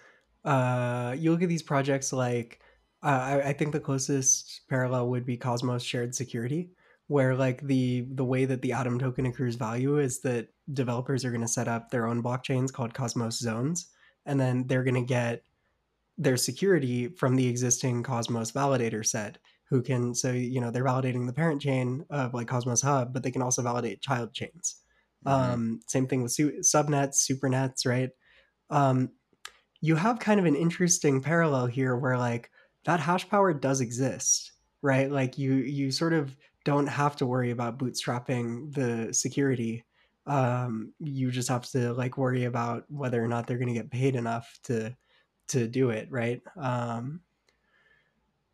uh, 0.44 1.14
you 1.18 1.30
look 1.30 1.42
at 1.42 1.48
these 1.48 1.62
projects 1.62 2.12
like 2.12 2.60
uh, 3.02 3.06
I, 3.06 3.48
I 3.48 3.52
think 3.52 3.72
the 3.72 3.80
closest 3.80 4.62
parallel 4.68 5.08
would 5.08 5.24
be 5.24 5.36
Cosmos 5.36 5.82
shared 5.82 6.14
security, 6.14 6.70
where 7.06 7.34
like 7.34 7.62
the 7.62 8.06
the 8.12 8.24
way 8.24 8.44
that 8.44 8.62
the 8.62 8.72
Atom 8.72 8.98
token 8.98 9.26
accrues 9.26 9.54
value 9.54 9.98
is 9.98 10.20
that 10.20 10.48
developers 10.72 11.24
are 11.24 11.30
going 11.30 11.42
to 11.42 11.48
set 11.48 11.68
up 11.68 11.90
their 11.90 12.06
own 12.06 12.22
blockchains 12.22 12.72
called 12.72 12.94
Cosmos 12.94 13.38
zones, 13.38 13.88
and 14.26 14.38
then 14.40 14.66
they're 14.66 14.84
going 14.84 14.94
to 14.94 15.00
get 15.00 15.42
their 16.16 16.36
security 16.36 17.08
from 17.08 17.36
the 17.36 17.46
existing 17.46 18.02
Cosmos 18.02 18.50
validator 18.50 19.06
set, 19.06 19.38
who 19.70 19.80
can 19.80 20.14
so 20.14 20.32
you 20.32 20.60
know 20.60 20.70
they're 20.70 20.84
validating 20.84 21.26
the 21.26 21.32
parent 21.32 21.62
chain 21.62 22.04
of 22.10 22.34
like 22.34 22.48
Cosmos 22.48 22.82
Hub, 22.82 23.12
but 23.12 23.22
they 23.22 23.30
can 23.30 23.42
also 23.42 23.62
validate 23.62 24.02
child 24.02 24.34
chains. 24.34 24.76
Mm-hmm. 25.24 25.52
Um, 25.52 25.80
same 25.86 26.06
thing 26.06 26.22
with 26.22 26.32
su- 26.32 26.60
subnets, 26.60 27.28
supernets, 27.28 27.86
right? 27.86 28.10
Um, 28.70 29.10
you 29.80 29.94
have 29.94 30.18
kind 30.18 30.40
of 30.40 30.46
an 30.46 30.56
interesting 30.56 31.22
parallel 31.22 31.66
here 31.66 31.96
where 31.96 32.18
like 32.18 32.50
that 32.84 33.00
hash 33.00 33.28
power 33.28 33.52
does 33.52 33.80
exist 33.80 34.52
right? 34.82 35.10
Like 35.10 35.38
you 35.38 35.54
you 35.54 35.90
sort 35.90 36.12
of 36.12 36.36
don't 36.64 36.86
have 36.86 37.16
to 37.16 37.26
worry 37.26 37.50
about 37.50 37.78
bootstrapping 37.78 38.72
the 38.72 39.12
security. 39.12 39.84
Um, 40.26 40.92
you 40.98 41.30
just 41.30 41.48
have 41.48 41.68
to 41.70 41.92
like 41.94 42.18
worry 42.18 42.44
about 42.44 42.84
whether 42.88 43.22
or 43.22 43.28
not 43.28 43.46
they're 43.46 43.58
going 43.58 43.68
to 43.68 43.74
get 43.74 43.90
paid 43.90 44.14
enough 44.14 44.58
to 44.64 44.94
to 45.48 45.66
do 45.66 45.90
it 45.90 46.08
right? 46.10 46.42
Um, 46.60 47.20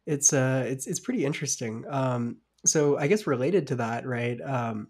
it's 0.06 0.32
uh 0.32 0.64
it's 0.66 0.86
it's 0.86 1.00
pretty 1.00 1.24
interesting. 1.24 1.84
Um, 1.88 2.38
so 2.66 2.96
i 2.98 3.06
guess 3.06 3.26
related 3.26 3.66
to 3.66 3.76
that 3.76 4.06
right 4.06 4.40
um, 4.40 4.88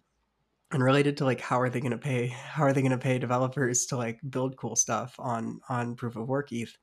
and 0.71 0.83
related 0.83 1.17
to 1.17 1.25
like 1.25 1.41
how 1.41 1.61
are 1.61 1.69
they 1.69 1.81
going 1.81 1.91
to 1.91 1.99
pay 1.99 2.29
how 2.29 2.63
are 2.63 2.73
they 2.73 2.83
going 2.83 2.93
to 2.93 2.99
pay 2.99 3.19
developers 3.19 3.87
to 3.87 3.97
like 3.97 4.21
build 4.31 4.57
cool 4.57 4.77
stuff 4.77 5.15
on 5.19 5.61
on 5.69 5.97
proof 5.97 6.15
of 6.15 6.29
work 6.29 6.53
eth 6.53 6.77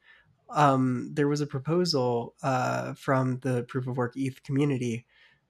um, 0.53 1.09
there 1.13 1.27
was 1.27 1.41
a 1.41 1.47
proposal 1.47 2.35
uh, 2.43 2.93
from 2.93 3.39
the 3.39 3.63
proof 3.63 3.87
of 3.87 3.97
work 3.97 4.15
eth 4.17 4.43
community 4.43 5.05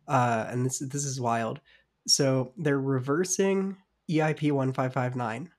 uh, 0.07 0.45
and 0.49 0.65
this 0.65 0.79
this 0.79 1.05
is 1.05 1.21
wild. 1.21 1.59
So 2.07 2.53
they're 2.57 2.79
reversing 2.79 3.77
eip 4.09 4.51
1559 4.51 5.49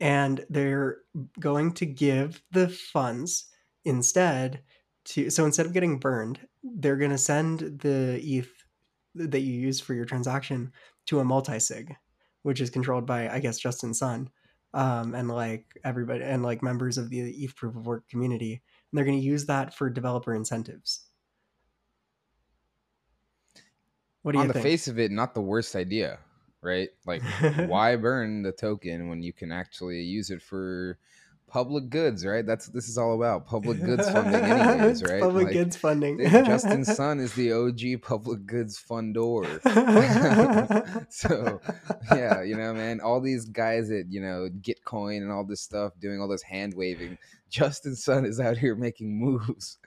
and 0.00 0.44
they're 0.50 0.98
going 1.40 1.72
to 1.72 1.86
give 1.86 2.42
the 2.52 2.68
funds 2.68 3.46
instead 3.84 4.60
to 5.04 5.30
so 5.30 5.44
instead 5.44 5.66
of 5.66 5.72
getting 5.72 5.98
burned 5.98 6.38
they're 6.62 6.96
going 6.96 7.10
to 7.10 7.18
send 7.18 7.80
the 7.80 8.20
eth 8.22 8.50
that 9.16 9.40
you 9.40 9.52
use 9.52 9.80
for 9.80 9.94
your 9.94 10.04
transaction 10.04 10.72
to 11.06 11.20
a 11.20 11.24
multi-sig, 11.24 11.96
which 12.42 12.60
is 12.60 12.70
controlled 12.70 13.06
by 13.06 13.28
I 13.28 13.40
guess 13.40 13.58
Justin 13.58 13.94
Sun, 13.94 14.30
um, 14.76 15.14
and 15.14 15.28
like 15.28 15.64
everybody 15.84 16.22
and 16.22 16.42
like 16.42 16.62
members 16.62 16.98
of 16.98 17.08
the 17.08 17.20
ETH 17.20 17.56
proof 17.56 17.74
of 17.74 17.86
work 17.86 18.06
community, 18.08 18.52
and 18.52 18.98
they're 18.98 19.06
going 19.06 19.18
to 19.18 19.24
use 19.24 19.46
that 19.46 19.74
for 19.74 19.88
developer 19.88 20.34
incentives. 20.34 21.06
What 24.22 24.32
do 24.32 24.38
you 24.38 24.42
On 24.42 24.48
think? 24.48 24.54
the 24.54 24.68
face 24.68 24.86
of 24.88 24.98
it, 24.98 25.10
not 25.10 25.34
the 25.34 25.40
worst 25.40 25.74
idea, 25.76 26.18
right? 26.60 26.90
Like, 27.06 27.22
why 27.56 27.96
burn 27.96 28.42
the 28.42 28.52
token 28.52 29.08
when 29.08 29.22
you 29.22 29.32
can 29.32 29.50
actually 29.50 30.02
use 30.02 30.30
it 30.30 30.42
for 30.42 30.98
public 31.48 31.88
goods, 31.90 32.26
right? 32.26 32.44
That's 32.44 32.66
what 32.66 32.74
this 32.74 32.88
is 32.88 32.98
all 32.98 33.14
about. 33.14 33.46
Public 33.46 33.80
goods 33.84 34.10
funding, 34.10 34.42
anyways, 34.42 35.02
right? 35.02 35.20
public 35.20 35.46
like, 35.46 35.54
goods 35.54 35.76
funding. 35.76 36.18
Justin 36.18 36.84
Sun 36.96 37.20
is 37.20 37.32
the 37.34 37.52
OG 37.52 38.02
public 38.02 38.46
goods 38.46 38.78
fundor. 38.78 39.44
so, 41.08 41.60
yeah, 42.14 42.42
you 42.42 42.56
know, 42.56 42.74
man, 42.74 43.00
all 43.00 43.20
these 43.20 43.46
guys 43.46 43.88
that 43.88 44.06
you 44.10 44.20
know 44.20 44.48
Gitcoin 44.60 45.18
and 45.18 45.30
all 45.30 45.44
this 45.44 45.60
stuff, 45.60 45.92
doing 46.00 46.20
all 46.20 46.28
this 46.28 46.42
hand 46.42 46.74
waving. 46.74 47.18
Justin 47.48 47.94
Sun 47.94 48.24
is 48.24 48.40
out 48.40 48.58
here 48.58 48.74
making 48.74 49.18
moves. 49.20 49.78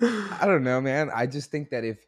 I 0.00 0.46
don't 0.46 0.62
know, 0.62 0.80
man. 0.80 1.10
I 1.14 1.26
just 1.26 1.50
think 1.50 1.70
that 1.70 1.84
if 1.84 1.98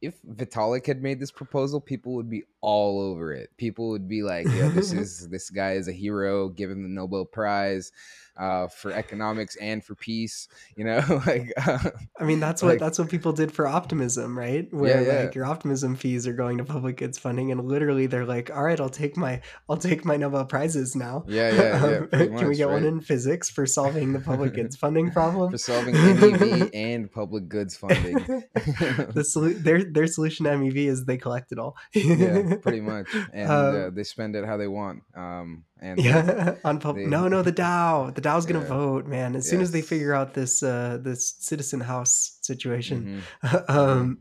if 0.00 0.20
Vitalik 0.22 0.86
had 0.86 1.02
made 1.02 1.20
this 1.20 1.30
proposal, 1.30 1.80
people 1.80 2.14
would 2.14 2.28
be 2.28 2.42
all 2.60 3.00
over 3.00 3.32
it. 3.32 3.50
People 3.56 3.90
would 3.90 4.08
be 4.08 4.22
like, 4.22 4.46
"Yeah, 4.46 4.68
this 4.68 4.92
is 4.92 5.28
this 5.28 5.50
guy 5.50 5.72
is 5.72 5.88
a 5.88 5.92
hero. 5.92 6.48
Give 6.48 6.70
him 6.70 6.82
the 6.82 6.88
Nobel 6.88 7.24
Prize." 7.24 7.92
Uh, 8.36 8.68
for 8.68 8.92
economics 8.92 9.56
and 9.56 9.84
for 9.84 9.94
peace. 9.94 10.48
You 10.76 10.84
know, 10.84 11.22
like 11.26 11.52
uh, 11.56 11.90
I 12.18 12.24
mean, 12.24 12.40
that's 12.40 12.62
what 12.62 12.78
that's 12.78 12.98
what 12.98 13.08
people 13.08 13.32
did 13.32 13.52
for 13.52 13.66
optimism, 13.66 14.38
right? 14.38 14.72
Where 14.72 15.02
yeah, 15.02 15.12
yeah. 15.12 15.20
like 15.24 15.34
your 15.34 15.44
optimism 15.44 15.96
fees 15.96 16.26
are 16.26 16.32
going 16.32 16.58
to 16.58 16.64
public 16.64 16.96
goods 16.96 17.18
funding, 17.18 17.52
and 17.52 17.64
literally 17.64 18.06
they're 18.06 18.26
like, 18.26 18.50
"All 18.54 18.64
right, 18.64 18.80
I'll 18.80 18.88
take 18.88 19.16
my 19.16 19.40
I'll 19.68 19.76
take 19.76 20.04
my 20.04 20.16
Nobel 20.16 20.44
prizes 20.44 20.96
now." 20.96 21.24
Yeah, 21.28 21.52
yeah. 21.52 21.86
yeah 21.86 22.06
Can 22.12 22.32
much, 22.34 22.44
we 22.44 22.56
get 22.56 22.66
right? 22.66 22.74
one 22.74 22.84
in 22.84 23.00
physics 23.00 23.50
for 23.50 23.66
solving 23.66 24.12
the 24.12 24.20
public 24.20 24.54
goods 24.54 24.76
funding 24.76 25.10
problem? 25.10 25.50
For 25.50 25.58
solving 25.58 25.94
MEV 25.94 26.70
and 26.74 27.10
public 27.10 27.48
goods 27.48 27.76
funding. 27.76 28.14
the 28.14 29.24
solu- 29.26 29.62
their 29.62 29.84
their 29.84 30.06
solution 30.06 30.44
to 30.44 30.52
MEV 30.52 30.88
is 30.88 31.04
they 31.04 31.16
collect 31.16 31.52
it 31.52 31.58
all. 31.58 31.76
yeah, 31.92 32.56
pretty 32.56 32.80
much, 32.80 33.08
and 33.32 33.50
um, 33.50 33.76
uh, 33.76 33.90
they 33.90 34.04
spend 34.04 34.36
it 34.36 34.44
how 34.44 34.56
they 34.56 34.68
want. 34.68 35.02
Um, 35.14 35.64
and 35.84 36.00
yeah, 36.00 36.54
on 36.64 36.78
pub- 36.84 36.96
they, 36.96 37.06
no, 37.06 37.28
no, 37.28 37.42
the 37.42 37.52
DAO, 37.62 38.14
the 38.14 38.22
DAO's 38.22 38.46
gonna 38.46 38.60
yeah. 38.60 38.68
vote, 38.68 39.06
man. 39.06 39.36
As 39.36 39.44
yes. 39.44 39.50
soon 39.50 39.60
as 39.60 39.70
they 39.70 39.82
figure 39.82 40.14
out 40.14 40.32
this 40.34 40.62
uh 40.62 40.98
this 41.00 41.36
citizen 41.38 41.80
house 41.80 42.38
situation, 42.40 43.22
mm-hmm. 43.42 43.56
um, 43.78 44.18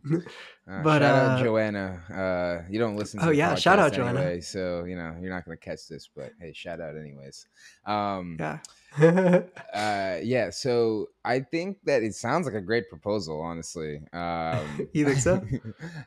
uh, 0.70 0.84
but 0.84 1.02
shout 1.02 1.04
uh, 1.04 1.32
out 1.32 1.44
Joanna. 1.44 2.02
Uh, 2.14 2.68
you 2.70 2.80
don't 2.80 2.98
listen. 2.98 3.20
to 3.22 3.28
Oh 3.28 3.32
yeah, 3.32 3.56
shout 3.56 3.80
out 3.80 3.94
anyway, 3.94 4.14
Joanna. 4.14 4.42
So 4.42 4.84
you 4.84 4.98
know 4.98 5.16
you're 5.22 5.34
not 5.34 5.46
gonna 5.46 5.58
catch 5.58 5.88
this, 5.88 6.10
but 6.14 6.32
hey, 6.40 6.52
shout 6.54 6.82
out 6.82 6.98
anyways. 6.98 7.48
Um, 7.86 8.38
yeah. 8.40 8.60
uh, 9.74 10.18
yeah, 10.22 10.50
so 10.50 11.08
I 11.26 11.40
think 11.40 11.78
that 11.86 12.04
it 12.04 12.14
sounds 12.14 12.46
like 12.46 12.56
a 12.56 12.62
great 12.62 12.90
proposal, 12.90 13.42
honestly. 13.42 14.02
Um, 14.14 14.88
you 14.94 15.06
think 15.06 15.20
so? 15.20 15.42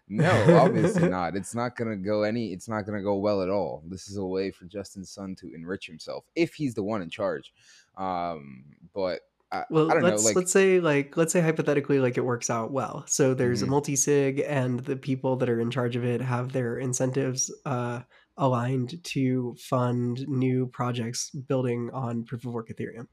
no, 0.09 0.59
obviously 0.61 1.09
not. 1.09 1.37
It's 1.37 1.55
not 1.55 1.77
gonna 1.77 1.97
go 1.97 2.23
any. 2.23 2.53
It's 2.53 2.69
not 2.69 2.83
gonna 2.87 3.03
go 3.03 3.17
well 3.17 3.43
at 3.43 3.51
all. 3.51 3.83
This 3.89 4.09
is 4.09 4.17
a 4.17 4.25
way 4.25 4.51
for 4.51 4.67
Justin 4.67 5.05
Sun 5.05 5.37
to 5.37 5.53
enrich 5.55 5.87
himself 5.87 6.25
if 6.37 6.55
he's 6.55 6.75
the 6.75 6.83
one 6.83 7.03
in 7.03 7.11
charge. 7.11 7.53
Um, 7.97 8.65
but 8.95 9.21
I, 9.53 9.65
well, 9.71 9.91
I 9.91 9.99
let's 10.01 10.23
know, 10.23 10.29
like, 10.29 10.37
let's 10.37 10.53
say 10.53 10.81
like 10.81 11.17
let's 11.17 11.33
say 11.33 11.41
hypothetically 11.41 12.01
like 12.01 12.17
it 12.17 12.25
works 12.25 12.51
out 12.51 12.73
well. 12.73 13.05
So 13.07 13.35
there's 13.35 13.61
mm-hmm. 13.61 13.69
a 13.69 13.71
multi 13.71 13.97
sig, 13.97 14.41
and 14.47 14.81
the 14.81 14.97
people 14.97 15.37
that 15.37 15.49
are 15.49 15.61
in 15.61 15.71
charge 15.71 15.97
of 15.97 16.05
it 16.05 16.21
have 16.21 16.53
their 16.53 16.79
incentives 16.79 17.53
uh, 17.65 18.01
aligned 18.37 19.03
to 19.05 19.57
fund 19.59 20.27
new 20.29 20.67
projects 20.67 21.31
building 21.31 21.91
on 21.93 22.25
proof 22.25 22.45
of 22.45 22.53
work 22.53 22.69
Ethereum. 22.69 23.07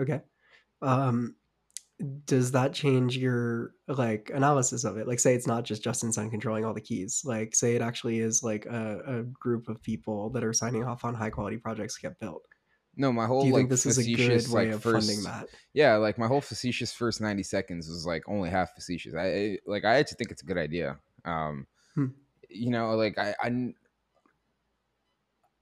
Okay. 0.00 0.20
Um, 0.82 1.36
does 2.26 2.52
that 2.52 2.72
change 2.72 3.16
your 3.16 3.72
like 3.86 4.30
analysis 4.34 4.84
of 4.84 4.96
it? 4.96 5.06
Like, 5.06 5.20
say 5.20 5.34
it's 5.34 5.46
not 5.46 5.64
just 5.64 5.82
Justin 5.82 6.12
Sun 6.12 6.30
controlling 6.30 6.64
all 6.64 6.74
the 6.74 6.80
keys. 6.80 7.22
Like, 7.24 7.54
say 7.54 7.76
it 7.76 7.82
actually 7.82 8.18
is 8.18 8.42
like 8.42 8.66
a, 8.66 9.00
a 9.06 9.22
group 9.22 9.68
of 9.68 9.82
people 9.82 10.30
that 10.30 10.44
are 10.44 10.52
signing 10.52 10.84
off 10.84 11.04
on 11.04 11.14
high 11.14 11.30
quality 11.30 11.56
projects 11.56 11.96
get 11.96 12.18
built. 12.18 12.42
No, 12.96 13.12
my 13.12 13.26
whole 13.26 13.42
Do 13.42 13.48
you 13.48 13.52
like 13.52 13.60
think 13.60 13.70
this 13.70 13.86
is 13.86 13.98
a 13.98 14.04
good 14.04 14.48
way 14.48 14.66
like 14.66 14.74
of 14.74 14.82
first, 14.82 15.08
funding 15.08 15.24
that? 15.24 15.48
Yeah, 15.72 15.96
like 15.96 16.18
my 16.18 16.26
whole 16.26 16.40
facetious 16.40 16.92
first 16.92 17.20
ninety 17.20 17.42
seconds 17.42 17.88
was 17.88 18.06
like 18.06 18.22
only 18.28 18.50
half 18.50 18.72
facetious. 18.74 19.14
I 19.18 19.58
like 19.66 19.84
I 19.84 19.96
actually 19.96 20.16
think 20.16 20.30
it's 20.30 20.42
a 20.42 20.46
good 20.46 20.58
idea. 20.58 20.98
Um, 21.24 21.66
hmm. 21.94 22.06
you 22.48 22.70
know, 22.70 22.94
like 22.94 23.18
I, 23.18 23.34
I 23.40 23.72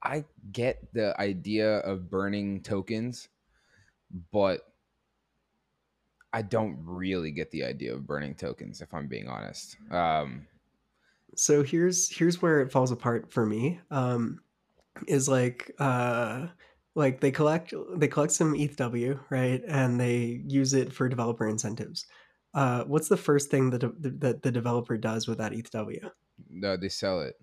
I 0.03 0.25
get 0.51 0.93
the 0.93 1.19
idea 1.19 1.77
of 1.79 2.09
burning 2.09 2.61
tokens, 2.61 3.29
but 4.31 4.61
I 6.33 6.41
don't 6.41 6.77
really 6.83 7.31
get 7.31 7.51
the 7.51 7.63
idea 7.63 7.93
of 7.93 8.05
burning 8.05 8.35
tokens 8.35 8.81
if 8.81 8.93
I'm 8.93 9.07
being 9.07 9.27
honest. 9.27 9.77
Um, 9.91 10.47
so 11.35 11.63
here's 11.63 12.09
here's 12.15 12.41
where 12.41 12.61
it 12.61 12.71
falls 12.71 12.91
apart 12.91 13.31
for 13.31 13.45
me. 13.45 13.79
Um, 13.89 14.41
is 15.07 15.27
like 15.27 15.71
uh 15.79 16.47
like 16.95 17.21
they 17.21 17.31
collect 17.31 17.73
they 17.95 18.07
collect 18.07 18.33
some 18.33 18.53
ETHW, 18.53 19.19
right? 19.29 19.61
And 19.67 19.99
they 19.99 20.41
use 20.45 20.73
it 20.73 20.93
for 20.93 21.09
developer 21.09 21.47
incentives. 21.47 22.05
Uh, 22.53 22.83
what's 22.83 23.07
the 23.07 23.17
first 23.17 23.49
thing 23.49 23.69
that 23.71 24.19
that 24.19 24.43
the 24.43 24.51
developer 24.51 24.97
does 24.97 25.27
with 25.27 25.39
that 25.39 25.53
ETHW? 25.53 26.11
No, 26.49 26.77
they 26.77 26.89
sell 26.89 27.21
it. 27.21 27.35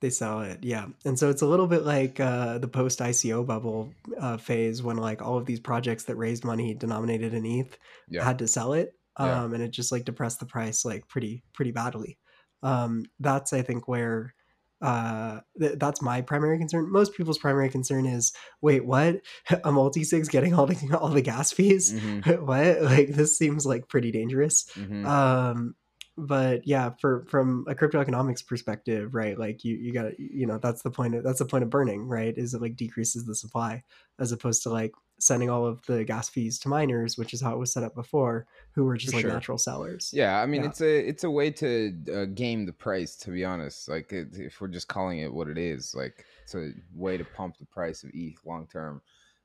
They 0.00 0.10
sell 0.10 0.40
it, 0.40 0.60
yeah. 0.62 0.86
And 1.04 1.18
so 1.18 1.28
it's 1.28 1.42
a 1.42 1.46
little 1.46 1.66
bit 1.66 1.82
like 1.84 2.18
uh, 2.20 2.56
the 2.58 2.68
post 2.68 3.00
ICO 3.00 3.44
bubble 3.46 3.92
uh, 4.18 4.38
phase 4.38 4.82
when 4.82 4.96
like 4.96 5.20
all 5.20 5.36
of 5.36 5.44
these 5.44 5.60
projects 5.60 6.04
that 6.04 6.16
raised 6.16 6.42
money 6.44 6.72
denominated 6.74 7.34
in 7.34 7.44
ETH 7.44 7.76
Yeah. 8.08 8.24
had 8.24 8.38
to 8.38 8.48
sell 8.48 8.72
it, 8.72 8.94
um, 9.16 9.28
Yeah. 9.28 9.44
and 9.56 9.62
it 9.62 9.70
just 9.72 9.92
like 9.92 10.04
depressed 10.06 10.40
the 10.40 10.46
price 10.46 10.84
like 10.86 11.06
pretty 11.06 11.42
pretty 11.52 11.70
badly. 11.72 12.18
Um, 12.62 13.04
that's 13.18 13.52
I 13.52 13.60
think 13.62 13.88
where 13.88 14.34
uh, 14.82 15.40
th- 15.60 15.78
that's 15.78 16.00
my 16.00 16.22
primary 16.22 16.56
concern. 16.56 16.90
Most 16.90 17.12
people's 17.14 17.36
primary 17.36 17.68
concern 17.68 18.06
is, 18.06 18.32
wait, 18.62 18.82
what? 18.86 19.16
A 19.64 19.70
multi 19.70 20.04
sig's 20.04 20.30
getting 20.30 20.54
all 20.54 20.64
the 20.64 20.96
all 20.98 21.08
the 21.10 21.20
gas 21.20 21.52
fees? 21.52 21.92
Mhm. 21.92 22.40
what? 22.46 22.80
Like 22.82 23.08
this 23.08 23.36
seems 23.36 23.66
like 23.66 23.88
pretty 23.88 24.10
dangerous. 24.10 24.64
Mhm. 24.76 25.04
Um, 25.06 25.74
but 26.16 26.66
yeah, 26.66 26.90
for 27.00 27.24
from 27.26 27.64
a 27.68 27.74
crypto 27.74 28.00
economics 28.00 28.42
perspective, 28.42 29.14
right? 29.14 29.38
Like 29.38 29.64
you 29.64 29.76
you 29.76 29.92
got 29.92 30.18
you 30.18 30.46
know 30.46 30.58
that's 30.58 30.82
the 30.82 30.90
point 30.90 31.14
of 31.14 31.24
that's 31.24 31.38
the 31.38 31.46
point 31.46 31.64
of 31.64 31.70
burning, 31.70 32.06
right? 32.06 32.36
Is 32.36 32.54
it 32.54 32.60
like 32.62 32.76
decreases 32.76 33.24
the 33.24 33.34
supply 33.34 33.82
as 34.18 34.32
opposed 34.32 34.62
to 34.64 34.70
like 34.70 34.92
sending 35.18 35.50
all 35.50 35.66
of 35.66 35.84
the 35.86 36.04
gas 36.04 36.28
fees 36.28 36.58
to 36.60 36.68
miners, 36.68 37.16
which 37.18 37.32
is 37.34 37.40
how 37.40 37.54
it 37.54 37.58
was 37.58 37.72
set 37.72 37.82
up 37.84 37.94
before, 37.94 38.46
who 38.72 38.84
were 38.84 38.96
just 38.96 39.12
For 39.12 39.18
like 39.18 39.22
sure. 39.22 39.30
natural 39.30 39.58
sellers. 39.58 40.10
Yeah, 40.12 40.40
I 40.42 40.46
mean 40.46 40.62
Yeah. 40.62 40.68
it's 40.68 40.80
a 40.80 41.08
it's 41.08 41.24
a 41.24 41.30
way 41.30 41.50
to 41.52 41.96
uh, 42.12 42.24
game 42.26 42.66
the 42.66 42.72
price. 42.72 43.16
To 43.16 43.30
be 43.30 43.44
honest, 43.44 43.88
like 43.88 44.12
it, 44.12 44.28
if 44.36 44.60
we're 44.60 44.68
just 44.68 44.88
calling 44.88 45.20
it 45.20 45.32
what 45.32 45.48
it 45.48 45.58
is, 45.58 45.94
like 45.94 46.26
it's 46.42 46.54
a 46.54 46.72
way 46.94 47.16
to 47.16 47.24
pump 47.24 47.56
the 47.58 47.66
price 47.66 48.02
of 48.02 48.10
ETH 48.12 48.44
long 48.44 48.66
term. 48.66 49.00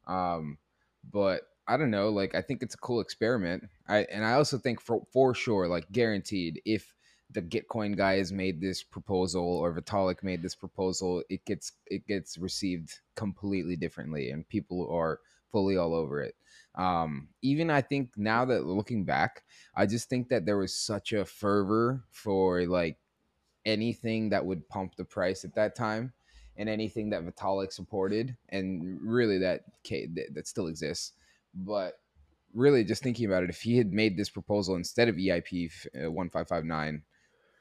Um, 0.08 0.58
but 1.12 1.42
I 1.68 1.78
don't 1.78 1.92
know. 1.92 2.10
Like 2.10 2.36
I 2.36 2.42
think 2.42 2.62
it's 2.62 2.76
a 2.76 2.80
cool 2.80 3.02
experiment. 3.02 3.64
I 3.88 4.00
and 4.12 4.26
I 4.26 4.34
also 4.34 4.58
think 4.58 4.82
for 4.82 5.02
for 5.12 5.34
sure, 5.34 5.68
like 5.68 5.92
guaranteed, 5.92 6.62
if 6.66 6.94
the 7.32 7.42
Gitcoin 7.42 7.98
guy 7.98 8.18
has 8.18 8.32
made 8.32 8.62
this 8.62 8.84
proposal 8.84 9.44
or 9.44 9.74
Vitalik 9.74 10.24
made 10.24 10.42
this 10.42 10.56
proposal, 10.56 11.24
it 11.30 11.44
gets 11.46 11.74
it 11.88 12.06
gets 12.08 12.38
received 12.38 13.00
completely 13.16 13.76
differently, 13.76 14.30
and 14.30 14.48
people 14.48 14.88
are 14.92 15.20
fully 15.52 15.78
all 15.78 15.94
over 15.94 16.22
it. 16.22 16.36
Um, 16.76 17.30
even 17.42 17.70
I 17.70 17.82
think 17.82 18.12
now 18.18 18.46
that 18.46 18.66
looking 18.66 19.06
back, 19.06 19.44
I 19.76 19.86
just 19.86 20.10
think 20.10 20.30
that 20.30 20.46
there 20.46 20.58
was 20.58 20.76
such 20.76 21.14
a 21.14 21.26
fervor 21.26 22.04
for 22.12 22.66
like 22.68 22.98
anything 23.66 24.30
that 24.30 24.46
would 24.46 24.68
pump 24.70 24.96
the 24.96 25.06
price 25.06 25.44
at 25.44 25.56
that 25.56 25.76
time 25.76 26.14
and 26.58 26.70
anything 26.70 27.10
that 27.10 27.26
Vitalik 27.26 27.74
supported 27.74 28.36
and 28.50 29.00
really 29.02 29.40
that 29.40 29.64
that 30.34 30.48
still 30.48 30.68
exists. 30.68 31.14
But 31.56 31.94
really 32.54 32.84
just 32.84 33.04
thinking 33.04 33.26
about 33.26 33.44
it, 33.44 33.50
if 33.50 33.62
he 33.62 33.78
had 33.78 33.94
made 33.94 34.18
this 34.18 34.30
proposal 34.30 34.76
instead 34.76 35.10
of 35.10 35.16
EIP 35.16 35.72
uh, 35.96 36.12
1559, 36.12 37.04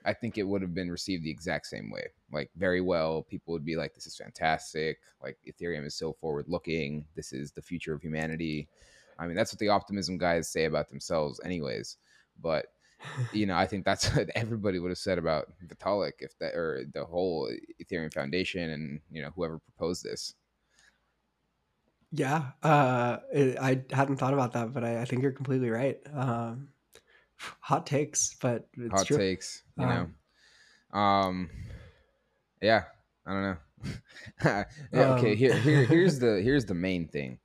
I 0.04 0.12
think 0.12 0.36
it 0.36 0.42
would 0.42 0.62
have 0.62 0.74
been 0.74 0.90
received 0.90 1.24
the 1.24 1.30
exact 1.30 1.66
same 1.66 1.90
way. 1.90 2.08
Like 2.30 2.50
very 2.56 2.80
well, 2.80 3.22
people 3.22 3.52
would 3.52 3.64
be 3.64 3.76
like, 3.76 3.94
"This 3.94 4.06
is 4.06 4.16
fantastic! 4.16 4.98
Like 5.22 5.38
Ethereum 5.46 5.86
is 5.86 5.94
so 5.94 6.12
forward 6.12 6.46
looking. 6.48 7.06
This 7.16 7.32
is 7.32 7.52
the 7.52 7.62
future 7.62 7.94
of 7.94 8.02
humanity." 8.02 8.68
I 9.18 9.26
mean, 9.26 9.36
that's 9.36 9.52
what 9.52 9.60
the 9.60 9.68
optimism 9.68 10.18
guys 10.18 10.48
say 10.48 10.64
about 10.64 10.88
themselves, 10.88 11.40
anyways. 11.44 11.96
But 12.40 12.66
you 13.32 13.46
know, 13.46 13.56
I 13.56 13.66
think 13.66 13.84
that's 13.84 14.08
what 14.16 14.28
everybody 14.34 14.78
would 14.78 14.90
have 14.90 14.98
said 14.98 15.18
about 15.18 15.52
Vitalik 15.66 16.14
if 16.20 16.38
that 16.38 16.54
or 16.54 16.84
the 16.92 17.04
whole 17.04 17.50
Ethereum 17.82 18.12
Foundation 18.12 18.70
and 18.70 19.00
you 19.10 19.22
know 19.22 19.30
whoever 19.34 19.58
proposed 19.58 20.04
this. 20.04 20.34
Yeah, 22.16 22.52
uh, 22.62 23.18
it, 23.32 23.58
I 23.58 23.82
hadn't 23.90 24.16
thought 24.16 24.34
about 24.34 24.52
that, 24.52 24.72
but 24.72 24.84
I, 24.84 25.00
I 25.00 25.04
think 25.04 25.22
you're 25.22 25.32
completely 25.32 25.68
right. 25.70 25.98
Um, 26.12 26.68
hot 27.60 27.86
takes, 27.86 28.36
but 28.40 28.68
it's 28.76 28.92
Hot 28.92 29.06
true. 29.06 29.18
takes, 29.18 29.62
you 29.76 29.84
Um, 29.84 30.14
know. 30.92 30.98
Um, 30.98 31.50
yeah, 32.62 32.84
I 33.26 33.32
don't 33.32 33.42
know. 33.42 33.56
yeah, 34.92 35.06
okay, 35.16 35.32
Um, 35.32 35.36
here, 35.36 35.54
here, 35.58 35.84
here's 35.84 36.18
the 36.20 36.40
here's 36.40 36.64
the 36.66 36.74
main 36.74 37.08
thing. 37.08 37.40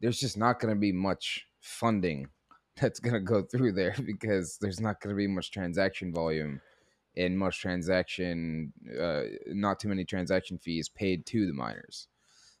There's 0.00 0.20
just 0.20 0.36
not 0.36 0.60
going 0.60 0.74
to 0.74 0.78
be 0.78 0.92
much 0.92 1.46
funding 1.60 2.28
that's 2.76 3.00
going 3.00 3.14
to 3.14 3.20
go 3.20 3.42
through 3.42 3.72
there 3.72 3.94
because 4.04 4.58
there's 4.60 4.80
not 4.80 5.00
going 5.00 5.14
to 5.14 5.18
be 5.18 5.26
much 5.26 5.50
transaction 5.50 6.12
volume 6.12 6.60
and 7.16 7.38
much 7.38 7.60
transaction, 7.60 8.72
uh, 9.00 9.22
not 9.46 9.80
too 9.80 9.88
many 9.88 10.04
transaction 10.04 10.58
fees 10.58 10.88
paid 10.88 11.26
to 11.26 11.46
the 11.46 11.52
miners. 11.52 12.06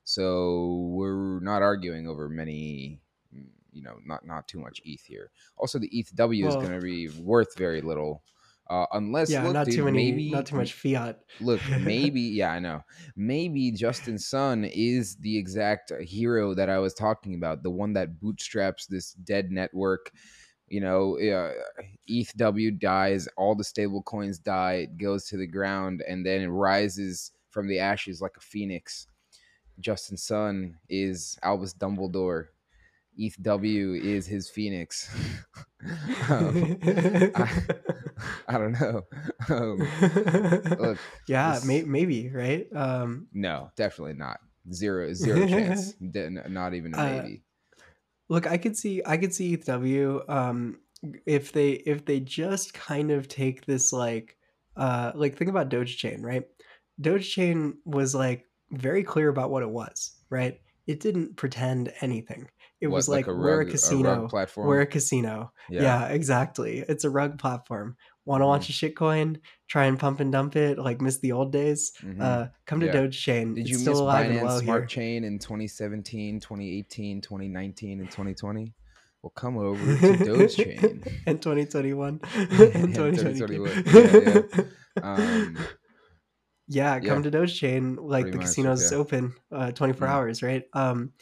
So 0.04 0.88
we're 0.92 1.40
not 1.40 1.62
arguing 1.62 2.08
over 2.08 2.28
many, 2.28 3.00
mm, 3.34 3.46
you 3.72 3.82
know, 3.82 3.98
not 4.04 4.26
not 4.26 4.48
too 4.48 4.58
much 4.58 4.80
ETH 4.84 5.02
here. 5.04 5.30
Also, 5.56 5.78
the 5.78 5.88
ETHW 5.90 6.46
is 6.46 6.56
Well- 6.56 6.60
going 6.62 6.74
to 6.74 6.80
be 6.84 7.08
worth 7.08 7.56
very 7.56 7.80
little, 7.80 8.22
uh, 8.68 8.86
unless 8.92 9.30
yeah, 9.30 9.42
look, 9.44 9.54
not 9.54 9.64
dude, 9.66 9.76
too 9.76 9.84
many, 9.84 10.12
maybe 10.12 10.30
not 10.32 10.46
too 10.46 10.56
much 10.56 10.72
fiat. 10.72 11.20
look 11.40 11.60
maybe 11.78 12.20
yeah 12.20 12.52
i 12.52 12.58
know 12.58 12.82
maybe 13.16 13.70
justin 13.70 14.18
sun 14.18 14.64
is 14.64 15.16
the 15.16 15.38
exact 15.38 15.90
hero 16.02 16.52
that 16.54 16.68
i 16.68 16.78
was 16.78 16.92
talking 16.92 17.34
about 17.34 17.62
the 17.62 17.70
one 17.70 17.94
that 17.94 18.20
bootstraps 18.20 18.86
this 18.86 19.12
dead 19.14 19.50
network 19.50 20.10
you 20.68 20.80
know 20.80 21.18
uh, 21.18 21.52
ethw 22.10 22.78
dies 22.78 23.26
all 23.36 23.54
the 23.54 23.64
stable 23.64 24.02
coins 24.02 24.38
die 24.38 24.74
it 24.74 24.98
goes 24.98 25.26
to 25.26 25.36
the 25.36 25.46
ground 25.46 26.02
and 26.06 26.26
then 26.26 26.42
it 26.42 26.48
rises 26.48 27.32
from 27.50 27.68
the 27.68 27.78
ashes 27.78 28.20
like 28.20 28.36
a 28.36 28.40
phoenix 28.40 29.06
justin 29.80 30.16
sun 30.16 30.76
is 30.88 31.38
albus 31.42 31.74
dumbledore 31.74 32.46
Eth 33.18 33.36
W 33.42 33.94
is 33.94 34.26
his 34.26 34.48
phoenix 34.48 35.10
Um, 36.30 36.78
I, 37.34 37.50
I 38.48 38.58
don't 38.58 38.78
know 38.80 39.02
um, 39.48 39.78
look 40.78 40.98
yeah, 41.26 41.54
this- 41.54 41.64
may, 41.64 41.82
maybe 41.82 42.28
right. 42.30 42.66
Um, 42.74 43.26
No, 43.32 43.70
definitely 43.76 44.14
not. 44.14 44.38
Zero, 44.72 45.12
zero 45.14 45.46
chance. 45.48 45.94
Not 46.00 46.74
even 46.74 46.94
a 46.94 46.98
Uh, 46.98 47.22
maybe. 47.22 47.42
look, 48.28 48.46
I 48.46 48.58
could 48.58 48.76
see, 48.76 49.00
I 49.06 49.16
could 49.16 49.32
see 49.34 49.56
ETHW. 49.56 50.28
Um, 50.28 50.80
if 51.24 51.50
they 51.52 51.70
if 51.72 52.04
they 52.04 52.20
just 52.20 52.74
kind 52.74 53.10
of 53.10 53.26
take 53.26 53.64
this 53.64 53.90
like, 53.92 54.36
uh, 54.76 55.12
like 55.14 55.36
think 55.38 55.48
about 55.48 55.70
Dogechain, 55.70 56.22
right? 56.22 56.44
Dogechain 57.00 57.76
was 57.86 58.14
like 58.14 58.44
very 58.72 59.02
clear 59.04 59.28
about 59.28 59.50
what 59.50 59.62
it 59.62 59.70
was, 59.70 60.12
right? 60.30 60.60
It 60.86 61.00
didn't 61.00 61.36
pretend 61.36 61.92
anything. 62.00 62.48
It 62.80 62.86
What, 62.88 62.96
was 62.96 63.08
like, 63.08 63.26
a 63.26 63.34
we're 63.34 63.60
a 63.60 63.66
casino. 63.66 64.20
rug 64.22 64.30
platform. 64.30 64.66
We're 64.66 64.80
a 64.80 64.86
casino. 64.86 65.52
Yeah. 65.68 66.06
exactly. 66.08 66.78
It's 66.88 67.04
a 67.04 67.10
rug 67.10 67.38
platform. 67.38 67.96
Want 68.24 68.40
to 68.40 68.44
Mhm. 68.44 68.48
launch 68.48 68.70
a 68.70 68.72
shitcoin? 68.72 69.38
Try 69.68 69.84
and 69.86 69.98
pump 69.98 70.20
and 70.20 70.30
dump 70.32 70.56
it, 70.56 70.78
like 70.78 71.00
miss 71.00 71.18
the 71.18 71.32
old 71.32 71.52
days. 71.52 71.92
Mhm. 72.02 72.20
Uh, 72.20 72.48
come 72.66 72.80
to 72.80 72.86
Yeah. 72.86 72.92
Dogechain. 72.94 73.54
Did 73.54 73.62
it's 73.62 73.70
you 73.70 73.76
still 73.76 73.92
miss 73.94 74.00
alive 74.00 74.30
and 74.30 74.38
Binance 74.40 74.42
well 74.44 74.60
Smart 74.60 74.80
here. 74.82 74.86
Chain 74.88 75.24
in 75.24 75.38
2017, 75.38 76.40
2018, 76.40 77.20
2019, 77.20 78.00
and 78.00 78.10
2020? 78.10 78.74
Well, 79.22 79.30
come 79.30 79.58
over 79.58 79.84
to 79.96 80.24
Dogechain. 80.24 81.06
in 81.26 81.38
2021 81.38 82.20
In 82.34 82.40
in 82.40 82.92
2022 82.94 83.46
2021. 83.46 84.48
Yeah, 84.56 84.62
Um, 85.02 85.56
yeah 86.70 86.98
come 87.00 87.22
yeah. 87.22 87.30
to 87.30 87.36
dogechain 87.38 87.96
like 88.00 88.22
Pretty 88.24 88.30
the 88.30 88.36
much, 88.38 88.46
casino's 88.46 88.90
yeah. 88.92 88.98
open 88.98 89.34
uh 89.52 89.70
24 89.72 90.06
Mm. 90.06 90.10
hours 90.10 90.42
right 90.42 90.64
um 90.72 91.12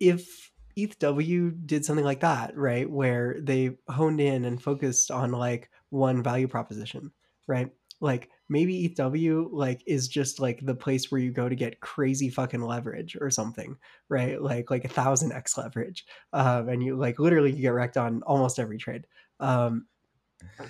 if 0.00 0.50
ETHW 0.76 1.66
did 1.66 1.84
something 1.84 2.04
like 2.04 2.20
that, 2.20 2.56
right, 2.56 2.88
where 2.90 3.36
they 3.42 3.76
honed 3.90 4.20
in 4.20 4.46
and 4.46 4.62
focused 4.62 5.10
on 5.10 5.30
like 5.30 5.70
one 5.90 6.22
value 6.22 6.48
proposition, 6.48 7.12
right? 7.46 7.70
Like 8.00 8.30
maybe 8.48 8.88
ETHW 8.88 9.48
like 9.52 9.82
is 9.86 10.08
just 10.08 10.40
like 10.40 10.64
the 10.64 10.74
place 10.74 11.10
where 11.10 11.20
you 11.20 11.30
go 11.30 11.48
to 11.48 11.54
get 11.54 11.80
crazy 11.80 12.30
fucking 12.30 12.62
leverage 12.62 13.16
or 13.20 13.30
something, 13.30 13.76
right? 14.08 14.40
Like 14.40 14.70
like 14.70 14.84
a 14.86 14.88
thousand 14.88 15.32
x 15.32 15.58
leverage, 15.58 16.06
um, 16.32 16.68
and 16.70 16.82
you 16.82 16.96
like 16.96 17.18
literally 17.18 17.52
you 17.52 17.60
get 17.60 17.74
wrecked 17.74 17.98
on 17.98 18.22
almost 18.22 18.58
every 18.58 18.78
trade. 18.78 19.06
Um, 19.40 19.86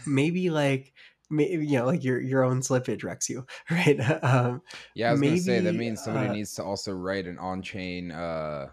maybe 0.04 0.50
like 0.50 0.92
you 1.40 1.78
know 1.78 1.86
like 1.86 2.04
your 2.04 2.20
your 2.20 2.44
own 2.44 2.60
slippage 2.60 3.04
wrecks 3.04 3.28
you, 3.28 3.46
right? 3.70 3.98
um, 4.22 4.62
yeah, 4.94 5.08
I 5.08 5.12
was 5.12 5.20
gonna 5.20 5.36
say 5.38 5.60
that 5.60 5.74
means 5.74 6.02
somebody 6.02 6.28
uh, 6.28 6.32
needs 6.32 6.54
to 6.54 6.64
also 6.64 6.92
write 6.92 7.26
an 7.26 7.38
on-chain 7.38 8.10
uh, 8.10 8.68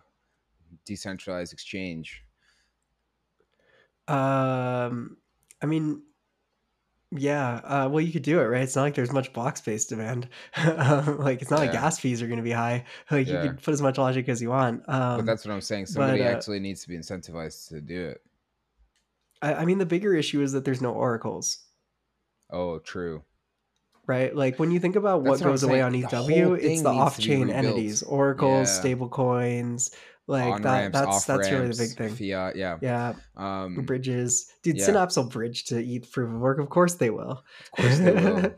decentralized 0.86 1.54
exchange. 1.54 2.24
Um, 4.08 5.18
I 5.62 5.68
mean, 5.68 6.02
yeah. 7.12 7.56
Uh, 7.64 7.90
well, 7.90 8.02
you 8.02 8.12
could 8.12 8.24
do 8.24 8.40
it, 8.40 8.44
right? 8.44 8.62
It's 8.62 8.76
not 8.76 8.84
like 8.84 8.96
there's 8.96 9.12
much 9.12 9.34
block 9.34 9.58
space 9.58 9.86
demand. 9.86 10.30
um, 10.58 11.20
like 11.20 11.42
it's 11.42 11.52
not 11.52 11.60
like 11.60 11.72
gas 11.72 12.00
fees 12.00 12.22
are 12.22 12.28
going 12.28 12.38
to 12.38 12.44
be 12.44 12.52
high. 12.52 12.86
Like 13.12 13.28
Yeah. 13.28 13.44
you 13.44 13.50
could 13.50 13.64
put 13.64 13.74
as 13.74 13.82
much 13.82 13.98
logic 13.98 14.30
as 14.30 14.42
you 14.42 14.50
want. 14.50 14.88
Um, 14.88 15.18
But 15.18 15.26
that's 15.26 15.46
what 15.46 15.54
I'm 15.54 15.62
saying. 15.62 15.88
Somebody 15.88 16.22
uh, 16.22 16.32
actually 16.32 16.60
needs 16.60 16.82
to 16.84 16.90
be 16.90 16.98
incentivized 16.98 17.70
to 17.70 17.82
do 17.82 18.08
it. 18.08 18.22
I, 19.42 19.56
I 19.56 19.66
mean, 19.66 19.78
the 19.78 19.86
bigger 19.86 20.14
issue 20.14 20.42
is 20.42 20.52
that 20.52 20.66
there's 20.66 20.82
no 20.82 20.92
oracles. 20.92 21.66
Oh, 22.52 22.80
true. 22.80 23.24
right? 24.08 24.36
Like 24.36 24.58
when 24.60 24.72
you 24.72 24.80
think 24.80 24.96
about 24.96 25.22
what 25.22 25.32
what 25.32 25.42
goes 25.42 25.64
away 25.64 25.76
saying, 25.82 25.84
on 25.84 25.92
the 25.92 26.00
EW, 26.00 26.54
it's 26.56 26.64
the 26.64 26.70
needs 26.70 26.82
to 26.82 26.90
be 26.92 26.98
off-chain 26.98 27.50
entities, 27.50 28.02
oracles, 28.04 28.68
Yeah. 28.70 28.80
stable 28.80 29.10
coins, 29.10 29.92
like 30.28 30.52
On 30.54 30.62
that. 30.64 30.80
ramps, 30.82 30.98
That's 31.00 31.08
off 31.08 31.26
that's 31.28 31.52
really 31.52 31.68
the 31.70 31.78
big 31.78 31.98
thing. 31.98 32.16
fiat. 32.16 32.56
Yeah. 32.56 32.78
Yeah, 32.82 33.14
Um, 33.36 33.76
bridges, 33.86 34.52
dude. 34.64 34.78
yeah. 34.78 34.86
Synapse 34.86 35.16
will 35.16 35.26
bridge 35.26 35.66
to 35.66 35.80
ETH 35.84 36.12
proof 36.12 36.30
of 36.34 36.40
work. 36.40 36.60
Of 36.60 36.70
course 36.70 36.96
they 36.96 37.10
will. 37.12 37.44
Of 37.78 37.78
course 37.78 37.98
they 38.00 38.12
will. 38.14 38.46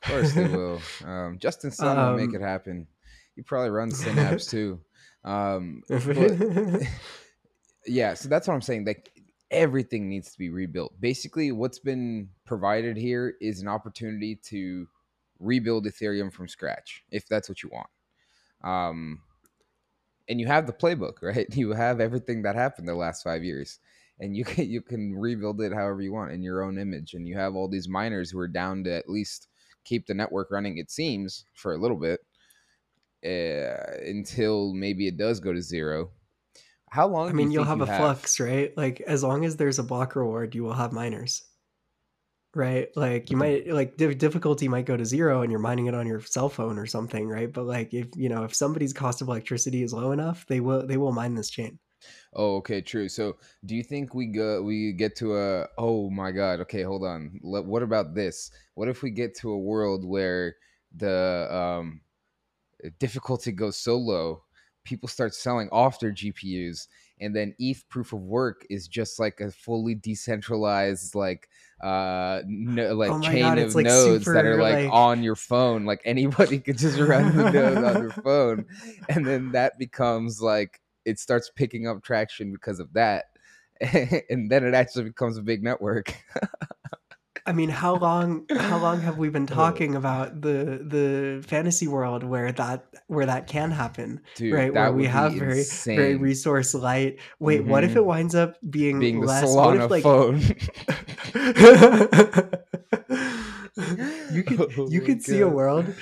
Of 0.00 0.10
course 0.10 0.32
they 0.32 0.46
will. 0.46 0.80
Um, 1.04 1.38
Justin 1.40 1.72
Sun 1.72 1.96
will 1.96 2.16
make 2.16 2.28
Um, 2.28 2.36
it 2.36 2.40
happen. 2.40 2.86
He 3.34 3.42
probably 3.42 3.70
runs 3.70 3.98
Synapse 4.04 4.46
too. 4.46 4.80
Um, 5.24 5.82
but 5.88 6.00
yeah, 7.86 8.14
so 8.14 8.28
that's 8.28 8.46
what 8.46 8.54
I'm 8.54 8.62
saying. 8.62 8.84
Like 8.84 9.10
everything 9.50 10.08
needs 10.08 10.30
to 10.32 10.38
be 10.38 10.50
rebuilt. 10.50 11.00
Basically, 11.00 11.52
what's 11.52 11.78
been 11.78 12.28
provided 12.44 12.96
here 12.96 13.34
is 13.40 13.60
an 13.60 13.68
opportunity 13.68 14.36
to 14.46 14.86
rebuild 15.38 15.86
Ethereum 15.86 16.32
from 16.32 16.48
scratch, 16.48 17.02
if 17.10 17.26
that's 17.28 17.48
what 17.48 17.62
you 17.62 17.70
want. 17.72 17.88
Um, 18.62 19.20
and 20.28 20.40
you 20.40 20.46
have 20.46 20.66
the 20.66 20.72
playbook, 20.72 21.14
right? 21.22 21.46
You 21.54 21.72
have 21.72 22.00
everything 22.00 22.42
that 22.42 22.54
happened 22.54 22.88
the 22.88 22.94
last 22.94 23.22
five 23.22 23.44
years, 23.44 23.78
and 24.20 24.36
you 24.36 24.44
can 24.44 24.68
you 24.68 24.82
can 24.82 25.14
rebuild 25.14 25.60
it 25.60 25.72
however 25.72 26.02
you 26.02 26.12
want 26.12 26.32
in 26.32 26.42
your 26.42 26.62
own 26.62 26.78
image. 26.78 27.14
And 27.14 27.26
you 27.26 27.36
have 27.36 27.54
all 27.54 27.68
these 27.68 27.88
miners 27.88 28.30
who 28.30 28.38
are 28.38 28.48
down 28.48 28.84
to 28.84 28.92
at 28.92 29.08
least 29.08 29.48
keep 29.84 30.06
the 30.06 30.14
network 30.14 30.50
running. 30.50 30.78
It 30.78 30.90
seems 30.90 31.44
for 31.54 31.72
a 31.72 31.78
little 31.78 31.96
bit 31.96 32.20
uh, 33.24 33.98
until 34.06 34.74
maybe 34.74 35.06
it 35.08 35.16
does 35.16 35.40
go 35.40 35.52
to 35.52 35.62
zero. 35.62 36.10
How 36.90 37.06
long? 37.08 37.28
I 37.28 37.30
do 37.30 37.36
mean, 37.36 37.50
you 37.50 37.54
you'll 37.54 37.64
think 37.64 37.80
have 37.80 37.88
you 37.88 37.94
a 37.94 37.96
flux, 37.96 38.40
right? 38.40 38.76
Like 38.76 39.00
as 39.02 39.22
long 39.22 39.44
as 39.44 39.56
there's 39.56 39.78
a 39.78 39.82
block 39.82 40.16
reward, 40.16 40.54
you 40.54 40.64
will 40.64 40.72
have 40.74 40.92
miners, 40.92 41.42
right? 42.54 42.88
Like 42.96 43.30
you 43.30 43.36
might 43.36 43.68
like 43.68 43.96
difficulty 43.96 44.68
might 44.68 44.86
go 44.86 44.96
to 44.96 45.04
zero, 45.04 45.42
and 45.42 45.50
you're 45.50 45.60
mining 45.60 45.86
it 45.86 45.94
on 45.94 46.06
your 46.06 46.20
cell 46.20 46.48
phone 46.48 46.78
or 46.78 46.86
something, 46.86 47.28
right? 47.28 47.52
But 47.52 47.64
like 47.64 47.94
if 47.94 48.08
you 48.16 48.28
know 48.28 48.44
if 48.44 48.54
somebody's 48.54 48.92
cost 48.92 49.22
of 49.22 49.28
electricity 49.28 49.82
is 49.82 49.92
low 49.92 50.12
enough, 50.12 50.46
they 50.46 50.60
will 50.60 50.86
they 50.86 50.96
will 50.96 51.12
mine 51.12 51.34
this 51.34 51.50
chain. 51.50 51.78
Oh, 52.34 52.56
okay, 52.56 52.80
true. 52.80 53.08
So, 53.08 53.36
do 53.64 53.74
you 53.74 53.82
think 53.82 54.14
we 54.14 54.26
go 54.26 54.62
we 54.62 54.92
get 54.92 55.16
to 55.16 55.36
a 55.36 55.66
oh 55.78 56.10
my 56.10 56.30
god, 56.30 56.60
okay, 56.60 56.82
hold 56.82 57.04
on. 57.04 57.40
Let, 57.42 57.64
what 57.64 57.82
about 57.82 58.14
this? 58.14 58.50
What 58.74 58.88
if 58.88 59.02
we 59.02 59.10
get 59.10 59.36
to 59.38 59.50
a 59.50 59.58
world 59.58 60.04
where 60.04 60.56
the 60.94 61.48
um 61.50 62.00
difficulty 62.98 63.52
goes 63.52 63.76
so 63.76 63.96
low, 63.96 64.44
people 64.88 65.08
start 65.08 65.34
selling 65.34 65.68
off 65.70 66.00
their 66.00 66.12
GPUs 66.12 66.88
and 67.20 67.36
then 67.36 67.54
ETH 67.58 67.86
proof 67.90 68.14
of 68.14 68.22
work 68.22 68.64
is 68.70 68.88
just 68.88 69.18
like 69.18 69.40
a 69.40 69.50
fully 69.50 69.94
decentralized 69.94 71.14
like 71.14 71.50
uh 71.82 72.40
no, 72.46 72.94
like 72.94 73.10
Oh 73.10 73.20
chain 73.20 73.42
God, 73.42 73.58
of 73.58 73.74
like, 73.74 73.84
nodes 73.84 74.24
that 74.24 74.46
are 74.46 74.60
like, 74.60 74.84
like- 74.84 74.92
on 74.92 75.22
your 75.22 75.36
phone. 75.36 75.84
Like 75.84 76.00
anybody 76.06 76.58
could 76.64 76.78
just 76.78 76.98
run 76.98 77.36
the 77.36 77.50
node 77.50 77.84
on 77.84 78.02
your 78.02 78.10
phone. 78.10 78.64
And 79.10 79.26
then 79.26 79.52
that 79.52 79.78
becomes 79.78 80.40
like 80.40 80.80
it 81.04 81.18
starts 81.18 81.50
picking 81.54 81.86
up 81.86 82.02
traction 82.02 82.50
because 82.50 82.80
of 82.80 82.94
that. 82.94 83.26
And 84.30 84.50
then 84.50 84.64
it 84.64 84.74
actually 84.74 85.04
becomes 85.04 85.36
a 85.36 85.42
big 85.42 85.62
network 85.62 86.14
I 87.48 87.52
mean, 87.52 87.70
how 87.70 87.96
long 88.06 88.44
how 88.50 88.78
long 88.78 89.00
have 89.00 89.16
we 89.16 89.30
been 89.30 89.46
talking 89.46 89.96
about 89.96 90.42
the 90.42 90.82
the 90.84 91.42
fantasy 91.46 91.88
world 91.88 92.22
where 92.22 92.52
that 92.52 92.84
where 93.06 93.24
that 93.24 93.46
can 93.46 93.70
happen, 93.70 94.20
dude 94.36 94.52
right? 94.52 94.74
that 94.74 94.90
Where 94.90 94.92
we 94.92 95.06
have 95.06 95.32
very 95.32 95.60
insane. 95.60 95.96
very 95.96 96.16
resource 96.16 96.74
light. 96.74 97.18
Wait, 97.38 97.64
what 97.64 97.84
if 97.84 97.96
it 97.96 98.04
winds 98.04 98.34
up 98.34 98.56
being, 98.68 99.00
being 99.00 99.20
the 99.20 99.26
less? 99.26 99.44
Solana 99.44 99.64
what 99.64 99.76
if 99.76 99.90
like 99.90 100.02
phone 100.02 100.38
you 104.32 104.42
could 104.42 104.60
Oh 104.78 104.88
you 104.90 105.00
could 105.00 105.22
see 105.22 105.40
a 105.40 105.48
world 105.48 105.94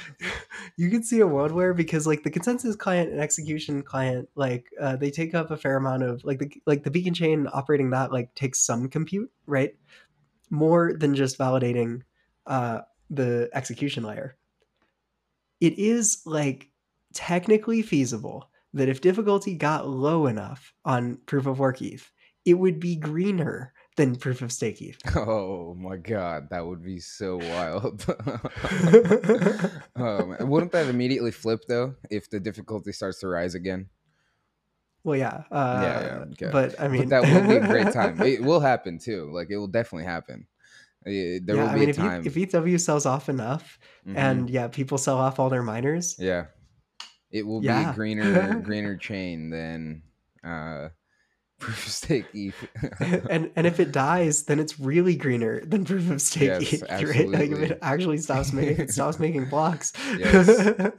you 0.77 0.91
could 0.91 1.05
see 1.05 1.21
a 1.21 1.27
world 1.27 1.53
where 1.53 1.75
because 1.75 2.07
like 2.07 2.23
the 2.23 2.31
consensus 2.31 2.75
client 2.75 3.11
and 3.11 3.21
execution 3.21 3.83
client 3.83 4.29
like 4.35 4.67
uh, 4.81 4.97
they 4.97 5.11
take 5.11 5.35
up 5.35 5.51
a 5.51 5.57
fair 5.57 5.77
amount 5.77 6.03
of 6.03 6.25
like 6.25 6.39
the 6.39 6.51
like 6.67 6.85
the 6.85 6.91
beacon 6.91 7.15
chain 7.15 7.47
operating 7.53 7.91
that 7.91 8.13
like 8.13 8.35
takes 8.35 8.61
some 8.61 8.89
compute 8.89 9.31
right 9.47 9.75
more 10.51 10.93
than 10.95 11.15
just 11.15 11.39
validating 11.39 12.03
uh 12.47 12.81
the 13.11 13.49
execution 13.53 14.03
layer 14.03 14.37
it 15.61 15.79
is 15.79 16.23
like 16.25 16.71
technically 17.15 17.83
feasible 17.83 18.51
that 18.75 18.89
if 18.89 19.01
difficulty 19.01 19.55
got 19.55 19.89
low 19.89 20.27
enough 20.27 20.75
on 20.85 21.19
proof 21.27 21.47
of 21.47 21.59
work 21.59 21.81
eth 21.81 22.11
it 22.45 22.55
would 22.55 22.79
be 22.79 22.97
greener 22.97 23.73
than 23.97 24.15
proof 24.17 24.43
of 24.43 24.53
stake 24.53 24.81
eth 24.83 24.99
Oh 25.17 25.75
my 25.75 25.97
god, 25.97 26.49
that 26.51 26.65
would 26.67 26.85
be 26.85 27.01
so 27.01 27.39
wild. 27.39 28.05
oh, 29.97 30.27
man. 30.27 30.49
Wouldn't 30.49 30.73
that 30.73 30.89
immediately 30.89 31.31
flip 31.31 31.61
though 31.69 31.95
if 32.11 32.29
the 32.31 32.39
difficulty 32.39 32.93
starts 32.93 33.21
to 33.21 33.29
rise 33.29 33.55
again? 33.55 33.89
Well, 35.07 35.17
yeah, 35.17 35.45
uh, 35.53 35.81
yeah, 36.03 36.25
okay. 36.33 36.51
but 36.51 36.81
I 36.81 36.89
mean, 36.89 37.07
but 37.07 37.11
that 37.11 37.23
will 37.23 37.47
be 37.47 37.57
a 37.57 37.61
great 37.61 37.91
time. 37.93 38.21
It 38.23 38.43
will 38.43 38.59
happen 38.61 38.99
too. 38.99 39.31
Like 39.33 39.51
it 39.51 39.57
will 39.57 39.69
definitely 39.71 40.05
happen. 40.07 40.49
Eh, 41.07 41.39
There 41.45 41.57
yeah, 41.57 41.63
will 41.63 41.71
I 41.71 41.75
be 41.75 41.81
mean, 41.81 41.89
a 41.91 41.93
if, 41.93 41.97
time. 41.97 42.23
you, 42.25 42.31
if 42.31 42.37
EW 42.37 42.79
sells 42.79 43.07
off 43.07 43.29
enough, 43.29 43.79
Mhm. 44.05 44.17
and 44.17 44.51
yeah, 44.51 44.69
people 44.69 44.99
sell 44.99 45.19
off 45.19 45.39
all 45.39 45.49
their 45.49 45.63
miners, 45.63 46.17
yeah, 46.19 46.47
it 47.31 47.47
will 47.47 47.61
be 47.63 47.83
a 47.83 47.87
greener, 47.87 48.57
greener 48.63 48.97
chain 48.97 49.51
than 49.51 50.03
uh, 50.45 50.91
proof 51.59 51.87
of 51.87 51.93
stake 51.93 52.27
ETH. 52.35 52.55
and 53.31 53.51
and 53.57 53.67
if 53.67 53.81
it 53.81 53.93
dies, 53.93 54.45
then 54.45 54.59
it's 54.59 54.79
really 54.79 55.17
greener 55.17 55.65
than 55.65 55.85
proof 55.85 56.11
of 56.11 56.21
stake 56.21 56.61
Yes, 56.61 56.73
ETH, 56.83 56.83
right? 56.91 57.29
Like 57.29 57.51
if 57.51 57.71
it 57.71 57.79
actually 57.83 58.19
stops 58.19 58.53
making 58.53 58.79
it 58.79 58.91
stops 58.97 59.19
making 59.19 59.47
blocks, 59.47 59.93
Yes. 60.19 60.93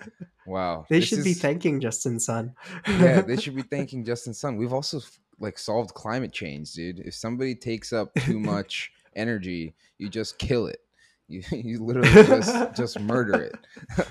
wow, 0.46 0.86
they 0.90 1.00
this 1.00 1.08
should 1.10 1.24
be 1.24 1.34
thanking 1.34 1.80
Justin 1.80 2.20
Sun. 2.20 2.54
yeah, 2.88 3.22
they 3.22 3.38
should 3.38 3.56
be 3.56 3.62
thanking 3.64 4.04
Justin 4.04 4.34
Sun. 4.34 4.58
We've 4.58 4.74
also 4.74 5.00
like 5.40 5.58
solved 5.60 5.94
climate 5.94 6.34
change, 6.34 6.74
dude. 6.74 7.00
If 7.00 7.14
somebody 7.14 7.54
takes 7.56 7.94
up 7.94 8.14
too 8.16 8.40
much 8.40 8.92
energy, 9.16 9.76
you 10.00 10.10
just 10.10 10.38
kill 10.40 10.68
it. 10.68 10.80
You 11.28 11.44
you 11.52 11.84
literally 11.84 12.10
just 12.10 12.76
just 12.76 13.00
murder 13.00 13.42
it. 13.42 14.08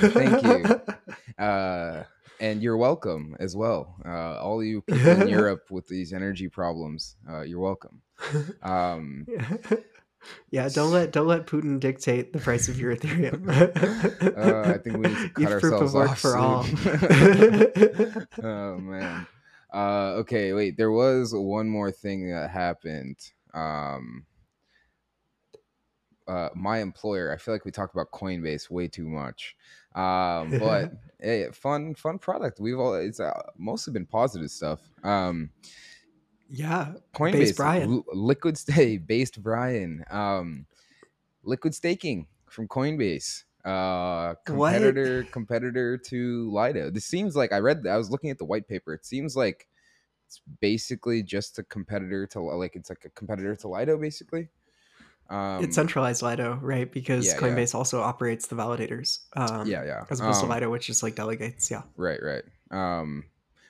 Thank 0.00 0.42
you. 0.44 0.80
Uh, 1.42 2.02
and 2.40 2.62
you're 2.62 2.76
welcome 2.76 3.36
as 3.38 3.54
well. 3.54 3.94
Uh, 4.04 4.40
all 4.40 4.64
you 4.64 4.80
people 4.86 5.22
in 5.22 5.28
Europe 5.28 5.70
with 5.70 5.86
these 5.86 6.12
energy 6.12 6.48
problems, 6.48 7.16
uh, 7.28 7.42
you're 7.42 7.60
welcome. 7.60 8.02
Um, 8.62 9.26
yeah, 10.50 10.68
don't 10.68 10.90
let 10.90 11.12
don't 11.12 11.26
let 11.26 11.46
Putin 11.46 11.78
dictate 11.78 12.32
the 12.32 12.38
price 12.40 12.68
of 12.68 12.80
your 12.80 12.96
Ethereum. 12.96 13.48
uh, 14.36 14.70
I 14.74 14.78
think 14.78 14.96
we 14.96 15.08
need 15.08 15.16
to 15.16 15.28
cut 15.28 15.52
ourselves 15.52 15.94
work 15.94 16.10
off 16.10 16.18
for 16.18 16.36
all. 16.36 16.66
oh 18.42 18.78
man. 18.78 19.26
Uh, 19.72 20.14
okay, 20.18 20.52
wait. 20.52 20.76
There 20.76 20.90
was 20.90 21.32
one 21.32 21.68
more 21.68 21.92
thing 21.92 22.30
that 22.32 22.50
happened. 22.50 23.18
Um, 23.54 24.26
uh, 26.26 26.48
my 26.54 26.78
employer. 26.78 27.32
I 27.32 27.36
feel 27.36 27.52
like 27.52 27.64
we 27.64 27.70
talked 27.70 27.94
about 27.94 28.12
Coinbase 28.12 28.70
way 28.70 28.88
too 28.88 29.08
much. 29.08 29.56
Um, 29.94 30.50
but 30.58 30.92
hey, 31.20 31.48
fun, 31.52 31.94
fun 31.94 32.18
product. 32.18 32.60
We've 32.60 32.78
all 32.78 32.94
it's 32.94 33.20
uh, 33.20 33.40
mostly 33.56 33.92
been 33.92 34.06
positive 34.06 34.50
stuff. 34.50 34.80
Um, 35.02 35.50
yeah, 36.48 36.94
Coinbase, 37.14 37.56
Brian. 37.56 37.90
L- 37.90 38.04
liquid 38.12 38.58
stay 38.58 38.96
based 39.14 39.42
Brian. 39.42 40.04
Um, 40.10 40.66
liquid 41.42 41.74
staking 41.74 42.26
from 42.48 42.68
Coinbase. 42.68 43.44
Uh, 43.64 44.34
What? 44.46 44.72
competitor 44.72 45.24
competitor 45.24 45.98
to 45.98 46.50
Lido. 46.50 46.90
This 46.90 47.04
seems 47.04 47.36
like 47.36 47.52
I 47.52 47.58
read. 47.58 47.86
I 47.86 47.96
was 47.96 48.10
looking 48.10 48.30
at 48.30 48.38
the 48.38 48.44
white 48.44 48.66
paper. 48.66 48.94
It 48.94 49.04
seems 49.04 49.36
like 49.36 49.68
it's 50.26 50.40
basically 50.60 51.22
just 51.22 51.58
a 51.58 51.62
competitor 51.64 52.26
to 52.28 52.40
like 52.40 52.74
it's 52.74 52.88
like 52.88 53.04
a 53.04 53.10
competitor 53.10 53.54
to 53.56 53.68
Lido, 53.68 53.98
basically. 53.98 54.48
Um, 55.30 55.62
it's 55.64 55.76
centralized 55.76 56.22
Lido, 56.22 56.58
right? 56.60 56.90
Because 56.90 57.26
yeah, 57.26 57.34
yeah. 57.34 57.40
Coinbase 57.40 57.74
also 57.74 58.00
operates 58.00 58.48
the 58.48 58.56
validators. 58.56 59.20
Um, 59.36 59.66
yeah, 59.68 59.84
yeah. 59.84 60.04
As 60.10 60.20
opposed 60.20 60.42
Um, 60.42 60.48
to 60.48 60.54
Lido, 60.54 60.70
which 60.70 60.90
is 60.90 61.02
like 61.02 61.14
delegates. 61.14 61.70
Yeah. 61.70 61.82
Right, 61.96 62.20
right. 62.22 62.42
Um, 62.72 63.24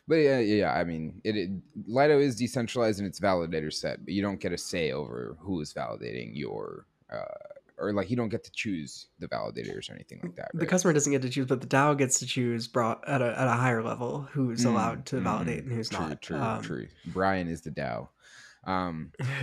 but 0.09 0.17
yeah, 0.17 0.39
yeah, 0.41 0.55
yeah. 0.55 0.73
I 0.73 0.85
mean, 0.85 1.21
it, 1.23 1.37
it 1.37 1.51
Lido 1.87 2.19
is 2.19 2.35
decentralized 2.37 2.99
in 2.99 3.07
its 3.07 3.21
validator 3.21 3.73
set, 3.73 4.05
but 4.05 4.15
you 4.15 4.23
don't 4.23 4.41
get 4.41 4.53
a 4.53 4.59
say 4.59 4.91
over 4.93 5.37
who 5.39 5.61
is 5.61 5.73
validating 5.75 6.31
your, 6.35 6.87
uh, 7.13 7.25
or 7.79 7.93
like 7.93 8.11
you 8.11 8.17
don't 8.17 8.29
get 8.31 8.43
to 8.45 8.51
choose 8.53 9.07
the 9.21 9.29
validators 9.29 9.89
or 9.91 9.95
anything 9.95 10.21
like 10.23 10.37
that. 10.37 10.51
The 10.55 10.67
customer 10.67 10.93
doesn't 10.93 11.13
get 11.13 11.23
to 11.23 11.29
choose, 11.31 11.47
but 11.47 11.61
the 11.61 11.67
DAO 11.67 11.97
gets 11.97 12.19
to 12.21 12.27
choose 12.27 12.67
brought 12.69 13.07
at 13.07 13.23
a, 13.23 13.39
at 13.39 13.47
a 13.49 13.53
higher 13.53 13.83
level 13.83 14.23
who's 14.33 14.65
Mm, 14.65 14.71
allowed 14.71 15.07
to 15.07 15.17
mm, 15.17 15.23
validate 15.23 15.65
and 15.65 15.73
who's 15.73 15.89
true, 15.91 16.09
not. 16.09 16.23
True, 16.23 16.39
Um, 16.41 16.63
true. 16.63 16.89
Brian 17.07 17.49
is 17.49 17.61
the 17.61 17.71
DAO. 17.71 18.09
Um, 18.65 19.13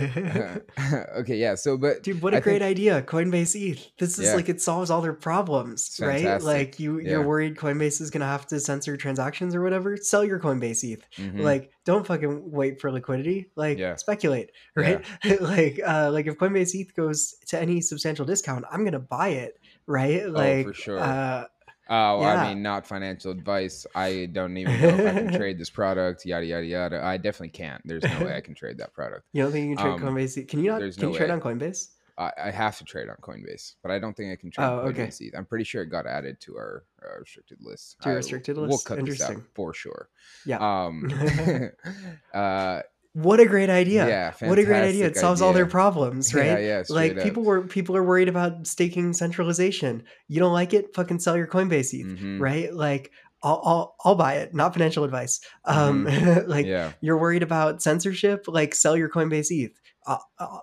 okay, 1.18 1.36
yeah. 1.36 1.54
So, 1.56 1.76
but 1.76 2.02
Dude, 2.02 2.22
what 2.22 2.34
a 2.34 2.38
I 2.38 2.40
great 2.40 2.60
think- 2.60 2.70
idea. 2.70 3.02
Coinbase 3.02 3.54
ETH. 3.54 3.90
This 3.98 4.18
is 4.18 4.26
Yeah. 4.26 4.34
like 4.34 4.48
it 4.48 4.60
solves 4.60 4.90
all 4.90 5.00
their 5.02 5.12
problems, 5.12 5.98
right? 6.02 6.40
Like 6.42 6.78
you 6.78 7.00
you're 7.00 7.22
worried 7.26 7.56
Coinbase 7.56 8.00
is 8.00 8.10
gonna 8.10 8.26
have 8.26 8.46
to 8.48 8.60
censor 8.60 8.96
transactions 8.96 9.54
or 9.54 9.62
whatever. 9.62 9.96
Sell 9.96 10.24
your 10.24 10.38
Coinbase 10.38 10.84
ETH. 10.84 11.02
Mhm. 11.16 11.40
Like, 11.40 11.70
don't 11.84 12.06
fucking 12.06 12.50
wait 12.50 12.80
for 12.80 12.92
liquidity. 12.92 13.50
Like 13.56 13.78
Yeah. 13.78 13.96
speculate, 13.96 14.50
right? 14.76 15.04
like 15.40 15.80
uh 15.84 16.10
like 16.12 16.26
if 16.26 16.36
Coinbase 16.36 16.74
ETH 16.74 16.94
goes 16.94 17.34
to 17.48 17.60
any 17.60 17.80
substantial 17.80 18.24
discount, 18.24 18.64
I'm 18.70 18.84
gonna 18.84 18.98
buy 19.00 19.28
it 19.30 19.58
right? 19.86 20.28
Like, 20.28 20.66
for 20.66 20.74
sure. 20.74 20.98
uh, 21.00 21.44
Oh, 21.90 22.22
I 22.22 22.48
mean, 22.48 22.62
not 22.62 22.86
financial 22.86 23.30
advice. 23.30 23.86
I 23.94 24.28
don't 24.32 24.56
even 24.56 24.80
know 24.80 24.88
if 24.88 25.00
I 25.16 25.18
can 25.20 25.32
trade 25.38 25.58
this 25.58 25.70
product. 25.70 26.26
Yada 26.26 26.44
yada 26.44 26.66
yada. 26.66 27.04
I 27.04 27.16
definitely 27.16 27.48
can't. 27.50 27.80
There's 27.86 28.02
no 28.02 28.26
way 28.26 28.36
I 28.36 28.40
can 28.40 28.54
trade 28.54 28.78
that 28.78 28.92
product. 28.92 29.24
You 29.32 29.42
don't 29.42 29.52
think 29.52 29.70
you 29.70 29.76
can 29.76 29.84
trade 29.84 29.94
Um, 30.08 30.14
Coinbase? 30.14 30.46
Can 30.48 30.62
you 30.62 30.70
not? 30.70 30.80
Can 30.80 30.92
no 31.02 31.10
you 31.12 31.16
trade 31.16 31.28
way. 31.30 31.34
on 31.34 31.40
Coinbase? 31.40 31.88
I, 32.18 32.32
I 32.46 32.50
have 32.50 32.76
to 32.78 32.84
trade 32.84 33.08
on 33.08 33.14
Coinbase, 33.22 33.74
but 33.80 33.92
I 33.92 33.98
don't 34.00 34.16
think 34.16 34.32
I 34.32 34.36
can 34.36 34.50
trade 34.50 34.66
Oh, 34.66 34.80
on 34.80 34.88
okay. 34.88 35.06
Coinbase. 35.06 35.30
I'm 35.38 35.44
pretty 35.46 35.64
sure 35.64 35.82
it 35.82 35.86
got 35.86 36.04
added 36.04 36.40
to 36.40 36.56
our, 36.56 36.84
our 37.02 37.20
restricted 37.20 37.58
list. 37.62 37.96
To 38.02 38.08
I- 38.10 38.14
restricted 38.14 38.56
We'll 38.56 38.66
list? 38.66 38.86
cut 38.86 39.04
this 39.04 39.20
out 39.22 39.36
for 39.54 39.72
sure. 39.72 40.08
Yeah. 40.44 40.58
Um, 40.58 41.08
uh, 42.34 42.80
what 43.22 43.40
a 43.40 43.46
great 43.46 43.70
idea! 43.70 44.06
yeah, 44.08 44.32
what 44.48 44.58
a 44.58 44.64
great 44.64 44.82
idea! 44.82 45.06
It 45.06 45.16
solves 45.16 45.40
all 45.42 45.52
their 45.52 45.66
problems, 45.66 46.32
right? 46.34 46.46
Yeah, 46.46 46.58
yeah, 46.58 46.82
like 46.88 47.12
straight 47.12 47.24
people 47.24 47.42
were 47.42 47.62
people 47.62 47.96
are 47.96 48.04
worried 48.04 48.28
about 48.28 48.66
staking 48.66 49.12
centralization. 49.12 50.02
You 50.28 50.40
don't 50.40 50.52
like 50.52 50.72
it? 50.74 50.94
Fucking 50.94 51.18
sell 51.20 51.36
your 51.36 51.46
Coinbase 51.46 51.92
ETH, 51.94 52.06
Mhm. 52.06 52.40
right? 52.40 52.72
Like 52.72 53.10
I'll, 53.42 53.62
I'll 53.64 53.96
I'll 54.04 54.14
buy 54.14 54.34
it. 54.34 54.54
Not 54.54 54.72
financial 54.72 55.04
advice. 55.04 55.40
Um, 55.64 56.04
like 56.46 56.66
yeah, 56.66 56.92
you're 57.00 57.18
worried 57.18 57.42
about 57.42 57.82
censorship, 57.82 58.44
like 58.48 58.74
sell 58.74 58.96
your 58.96 59.08
Coinbase 59.08 59.50
ETH. 59.50 59.72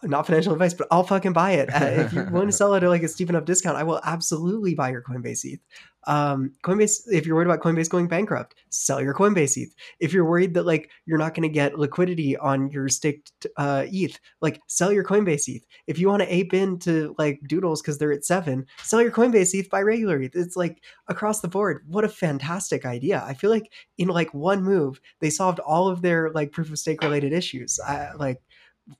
Not 0.04 0.26
financial 0.26 0.54
advice, 0.54 0.74
but 0.74 0.88
I'll 0.91 1.04
fucking 1.04 1.34
buy 1.34 1.52
it. 1.52 1.70
Uh, 1.74 1.86
if 1.86 2.14
you 2.14 2.24
want 2.32 2.48
to 2.48 2.52
sell 2.56 2.74
it 2.74 2.84
at 2.84 2.89
like 2.89 3.04
a 3.04 3.08
steep 3.08 3.30
enough 3.30 3.46
discount, 3.46 3.78
I 3.78 3.84
will 3.84 4.02
absolutely 4.04 4.76
buy 4.76 4.89
your 4.89 5.02
Coinbase 5.02 5.46
ETH. 5.46 5.60
Um, 6.08 6.54
Coinbase, 6.64 7.02
if 7.12 7.26
you're 7.26 7.36
worried 7.36 7.48
about 7.48 7.62
Coinbase 7.62 7.89
going 7.89 8.08
bankrupt, 8.08 8.56
sell 8.70 9.02
your 9.02 9.14
Coinbase 9.14 9.58
ETH. 9.58 9.74
If 10.00 10.14
you're 10.14 10.26
worried 10.26 10.54
that 10.54 10.66
like 10.66 10.91
you're 11.06 11.18
not 11.18 11.34
going 11.34 11.48
to 11.48 11.54
get 11.54 11.80
liquidity 11.80 12.38
on 12.38 12.70
your 12.70 12.89
staked 12.89 13.48
uh, 13.58 13.86
ETH, 13.88 14.20
like 14.41 14.62
sell 14.68 14.91
your 14.91 15.04
Coinbase 15.04 15.48
ETH. 15.48 15.66
If 15.88 16.00
you 16.00 16.08
want 16.08 16.22
to 16.22 16.34
ape 16.34 16.54
into 16.54 17.16
like 17.18 17.39
Doodles 17.48 17.82
because 17.82 17.98
they're 17.98 18.12
at 18.14 18.26
seven, 18.26 18.66
sell 18.84 19.02
your 19.02 19.12
Coinbase 19.12 19.54
ETH 19.56 19.70
by 19.70 19.82
regular 19.82 20.22
ETH. 20.22 20.36
It's 20.36 20.56
like 20.56 20.84
across 21.08 21.41
the 21.41 21.48
board. 21.48 21.84
What 21.88 22.04
a 22.04 22.10
fantastic 22.10 22.86
idea! 22.86 23.24
I 23.26 23.34
feel 23.34 23.50
like 23.50 23.72
in 23.98 24.08
like 24.08 24.34
one 24.34 24.64
move 24.64 25.00
they 25.20 25.30
solved 25.30 25.60
all 25.60 25.88
of 25.88 26.02
their 26.02 26.32
like 26.32 26.52
proof 26.52 26.72
of 26.72 26.80
stake 26.80 27.02
related 27.02 27.34
issues. 27.34 27.80
I 27.80 28.14
like 28.14 28.39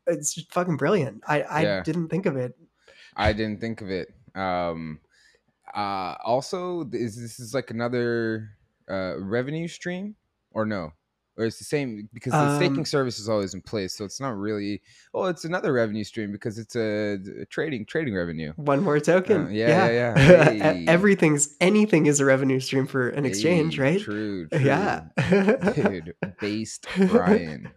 it's 0.08 0.42
fucking 0.52 0.78
brilliant. 0.78 1.24
I 1.28 1.42
I 1.44 1.62
Yeah. 1.64 1.84
didn't 1.84 2.10
think 2.10 2.26
of 2.26 2.36
it. 2.38 2.56
I 3.16 3.34
didn't 3.34 3.62
think 3.62 3.82
of 3.82 3.90
it. 3.90 4.14
Um, 4.36 5.00
uh, 5.74 6.16
also, 6.24 6.88
is 6.94 7.20
this 7.22 7.40
is 7.40 7.54
like 7.54 7.72
another 7.72 8.50
uh, 8.90 9.16
revenue 9.20 9.68
stream 9.68 10.16
or 10.52 10.66
no? 10.66 10.92
Or 11.38 11.44
it's 11.44 11.58
the 11.58 11.66
same 11.66 12.08
because 12.14 12.32
the 12.32 12.56
staking 12.56 12.80
Um, 12.80 12.86
service 12.86 13.20
is 13.20 13.28
always 13.28 13.54
in 13.54 13.62
place, 13.62 13.94
so 13.98 14.06
it's 14.06 14.22
not 14.22 14.38
really. 14.38 14.82
Oh, 15.14 15.26
it's 15.26 15.44
another 15.44 15.74
revenue 15.74 16.06
stream 16.06 16.32
because 16.32 16.58
it's 16.58 16.78
a, 16.78 17.18
a 17.42 17.46
trading 17.48 17.86
trading 17.86 18.16
revenue. 18.16 18.54
One 18.56 18.82
more 18.82 19.02
token. 19.02 19.48
Uh, 19.48 19.50
yeah, 19.50 19.90
yeah, 19.90 20.14
yeah. 20.18 20.52
E- 20.52 20.60
Hey. 20.60 20.86
Everything's 20.88 21.54
anything 21.60 22.06
is 22.06 22.22
a 22.22 22.26
revenue 22.26 22.62
stream 22.62 22.88
for 22.88 23.10
an 23.10 23.26
exchange, 23.26 23.76
Hey, 23.76 23.82
right? 23.82 24.00
True, 24.02 24.48
true. 24.48 24.60
Yeah. 24.60 25.08
dude. 25.76 26.14
Based 26.40 26.88
Brian. 27.10 27.70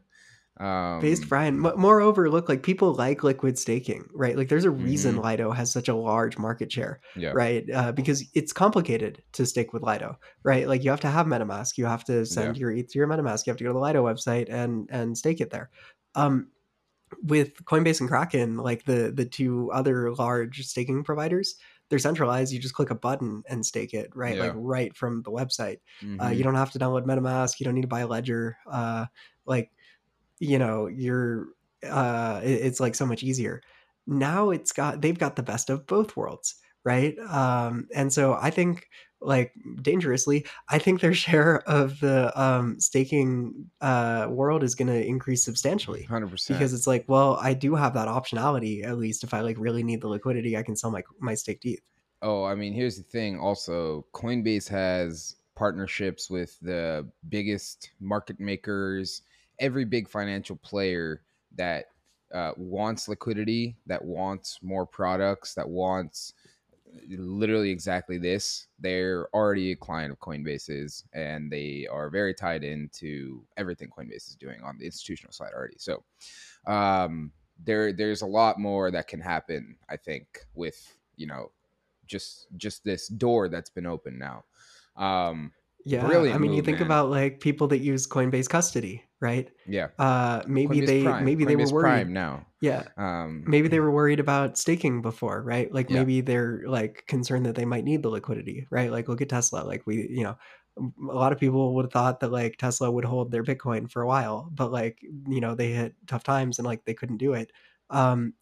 Um, 0.61 1.00
Based 1.00 1.28
Brian. 1.28 1.59
Moreover, 1.61 2.28
look 2.30 2.48
like 2.48 2.62
people 2.64 2.92
like 2.94 3.22
liquid 3.22 3.56
staking, 3.59 4.09
right? 4.12 4.36
Like 4.36 4.48
there's 4.48 4.64
a 4.64 4.70
reason 4.70 5.16
Mhm. 5.16 5.24
Lido 5.24 5.50
has 5.52 5.70
such 5.70 5.88
a 5.88 5.94
large 5.94 6.36
market 6.36 6.72
share, 6.72 7.00
Yeah. 7.16 7.30
right? 7.34 7.64
Uh, 7.70 7.92
because 7.92 8.24
it's 8.34 8.52
complicated 8.52 9.22
to 9.32 9.46
stake 9.46 9.72
with 9.72 9.82
Lido, 9.82 10.18
right? 10.42 10.66
Like 10.66 10.82
you 10.84 10.90
have 10.90 11.00
to 11.00 11.09
have 11.09 11.26
MetaMask, 11.26 11.78
you 11.78 11.86
have 11.86 12.04
to 12.06 12.26
send 12.26 12.56
your 12.59 12.70
ETH 12.72 12.88
to 12.88 12.98
your 12.98 13.06
MetaMask, 13.06 13.46
you 13.46 13.50
have 13.52 13.56
to 13.59 13.64
go 13.64 13.70
to 13.70 13.74
the 13.74 13.78
Lido 13.80 14.04
website 14.04 14.46
and 14.50 14.88
and 14.90 15.16
stake 15.16 15.40
it 15.40 15.50
there. 15.50 15.70
Um, 16.16 16.48
with 17.22 17.64
Coinbase 17.64 18.00
and 18.00 18.09
Kraken, 18.09 18.56
like 18.59 18.84
the 18.84 19.12
the 19.14 19.24
two 19.24 19.70
other 19.72 20.12
large 20.14 20.66
staking 20.66 21.04
providers, 21.04 21.54
they're 21.88 21.98
centralized. 21.98 22.52
You 22.52 22.59
just 22.59 22.74
click 22.74 22.90
a 22.90 22.94
button 22.94 23.42
and 23.48 23.64
stake 23.64 23.94
it, 23.94 24.11
right? 24.14 24.36
Like 24.38 24.52
right 24.56 24.94
from 24.94 25.22
the 25.22 25.30
website. 25.30 25.78
Uh, 26.02 26.04
Mhm. 26.26 26.36
you 26.36 26.44
don't 26.44 26.54
have 26.56 26.70
to 26.72 26.78
download 26.78 27.06
MetaMask. 27.06 27.59
You 27.61 27.64
don't 27.64 27.74
need 27.74 27.82
to 27.82 27.88
buy 27.88 28.00
a 28.00 28.06
ledger. 28.06 28.59
Uh, 28.70 29.06
like, 29.46 29.70
you 30.41 30.59
know, 30.59 30.86
you're. 30.86 31.49
Uh, 31.84 32.41
it- 32.43 32.61
it's 32.66 32.80
like 32.80 32.95
so 32.97 33.07
much 33.07 33.22
easier. 33.22 33.62
Now 34.07 34.51
it's 34.51 34.72
got 34.72 35.01
they've 35.01 35.18
got 35.18 35.36
the 35.36 35.43
best 35.43 35.70
of 35.70 35.86
both 35.86 36.16
worlds, 36.16 36.57
right? 36.84 37.16
Um, 37.30 37.86
and 37.95 38.12
so 38.12 38.34
I 38.41 38.51
think, 38.51 38.89
like, 39.20 39.53
dangerously, 39.82 40.47
I 40.70 40.78
think 40.78 41.01
their 41.01 41.14
share 41.26 41.61
of 41.68 42.01
the 42.01 42.32
um, 42.41 42.80
staking 42.80 43.70
uh, 43.80 44.26
world 44.30 44.62
is 44.64 44.74
going 44.74 44.89
to 44.89 45.07
increase 45.07 45.45
substantially 45.45 46.05
100%. 46.09 46.49
because 46.49 46.72
it's 46.72 46.86
like, 46.86 47.05
well, 47.09 47.36
I 47.41 47.55
do 47.55 47.74
have 47.76 47.95
that 47.95 48.09
optionality 48.09 48.84
at 48.84 48.99
least. 48.99 49.22
If 49.24 49.34
I 49.34 49.41
like 49.41 49.57
really 49.59 49.82
need 49.84 50.01
the 50.01 50.09
liquidity, 50.09 50.57
I 50.57 50.62
can 50.62 50.74
sell 50.76 50.91
my 50.91 51.03
my 51.20 51.34
staked 51.34 51.64
ETH. 51.66 51.80
Oh, 52.22 52.43
I 52.45 52.55
mean, 52.57 52.72
here's 52.72 52.97
the 52.97 53.05
thing. 53.05 53.39
Also, 53.39 54.07
Coinbase 54.14 54.68
has 54.68 55.36
partnerships 55.55 56.28
with 56.30 56.59
the 56.61 57.09
biggest 57.28 57.91
market 58.01 58.41
makers, 58.41 59.22
every 59.61 59.84
big 59.84 60.09
financial 60.09 60.56
player 60.56 61.22
that 61.56 61.86
uh, 62.32 62.52
wants 62.56 63.09
liquidity, 63.09 63.76
that 63.86 64.04
wants 64.04 64.59
more 64.62 64.86
products, 64.86 65.54
that 65.54 65.68
wants 65.68 66.34
literally 67.09 67.70
exactly 67.70 68.18
this. 68.18 68.66
They're 68.78 69.28
already 69.34 69.72
a 69.72 69.76
client 69.76 70.12
of 70.12 70.18
Coinbase's, 70.18 71.04
and 71.12 71.50
they 71.50 71.86
are 71.90 72.11
very 72.11 72.34
tied 72.34 72.64
into 72.64 73.44
everything 73.56 73.88
Coinbase 73.88 74.28
is 74.28 74.36
doing 74.38 74.61
on 74.62 74.78
the 74.78 74.86
institutional 74.86 75.32
side 75.32 75.52
already. 75.54 75.76
So, 75.78 76.04
um, 76.66 77.32
there 77.64 77.92
there's 77.92 78.22
a 78.22 78.26
lot 78.26 78.59
more 78.59 78.90
that 78.90 79.09
can 79.09 79.20
happen. 79.20 79.76
I 79.88 79.96
think 79.96 80.26
with 80.54 80.96
you 81.16 81.26
know 81.26 81.50
just 82.06 82.46
just 82.56 82.84
this 82.84 83.09
door 83.09 83.48
that's 83.48 83.70
been 83.70 83.86
opened 83.86 84.18
now. 84.18 84.44
Um, 84.96 85.52
Yeah, 85.84 86.06
I 86.06 86.38
mean, 86.38 86.52
you 86.52 86.62
think 86.62 86.78
man. 86.78 86.86
about 86.86 87.11
like 87.11 87.40
people 87.40 87.68
that 87.68 87.78
use 87.78 88.06
Coinbase 88.06 88.48
custody, 88.48 89.04
right? 89.21 89.51
yeah, 89.66 89.89
Uh, 89.99 90.43
maybe 90.47 90.81
Coinbase 90.81 90.83
they 90.83 91.03
Prime. 91.03 91.19
maybe 91.19 91.45
they 91.45 91.57
were 91.57 91.69
worried. 91.69 92.09
Prime 92.09 92.12
now. 92.12 92.47
Yeah, 92.61 92.89
Um, 92.97 93.47
maybe 93.47 93.69
they 93.69 93.81
were 93.81 93.91
worried 93.93 94.21
about 94.21 94.59
staking 94.59 95.03
before, 95.03 95.43
right? 95.43 95.73
Like 95.73 95.89
Yeah. 95.89 95.91
maybe 95.91 96.21
they're 96.21 96.62
like 96.69 97.05
concerned 97.09 97.47
that 97.47 97.55
they 97.57 97.64
might 97.66 97.85
need 97.85 98.03
the 98.03 98.11
liquidity, 98.11 98.66
right? 98.71 98.91
Like 98.93 99.09
look 99.09 99.23
at 99.23 99.29
Tesla. 99.31 99.61
Like 99.64 99.87
we, 99.87 100.09
you 100.11 100.25
know, 100.25 100.37
a 100.79 101.14
lot 101.14 101.33
of 101.33 101.39
people 101.41 101.75
would 101.75 101.87
have 101.87 101.93
thought 101.93 102.21
that 102.21 102.33
like 102.33 102.57
Tesla 102.59 102.91
would 102.91 103.05
hold 103.05 103.31
their 103.33 103.45
Bitcoin 103.45 103.91
for 103.91 104.03
a 104.03 104.07
while, 104.07 104.51
but 104.53 104.73
like 104.73 105.01
you 105.29 105.41
know 105.41 105.55
they 105.55 105.73
hit 105.73 105.95
tough 106.07 106.25
times 106.25 106.59
and 106.59 106.66
like 106.66 106.85
they 106.85 106.95
couldn't 106.95 107.19
do 107.19 107.33
it. 107.35 107.53
Um, 107.91 108.35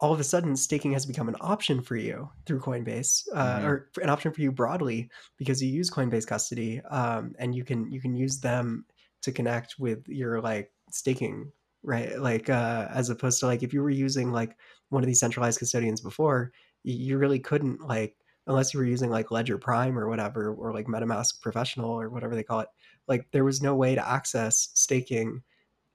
all 0.00 0.12
of 0.12 0.20
a 0.20 0.24
sudden, 0.24 0.54
staking 0.56 0.92
has 0.92 1.04
become 1.06 1.28
an 1.28 1.34
option 1.40 1.82
for 1.82 1.96
you 1.96 2.30
through 2.46 2.60
Coinbase, 2.60 3.26
uh, 3.34 3.60
Mhm. 3.60 3.64
or 3.64 3.90
an 4.00 4.08
option 4.10 4.32
for 4.32 4.40
you 4.40 4.52
broadly 4.52 5.10
because 5.36 5.60
you 5.62 5.68
use 5.72 5.90
Coinbase 5.90 6.26
custody, 6.26 6.80
um, 6.82 7.34
and 7.38 7.54
you 7.54 7.64
can 7.64 7.90
you 7.90 8.00
can 8.00 8.14
use 8.14 8.40
them 8.40 8.86
to 9.22 9.32
connect 9.32 9.76
with 9.78 10.06
your 10.08 10.40
like 10.40 10.72
staking 10.90 11.50
right? 11.82 12.18
Like 12.18 12.50
uh 12.50 12.88
as 12.90 13.10
opposed 13.10 13.40
to 13.40 13.46
like 13.46 13.62
if 13.62 13.72
you 13.72 13.82
were 13.82 13.90
using 13.90 14.32
like 14.32 14.56
one 14.88 15.02
of 15.02 15.06
these 15.06 15.20
centralized 15.20 15.58
custodians 15.58 16.00
before 16.00 16.52
you 16.84 17.18
really 17.18 17.38
couldn't 17.38 17.80
like 17.86 18.16
unless 18.46 18.72
you 18.72 18.80
were 18.80 18.86
using 18.86 19.10
like 19.10 19.30
ledger 19.30 19.58
prime 19.58 19.98
or 19.98 20.08
whatever 20.08 20.54
or 20.54 20.72
like 20.72 20.86
metamask 20.86 21.40
professional 21.40 21.90
or 21.90 22.08
whatever 22.08 22.34
they 22.34 22.42
call 22.42 22.60
it 22.60 22.68
like 23.06 23.26
there 23.30 23.44
was 23.44 23.62
no 23.62 23.74
way 23.74 23.94
to 23.94 24.08
access 24.08 24.70
staking 24.74 25.42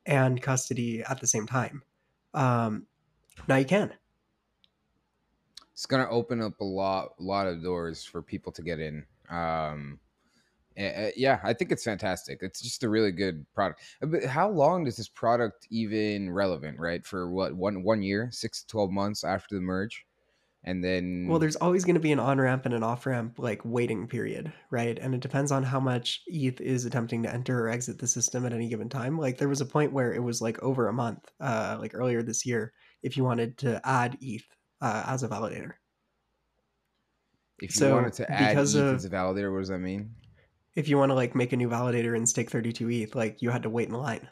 and 0.05 0.41
custody 0.41 1.03
at 1.03 1.19
the 1.19 1.27
same 1.27 1.47
time. 1.47 1.81
Um 2.33 2.85
now 3.47 3.55
you 3.55 3.65
can. 3.65 3.93
It's 5.71 5.85
gonna 5.85 6.09
open 6.09 6.41
up 6.41 6.59
a 6.59 6.65
lot 6.65 7.19
lot 7.19 7.47
of 7.47 7.63
doors 7.63 8.03
for 8.03 8.21
people 8.21 8.51
to 8.51 8.61
get 8.61 8.79
in. 8.79 9.05
Um, 9.29 9.99
yeah, 10.77 11.39
I 11.43 11.53
think 11.53 11.71
it's 11.71 11.83
fantastic. 11.83 12.39
It's 12.41 12.61
just 12.61 12.83
a 12.83 12.89
really 12.89 13.11
good 13.11 13.45
product. 13.53 13.81
Uh, 14.01 14.07
But 14.07 14.23
how 14.25 14.49
long 14.49 14.83
does 14.83 14.97
this 14.97 15.09
product 15.09 15.67
even 15.69 16.31
relevant? 16.31 16.79
Right 16.79 17.05
for 17.05 17.29
what 17.31 17.55
one 17.55 17.83
one 17.83 18.01
year, 18.01 18.29
six 18.31 18.61
to 18.61 18.67
twelve 18.67 18.91
months 18.91 19.23
after 19.23 19.55
the 19.55 19.61
merge, 19.61 20.05
and 20.63 20.83
then 20.83 21.27
well 21.27 21.39
there's 21.39 21.55
always 21.57 21.83
going 21.85 21.95
to 21.95 21.99
be 22.01 22.11
an 22.11 22.19
on 22.19 22.39
ramp 22.39 22.65
and 22.65 22.73
an 22.73 22.83
off 22.83 23.05
ramp 23.05 23.37
like 23.37 23.61
waiting 23.63 24.07
period 24.07 24.51
right 24.69 24.97
and 24.99 25.13
it 25.13 25.21
depends 25.21 25.51
on 25.51 25.63
how 25.63 25.79
much 25.79 26.21
eth 26.31 26.61
is 26.61 26.85
attempting 26.85 27.23
to 27.23 27.33
enter 27.33 27.65
or 27.65 27.69
exit 27.69 27.99
the 27.99 28.07
system 28.07 28.45
at 28.45 28.53
any 28.53 28.67
given 28.69 28.89
time 28.89 29.17
like 29.17 29.37
there 29.37 29.49
was 29.49 29.61
a 29.61 29.65
point 29.65 29.91
where 29.91 30.13
it 30.13 30.21
was 30.21 30.41
like 30.41 30.61
over 30.63 30.87
a 30.87 30.93
month 30.93 31.31
uh 31.39 31.77
like 31.79 31.93
earlier 31.93 32.21
this 32.21 32.45
year 32.45 32.73
if 33.01 33.17
you 33.17 33.23
wanted 33.23 33.57
to 33.57 33.79
add 33.85 34.17
eth 34.21 34.47
uh, 34.81 35.03
as 35.07 35.23
a 35.23 35.27
validator 35.27 35.73
if 37.59 37.75
you 37.75 37.79
so 37.79 37.95
wanted 37.95 38.13
to 38.13 38.31
add 38.31 38.57
ETH 38.57 38.75
of- 38.75 38.95
as 38.95 39.05
a 39.05 39.09
validator, 39.09 39.51
what 39.53 39.59
does 39.59 39.69
that 39.69 39.79
mean? 39.79 40.13
If 40.75 40.87
you 40.87 40.97
want 40.97 41.09
to 41.09 41.15
like 41.15 41.35
make 41.35 41.53
a 41.53 41.57
new 41.57 41.69
validator 41.69 42.15
and 42.15 42.27
stake 42.27 42.49
32 42.49 42.89
eth 42.89 43.15
like 43.15 43.41
you 43.41 43.49
had 43.49 43.63
to 43.63 43.69
wait 43.69 43.89
in 43.89 43.93
line. 43.93 44.27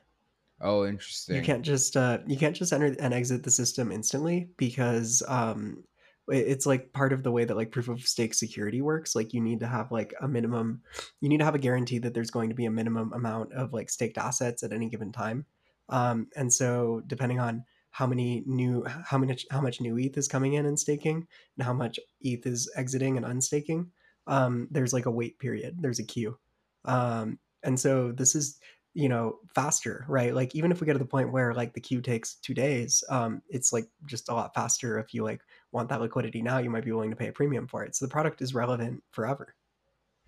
Oh, 0.60 0.86
interesting. 0.86 1.36
you 1.36 1.42
can't 1.42 1.64
just 1.64 1.98
uh 1.98 2.20
you 2.28 2.38
can't 2.38 2.56
just 2.56 2.72
enter 2.72 2.96
and 3.00 3.14
exit 3.14 3.44
the 3.44 3.52
system 3.52 3.92
instantly 3.92 4.50
because 4.58 5.24
um 5.28 5.84
it's 6.28 6.68
like 6.68 6.94
part 6.94 7.14
of 7.14 7.24
the 7.24 7.32
way 7.32 7.46
that 7.46 7.58
like 7.58 7.72
proof 7.72 7.90
of 7.90 8.02
stake 8.02 8.34
security 8.34 8.82
works. 8.82 9.16
Like 9.16 9.34
you 9.34 9.42
need 9.42 9.60
to 9.62 9.68
have 9.68 9.92
like 9.92 10.14
a 10.22 10.28
minimum 10.28 10.82
you 11.20 11.30
need 11.30 11.40
to 11.40 11.46
have 11.46 11.56
a 11.56 11.60
guarantee 11.60 12.00
that 12.00 12.14
there's 12.14 12.32
going 12.32 12.50
to 12.50 12.56
be 12.56 12.66
a 12.66 12.72
minimum 12.72 13.12
amount 13.14 13.54
of 13.54 13.74
like 13.74 13.90
staked 13.90 14.18
assets 14.18 14.64
at 14.64 14.72
any 14.72 14.88
given 14.90 15.12
time. 15.12 15.46
Um 15.90 16.28
and 16.36 16.54
so 16.54 17.02
depending 17.08 17.40
on 17.40 17.64
how 17.92 18.08
many 18.08 18.44
new 18.46 18.86
how 19.06 19.18
much 19.18 19.46
how 19.52 19.62
much 19.62 19.82
new 19.82 19.98
ETH 19.98 20.18
is 20.18 20.28
coming 20.28 20.54
in 20.54 20.66
and 20.66 20.80
staking 20.80 21.28
and 21.58 21.66
how 21.66 21.74
much 21.74 22.00
ETH 22.22 22.46
is 22.46 22.72
exiting 22.76 23.18
and 23.18 23.26
unstaking, 23.26 23.92
um, 24.28 24.68
there's 24.72 24.94
like 24.94 25.06
a 25.06 25.12
wait 25.12 25.40
period. 25.40 25.78
There's 25.80 26.00
a 26.00 26.04
queue, 26.06 26.38
um, 26.86 27.40
and 27.64 27.80
so 27.80 28.12
this 28.12 28.36
is 28.36 28.60
you 28.94 29.08
know 29.08 29.40
faster, 29.56 30.06
right? 30.10 30.34
Like 30.36 30.54
even 30.56 30.72
if 30.72 30.82
we 30.82 30.86
get 30.86 30.94
to 30.94 31.00
the 31.00 31.06
point 31.06 31.32
where 31.32 31.54
like 31.54 31.74
the 31.74 31.80
queue 31.80 32.02
takes 32.02 32.36
two 32.36 32.54
days, 32.54 33.04
um, 33.10 33.42
it's 33.50 33.72
like 33.72 33.88
just 34.06 34.30
a 34.30 34.34
lot 34.34 34.54
faster. 34.54 35.00
If 35.00 35.14
you 35.14 35.24
like 35.24 35.42
want 35.72 35.90
that 35.90 36.02
liquidity 36.02 36.42
now, 36.42 36.58
you 36.58 36.70
might 36.70 36.84
be 36.86 36.92
willing 36.92 37.10
to 37.10 37.16
pay 37.16 37.28
a 37.28 37.34
premium 37.34 37.68
for 37.68 37.84
it. 37.84 37.96
So 37.96 38.06
the 38.06 38.12
product 38.12 38.42
is 38.42 38.54
relevant 38.54 39.02
forever. 39.12 39.56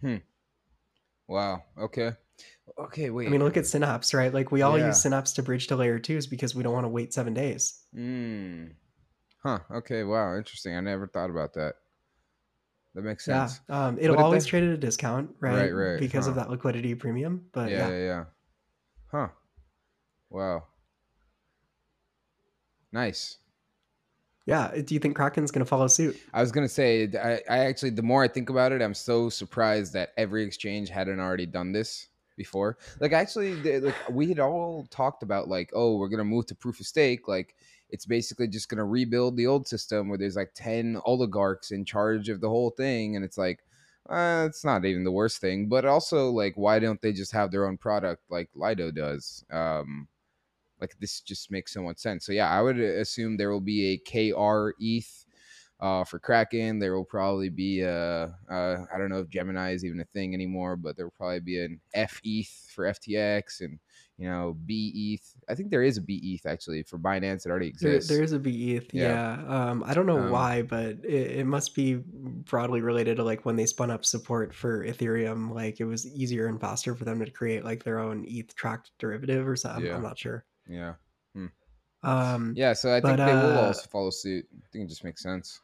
Hmm. 0.01 0.17
Wow. 1.27 1.63
Okay. 1.77 2.11
Okay. 2.77 3.09
Wait. 3.09 3.27
I 3.27 3.29
mean, 3.29 3.43
look 3.43 3.57
at 3.57 3.65
Synapse, 3.65 4.13
right? 4.13 4.33
Like 4.33 4.51
we 4.51 4.61
all 4.61 4.77
Yeah. 4.77 4.87
use 4.87 5.01
Synapse 5.01 5.33
to 5.33 5.43
bridge 5.43 5.67
to 5.67 5.75
layer 5.75 5.99
twos 5.99 6.27
because 6.27 6.55
we 6.55 6.63
don't 6.63 6.73
want 6.73 6.85
to 6.85 6.89
wait 6.89 7.13
seven 7.13 7.33
days. 7.33 7.81
Hmm. 7.93 8.67
Huh. 9.41 9.59
Okay. 9.71 10.03
Wow. 10.03 10.35
Interesting. 10.37 10.75
I 10.75 10.79
never 10.81 11.07
thought 11.07 11.29
about 11.29 11.53
that. 11.55 11.75
That 12.95 13.01
makes 13.03 13.27
Yeah, 13.27 13.47
sense. 13.47 13.61
um, 13.69 13.97
it'll 13.99 14.19
always 14.19 14.43
does- 14.43 14.49
trade 14.49 14.63
at 14.63 14.69
a 14.69 14.77
discount, 14.77 15.35
right? 15.39 15.71
Right, 15.71 15.71
right, 15.71 15.99
Because 15.99 16.27
of 16.27 16.35
that 16.35 16.49
liquidity 16.51 16.93
premium. 16.95 17.45
But 17.51 17.71
yeah, 17.71 17.89
yeah, 17.89 17.89
yeah. 17.89 17.97
Yeah. 18.05 18.23
Huh. 19.11 19.27
Wow. 20.29 20.63
Nice. 22.91 23.37
yeah. 24.45 24.71
Do 24.81 24.93
you 24.93 24.99
think 24.99 25.15
Kraken's 25.15 25.51
gonna 25.51 25.65
follow 25.65 25.87
suit? 25.87 26.19
I 26.33 26.41
was 26.41 26.51
gonna 26.51 26.67
say, 26.69 27.09
I, 27.17 27.41
I 27.49 27.57
actually, 27.65 27.91
the 27.91 28.03
more 28.03 28.23
I 28.23 28.27
think 28.27 28.49
about 28.49 28.71
it, 28.71 28.81
I'm 28.81 28.93
so 28.93 29.29
surprised 29.29 29.93
that 29.93 30.11
every 30.17 30.43
exchange 30.43 30.89
hadn't 30.89 31.19
already 31.19 31.45
done 31.45 31.71
this 31.71 32.09
before. 32.37 32.77
Like, 32.99 33.13
actually, 33.13 33.55
the- 33.61 33.79
like 33.79 33.95
we 34.09 34.27
had 34.27 34.39
all 34.39 34.85
talked 34.91 35.23
about, 35.23 35.47
like, 35.47 35.71
oh, 35.73 35.97
we're 35.97 36.09
gonna 36.09 36.23
move 36.23 36.45
to 36.47 36.55
proof 36.55 36.79
of 36.79 36.85
stake. 36.85 37.27
Like, 37.27 37.55
it's 37.93 38.07
basically 38.07 38.47
just 38.47 38.69
gonna 38.69 38.83
rebuild 38.83 39.37
the 39.37 39.45
old 39.45 39.67
system 39.67 40.09
where 40.09 40.17
there's 40.17 40.35
like 40.35 40.51
ten 40.55 40.99
oligarchs 41.05 41.71
in 41.71 41.85
charge 41.85 42.27
of 42.27 42.41
the 42.41 42.49
whole 42.49 42.71
thing, 42.71 43.15
and 43.15 43.23
it's 43.23 43.37
like, 43.37 43.59
uh, 44.09 44.45
it's 44.49 44.65
not 44.65 44.83
even 44.83 45.03
the 45.03 45.11
worst 45.11 45.39
thing. 45.39 45.69
But 45.69 45.85
also, 45.85 46.31
like, 46.31 46.55
why 46.55 46.79
don't 46.79 46.99
they 47.01 47.13
just 47.13 47.31
have 47.33 47.51
their 47.51 47.67
own 47.67 47.77
product 47.77 48.23
like 48.29 48.49
Lido 48.55 48.89
does? 48.89 49.45
Um, 49.51 50.07
like 50.81 50.95
this 50.99 51.21
just 51.21 51.51
makes 51.51 51.71
so 51.71 51.83
much 51.83 51.99
sense. 51.99 52.25
So 52.25 52.31
yeah, 52.33 52.49
I 52.49 52.61
would 52.63 52.79
assume 52.79 53.37
there 53.37 53.51
will 53.51 53.61
be 53.61 53.93
a 53.93 54.31
KR 54.33 54.71
ETH 54.79 55.25
uh, 55.79 56.03
for 56.03 56.17
Kraken. 56.17 56.79
There 56.79 56.95
will 56.95 57.05
probably 57.05 57.49
be 57.49 57.81
a 57.81 58.35
uh, 58.49 58.85
I 58.93 58.97
don't 58.97 59.09
know 59.09 59.19
if 59.19 59.29
Gemini 59.29 59.73
is 59.73 59.85
even 59.85 59.99
a 59.99 60.05
thing 60.05 60.33
anymore, 60.33 60.77
but 60.77 60.97
there 60.97 61.05
will 61.05 61.13
probably 61.15 61.41
be 61.41 61.63
an 61.63 61.79
F 61.93 62.19
ETH 62.23 62.71
for 62.73 62.85
FTX 62.85 63.61
and 63.61 63.77
you 64.17 64.29
know 64.29 64.55
B 64.65 64.91
ETH. 65.19 65.35
I 65.49 65.55
think 65.55 65.71
there 65.71 65.83
is 65.83 65.97
a 65.97 66.01
B 66.01 66.19
ETH 66.23 66.45
actually 66.45 66.83
for 66.83 66.97
Binance. 66.99 67.45
It 67.45 67.49
already 67.49 67.73
There, 67.79 67.93
exists. 67.95 68.09
there 68.09 68.23
is 68.23 68.31
a 68.31 68.39
BETH, 68.39 68.93
Yeah. 68.93 69.37
yeah. 69.41 69.69
Um, 69.71 69.83
I 69.85 69.93
don't 69.93 70.05
know 70.05 70.19
Um, 70.19 70.29
why, 70.29 70.61
but 70.61 70.97
it, 71.03 71.39
it 71.39 71.45
must 71.47 71.73
be 71.75 71.95
broadly 71.95 72.81
related 72.81 73.17
to 73.17 73.23
like 73.23 73.43
when 73.45 73.55
they 73.55 73.65
spun 73.65 73.89
up 73.89 74.05
support 74.05 74.53
for 74.53 74.85
Ethereum. 74.85 75.53
Like 75.53 75.79
it 75.79 75.85
was 75.85 76.05
easier 76.07 76.47
and 76.47 76.61
faster 76.61 76.93
for 76.95 77.05
them 77.05 77.23
to 77.25 77.31
create 77.31 77.63
like 77.65 77.83
their 77.83 77.97
own 77.99 78.23
ETH 78.27 78.53
tracked 78.55 78.91
derivative 78.99 79.47
or 79.47 79.55
something. 79.55 79.85
Yeah. 79.85 79.95
I'm 79.95 80.03
not 80.03 80.17
sure. 80.19 80.45
yeah, 80.69 80.93
Um, 82.03 82.53
yeah. 82.55 82.73
So 82.73 82.93
I 82.93 82.99
But, 83.01 83.15
think 83.17 83.27
they 83.29 83.33
will 83.33 83.57
uh, 83.57 83.67
also 83.67 83.87
follow 83.89 84.09
suit. 84.11 84.45
I 84.53 84.67
think 84.71 84.85
it 84.85 84.89
just 84.89 85.03
makes 85.03 85.23
sense. 85.23 85.61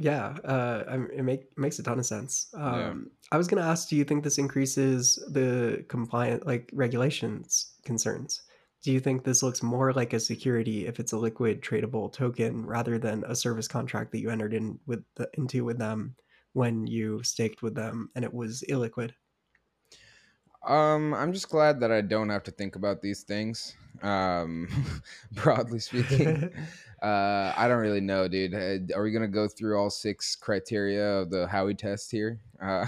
Yeah, 0.00 0.28
uh, 0.44 0.98
it 1.12 1.22
make 1.22 1.42
it 1.42 1.58
makes 1.58 1.78
a 1.78 1.82
ton 1.82 1.98
of 1.98 2.06
sense. 2.06 2.48
Yeah. 2.54 2.88
Um, 2.88 3.10
I 3.30 3.36
was 3.36 3.46
gonna 3.46 3.66
ask, 3.66 3.88
do 3.88 3.96
you 3.96 4.04
think 4.04 4.24
this 4.24 4.38
increases 4.38 5.22
the 5.28 5.84
compliant 5.88 6.46
like 6.46 6.70
regulations 6.72 7.74
concerns? 7.84 8.42
Do 8.82 8.92
you 8.92 9.00
think 9.00 9.24
this 9.24 9.42
looks 9.42 9.62
more 9.62 9.92
like 9.92 10.14
a 10.14 10.20
security 10.20 10.86
if 10.86 11.00
it's 11.00 11.12
a 11.12 11.18
liquid 11.18 11.60
tradable 11.60 12.10
token 12.10 12.64
rather 12.64 12.98
than 12.98 13.24
a 13.26 13.36
service 13.36 13.68
contract 13.68 14.10
that 14.12 14.20
you 14.20 14.30
entered 14.30 14.54
in 14.54 14.80
with 14.86 15.04
the, 15.16 15.28
into 15.34 15.66
with 15.66 15.76
them 15.76 16.16
when 16.54 16.86
you 16.86 17.22
staked 17.22 17.60
with 17.62 17.74
them 17.74 18.08
and 18.14 18.24
it 18.24 18.32
was 18.32 18.64
illiquid? 18.70 19.12
Um, 20.66 21.14
I'm 21.14 21.32
just 21.32 21.50
glad 21.50 21.80
that 21.80 21.92
I 21.92 22.00
don't 22.00 22.28
have 22.30 22.42
to 22.44 22.50
think 22.50 22.76
about 22.76 23.02
these 23.02 23.22
things. 23.22 23.76
Um, 24.02 24.68
broadly 25.32 25.78
speaking, 25.78 26.50
uh, 27.02 27.52
I 27.56 27.66
don't 27.68 27.78
really 27.80 28.00
know, 28.00 28.28
dude. 28.28 28.54
Are 28.94 29.02
we 29.02 29.10
gonna 29.12 29.28
go 29.28 29.48
through 29.48 29.78
all 29.78 29.90
six 29.90 30.36
criteria 30.36 31.18
of 31.20 31.30
the 31.30 31.46
Howey 31.46 31.76
test 31.76 32.10
here? 32.10 32.40
Uh, 32.60 32.86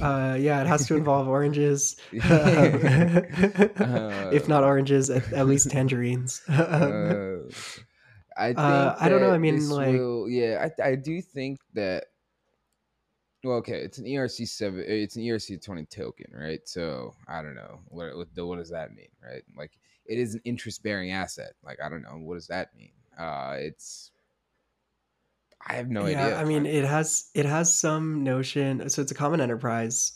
Uh, 0.00 0.36
yeah, 0.38 0.60
it 0.60 0.66
has 0.66 0.86
to 0.88 0.96
involve 0.96 1.28
oranges. 1.38 1.96
Uh, 2.12 4.30
if 4.32 4.48
not 4.48 4.64
oranges, 4.64 5.10
at, 5.10 5.32
at 5.32 5.46
least 5.46 5.70
tangerines. 5.70 6.42
uh, 6.48 7.38
I 8.36 8.48
think 8.48 8.58
Uh, 8.58 8.96
I 9.00 9.08
don't 9.08 9.20
know, 9.20 9.32
I 9.32 9.38
mean, 9.38 9.68
like- 9.70 9.92
will- 9.94 10.28
yeah, 10.28 10.68
I, 10.78 10.90
I 10.90 10.94
do 10.94 11.20
think 11.22 11.58
that. 11.74 12.04
Well, 13.44 13.58
okay, 13.58 13.78
it's 13.80 13.98
an 13.98 14.04
ERC 14.04 14.48
seven. 14.48 14.84
It's 14.86 15.14
an 15.16 15.22
ERC 15.22 15.62
twenty 15.64 15.84
token, 15.86 16.26
right? 16.34 16.60
So 16.64 17.14
I 17.28 17.40
don't 17.40 17.54
know 17.54 17.80
what 17.86 18.14
what, 18.16 18.28
what 18.46 18.58
does 18.58 18.70
that 18.70 18.92
mean, 18.94 19.08
right? 19.24 19.42
Like 19.56 19.70
it 20.06 20.18
is 20.18 20.34
an 20.34 20.40
interest 20.44 20.82
bearing 20.82 21.12
asset. 21.12 21.52
Like 21.64 21.78
I 21.82 21.88
don't 21.88 22.02
know 22.02 22.18
what 22.18 22.34
does 22.34 22.48
that 22.48 22.74
mean. 22.76 22.90
Uh, 23.18 23.56
it's 23.58 24.12
I 25.66 25.74
have 25.74 25.90
no 25.90 26.06
yeah, 26.06 26.24
idea. 26.24 26.36
I 26.38 26.44
mean, 26.44 26.66
it 26.66 26.84
has 26.84 27.30
it 27.34 27.44
has 27.44 27.72
some 27.72 28.24
notion. 28.24 28.88
So 28.88 29.02
it's 29.02 29.12
a 29.12 29.14
common 29.14 29.40
enterprise, 29.40 30.12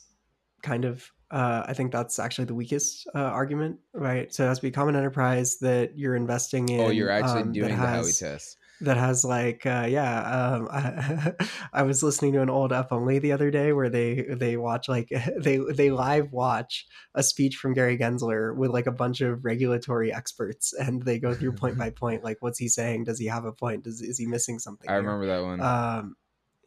kind 0.63 0.85
of. 0.85 1.11
Uh, 1.31 1.65
I 1.67 1.73
think 1.73 1.93
that's 1.93 2.19
actually 2.19 2.45
the 2.45 2.55
weakest 2.55 3.09
uh, 3.15 3.19
argument, 3.19 3.79
right? 3.95 4.33
So 4.33 4.45
it 4.45 4.49
has 4.49 4.59
to 4.59 4.63
be 4.63 4.69
a 4.69 4.73
common 4.73 4.97
enterprise 4.97 5.59
that 5.61 5.97
you're 5.99 6.15
investing 6.15 6.69
in. 6.69 6.81
oh, 6.81 6.91
you're 6.91 7.11
actually 7.11 7.43
um, 7.43 7.53
doing 7.53 7.71
the 7.71 7.75
Howey 7.75 8.07
has, 8.07 8.19
test. 8.19 8.59
That 8.83 8.97
has 8.97 9.24
like, 9.24 9.64
uh, 9.64 9.87
yeah. 9.89 10.20
Um, 10.22 10.68
I, 10.72 11.33
I 11.72 11.83
was 11.85 12.03
listening 12.03 12.33
to 12.35 12.43
an 12.43 12.51
old 12.51 12.72
Up 12.72 12.89
Only 12.93 13.18
the 13.20 13.33
other 13.33 13.51
day 13.51 13.72
where 13.72 13.89
they 13.89 14.22
they 14.22 14.57
watch 14.57 14.89
like 14.89 15.09
they 15.39 15.59
they 15.59 15.91
live 15.91 16.33
watch 16.33 16.87
a 17.14 17.22
speech 17.22 17.57
from 17.57 17.74
Gary 17.74 17.97
Gensler 17.97 18.55
with 18.57 18.70
like 18.70 18.87
a 18.87 18.93
bunch 18.93 19.20
of 19.20 19.45
regulatory 19.45 20.12
experts, 20.12 20.72
and 20.72 21.03
they 21.03 21.18
go 21.18 21.35
through 21.35 21.53
point 21.55 21.78
by 21.78 21.91
point, 22.03 22.24
like 22.24 22.39
what's 22.41 22.59
he 22.59 22.68
saying? 22.68 23.05
Does 23.05 23.18
he 23.18 23.26
have 23.26 23.45
a 23.45 23.53
point? 23.53 23.85
Does 23.85 24.01
is 24.03 24.18
he 24.18 24.26
missing 24.26 24.59
something? 24.59 24.91
I 24.91 24.95
here? 24.95 25.03
remember 25.03 25.26
that 25.26 25.43
one. 25.43 25.61
um 25.61 26.16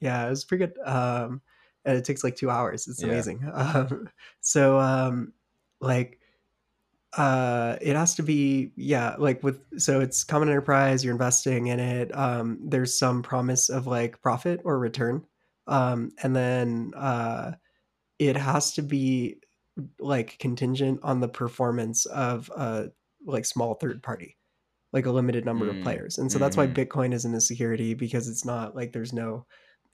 yeah 0.01 0.25
it 0.27 0.29
was 0.29 0.43
pretty 0.43 0.65
good 0.67 0.77
um 0.85 1.41
and 1.85 1.97
it 1.97 2.03
takes 2.03 2.23
like 2.23 2.35
two 2.35 2.49
hours 2.49 2.87
it's 2.87 3.01
Yeah. 3.01 3.07
amazing 3.07 3.49
um 3.53 4.09
so 4.41 4.77
um 4.79 5.33
like 5.79 6.19
uh 7.17 7.77
it 7.81 7.95
has 7.95 8.15
to 8.15 8.23
be 8.23 8.71
yeah 8.75 9.15
like 9.17 9.41
with 9.43 9.61
so 9.79 10.01
it's 10.01 10.23
common 10.23 10.49
enterprise 10.49 11.03
you're 11.03 11.13
investing 11.13 11.67
in 11.67 11.79
it 11.79 12.15
um 12.15 12.59
there's 12.63 12.97
some 12.97 13.23
promise 13.23 13.69
of 13.69 13.87
like 13.87 14.21
profit 14.21 14.61
or 14.65 14.79
return 14.79 15.23
um 15.67 16.11
and 16.23 16.35
then 16.35 16.91
uh 16.95 17.51
it 18.19 18.35
has 18.37 18.73
to 18.73 18.81
be 18.81 19.37
like 19.99 20.37
contingent 20.39 20.99
on 21.03 21.19
the 21.19 21.27
performance 21.27 22.05
of 22.07 22.49
a 22.55 22.89
like 23.25 23.45
small 23.45 23.75
third 23.75 24.01
party 24.03 24.37
like 24.93 25.05
a 25.05 25.11
limited 25.11 25.45
number 25.45 25.65
Mm, 25.65 25.77
of 25.77 25.81
players 25.81 26.17
and 26.17 26.31
so 26.31 26.39
that's 26.39 26.57
why 26.57 26.67
mhm. 26.67 26.73
bitcoin 26.73 27.13
isn't 27.13 27.33
a 27.35 27.41
security 27.41 27.93
because 27.93 28.27
it's 28.29 28.45
not 28.45 28.75
like 28.75 28.91
there's 28.93 29.13
no 29.13 29.45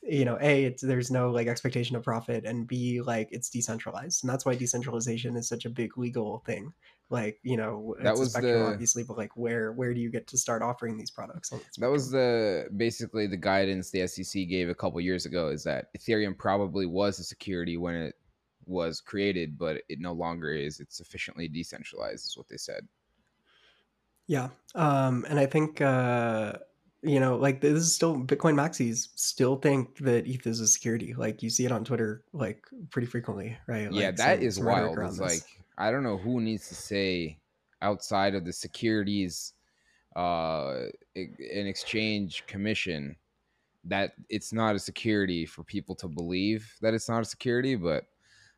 you 0.03 0.25
know 0.25 0.37
a 0.41 0.63
it's 0.65 0.81
there's 0.81 1.11
no 1.11 1.29
like 1.31 1.47
expectation 1.47 1.95
of 1.95 2.03
profit 2.03 2.45
and 2.45 2.67
b 2.67 3.01
like 3.01 3.29
it's 3.31 3.49
decentralized 3.49 4.23
and 4.23 4.29
that's 4.31 4.45
why 4.45 4.55
decentralization 4.55 5.35
is 5.37 5.47
such 5.47 5.65
a 5.65 5.69
big 5.69 5.97
legal 5.97 6.39
thing 6.45 6.73
like 7.11 7.39
you 7.43 7.57
know 7.57 7.95
That 8.01 8.17
was 8.17 8.31
spectrum, 8.31 8.63
the- 8.63 8.71
obviously 8.71 9.03
but 9.03 9.17
like 9.17 9.35
where 9.35 9.73
where 9.73 9.93
do 9.93 9.99
you 9.99 10.09
get 10.09 10.25
to 10.27 10.37
start 10.37 10.61
offering 10.63 10.97
these 10.97 11.11
products 11.11 11.51
That 11.77 11.89
was 11.91 12.09
the 12.09 12.67
basically 12.77 13.27
the 13.27 13.37
guidance 13.37 13.91
the 13.91 14.07
SEC 14.07 14.47
gave 14.47 14.69
a 14.69 14.75
couple 14.75 14.99
years 15.01 15.25
ago 15.25 15.49
is 15.49 15.63
that 15.65 15.93
Ethereum 15.97 16.37
probably 16.37 16.85
was 16.85 17.19
a 17.19 17.23
security 17.23 17.77
when 17.77 17.95
it 17.95 18.15
was 18.65 19.01
created, 19.01 19.57
but 19.57 19.81
it 19.89 19.99
no 19.99 20.13
longer 20.13 20.53
is. 20.53 20.79
It's 20.79 20.95
sufficiently 20.95 21.47
decentralized, 21.47 22.25
is 22.27 22.37
what 22.37 22.47
they 22.47 22.57
said. 22.57 22.87
Yeah. 24.27 24.49
Um, 24.75 25.25
and 25.27 25.39
I 25.39 25.45
think, 25.47 25.81
uh, 25.81 26.53
you 27.01 27.19
know, 27.19 27.35
like 27.37 27.59
this 27.59 27.73
is 27.73 27.95
still 27.95 28.15
Bitcoin 28.17 28.53
maxis 28.53 29.07
still 29.15 29.55
think 29.57 29.97
that 29.97 30.27
ETH 30.27 30.45
is 30.45 30.59
a 30.59 30.67
security. 30.67 31.13
Like 31.15 31.41
you 31.41 31.49
see 31.49 31.65
it 31.65 31.71
on 31.71 31.83
Twitter, 31.83 32.23
like 32.31 32.63
pretty 32.91 33.07
frequently, 33.07 33.57
right? 33.67 33.91
yeah, 33.91 34.07
Like 34.07 34.15
that 34.17 34.37
some- 34.37 34.47
is 34.47 34.59
wild. 34.59 34.97
It's 34.99 35.17
this. 35.17 35.19
like 35.19 35.60
I 35.81 35.91
don't 35.91 36.03
know 36.03 36.17
who 36.17 36.41
needs 36.41 36.67
to 36.69 36.75
say 36.75 37.39
outside 37.81 38.35
of 38.35 38.45
the 38.45 38.53
Securities 38.53 39.53
uh 40.15 40.87
and 41.15 41.67
Exchange 41.67 42.43
Commission 42.45 43.15
that 43.85 44.11
it's 44.29 44.53
not 44.53 44.75
a 44.75 44.79
security 44.79 45.45
for 45.45 45.63
people 45.63 45.95
to 45.95 46.07
believe 46.07 46.75
that 46.81 46.93
it's 46.93 47.09
not 47.09 47.21
a 47.21 47.25
security, 47.25 47.75
but 47.75 48.05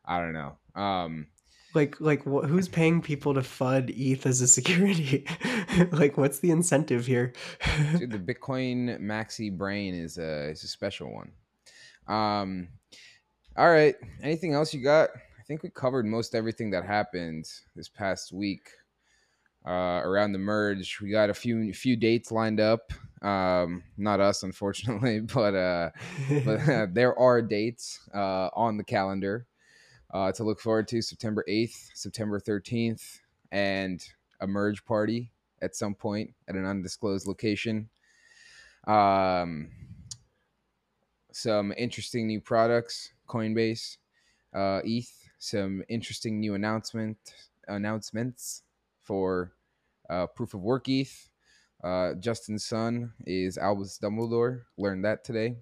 I 0.04 0.20
don't 0.20 0.34
know. 0.34 0.58
Um 0.74 1.28
like, 1.74 2.00
like 2.00 2.22
wh- 2.22 2.46
who's 2.46 2.68
paying 2.68 3.02
people 3.02 3.34
to 3.34 3.40
FUD 3.40 3.90
ETH 3.90 4.26
as 4.26 4.40
a 4.40 4.46
security? 4.46 5.26
like, 5.90 6.16
what's 6.16 6.38
the 6.38 6.52
incentive 6.52 7.04
here? 7.06 7.32
Dude, 7.98 8.12
the 8.12 8.18
Bitcoin 8.18 9.00
Maxi 9.00 9.50
brain 9.56 9.94
is 9.94 10.18
a 10.18 10.50
is 10.50 10.62
a 10.62 10.68
special 10.68 11.12
one. 11.12 11.32
Um, 12.06 12.68
all 13.56 13.70
right. 13.70 13.96
Anything 14.22 14.54
else 14.54 14.72
you 14.72 14.82
got? 14.82 15.10
I 15.44 15.46
think 15.48 15.64
we 15.64 15.70
covered 15.70 16.06
most 16.06 16.34
everything 16.36 16.70
that 16.72 16.86
happened 16.86 17.46
this 17.76 17.90
past 17.90 18.32
week. 18.32 18.70
uh, 19.66 20.02
around 20.04 20.32
the 20.32 20.40
merge. 20.40 21.00
We 21.02 21.10
got 21.10 21.30
a 21.30 21.34
few 21.34 21.72
few 21.74 21.96
dates 21.96 22.32
lined 22.32 22.60
up. 22.60 22.92
Um, 23.22 23.84
not 23.98 24.20
us, 24.20 24.44
unfortunately, 24.44 25.20
but 25.34 25.54
uh, 25.56 25.90
but 26.44 26.68
uh, 26.68 26.88
there 26.92 27.18
are 27.18 27.42
dates 27.42 28.00
uh, 28.14 28.50
on 28.54 28.78
the 28.78 28.84
calendar 28.84 29.46
uh, 30.14 30.32
to 30.34 30.44
look 30.44 30.60
forward 30.60 30.88
to. 30.90 31.02
September 31.02 31.44
eighth, 31.48 31.90
September 31.94 32.40
thirteenth, 32.40 33.20
and 33.52 34.06
a 34.40 34.48
merge 34.48 34.84
party 34.86 35.32
at 35.62 35.76
some 35.76 35.94
point 35.94 36.34
at 36.48 36.56
an 36.56 36.66
undisclosed 36.66 37.28
location. 37.28 37.88
Um, 38.86 39.70
some 41.32 41.72
interesting 41.76 42.26
new 42.28 42.40
products, 42.40 43.12
Coinbase, 43.28 43.98
uh, 44.54 44.80
ETH, 44.84 45.23
some 45.44 45.82
interesting 45.88 46.40
new 46.40 46.54
announcement 46.54 47.18
announcements 47.68 48.62
for 49.02 49.52
uh, 50.08 50.26
proof 50.26 50.54
of 50.54 50.62
work 50.62 50.88
ETH. 50.88 51.28
Uh, 51.82 52.14
Justin 52.14 52.58
Sun 52.58 53.12
is 53.26 53.58
Albus 53.58 53.98
Dumbledore. 54.02 54.62
Learned 54.78 55.04
that 55.04 55.22
today. 55.22 55.56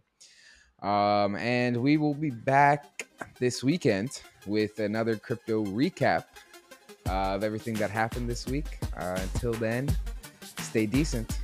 Um, 0.83 1.37
and 1.37 1.77
we 1.77 1.97
will 1.97 2.15
be 2.15 2.31
back 2.31 3.09
this 3.39 3.65
weekend 3.65 4.23
with 4.47 4.79
another 4.79 5.17
crypto 5.17 5.65
recap 5.65 6.25
uh, 7.09 7.35
of 7.35 7.45
everything 7.45 7.75
that 7.75 7.91
happened 7.91 8.29
this 8.29 8.47
week. 8.47 8.79
Uh, 8.97 9.19
until 9.21 9.53
then, 9.55 9.89
stay 10.59 10.87
decent. 10.87 11.39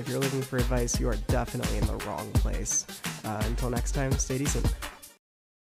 If 0.00 0.08
you're 0.08 0.18
looking 0.18 0.42
for 0.42 0.56
advice, 0.56 0.98
you 0.98 1.08
are 1.08 1.16
definitely 1.28 1.76
in 1.76 1.86
the 1.86 1.96
wrong 2.06 2.30
place. 2.32 2.86
Uh, 3.24 3.42
until 3.46 3.70
next 3.70 3.92
time, 3.92 4.10
stay 4.12 4.38
decent. 4.38 4.66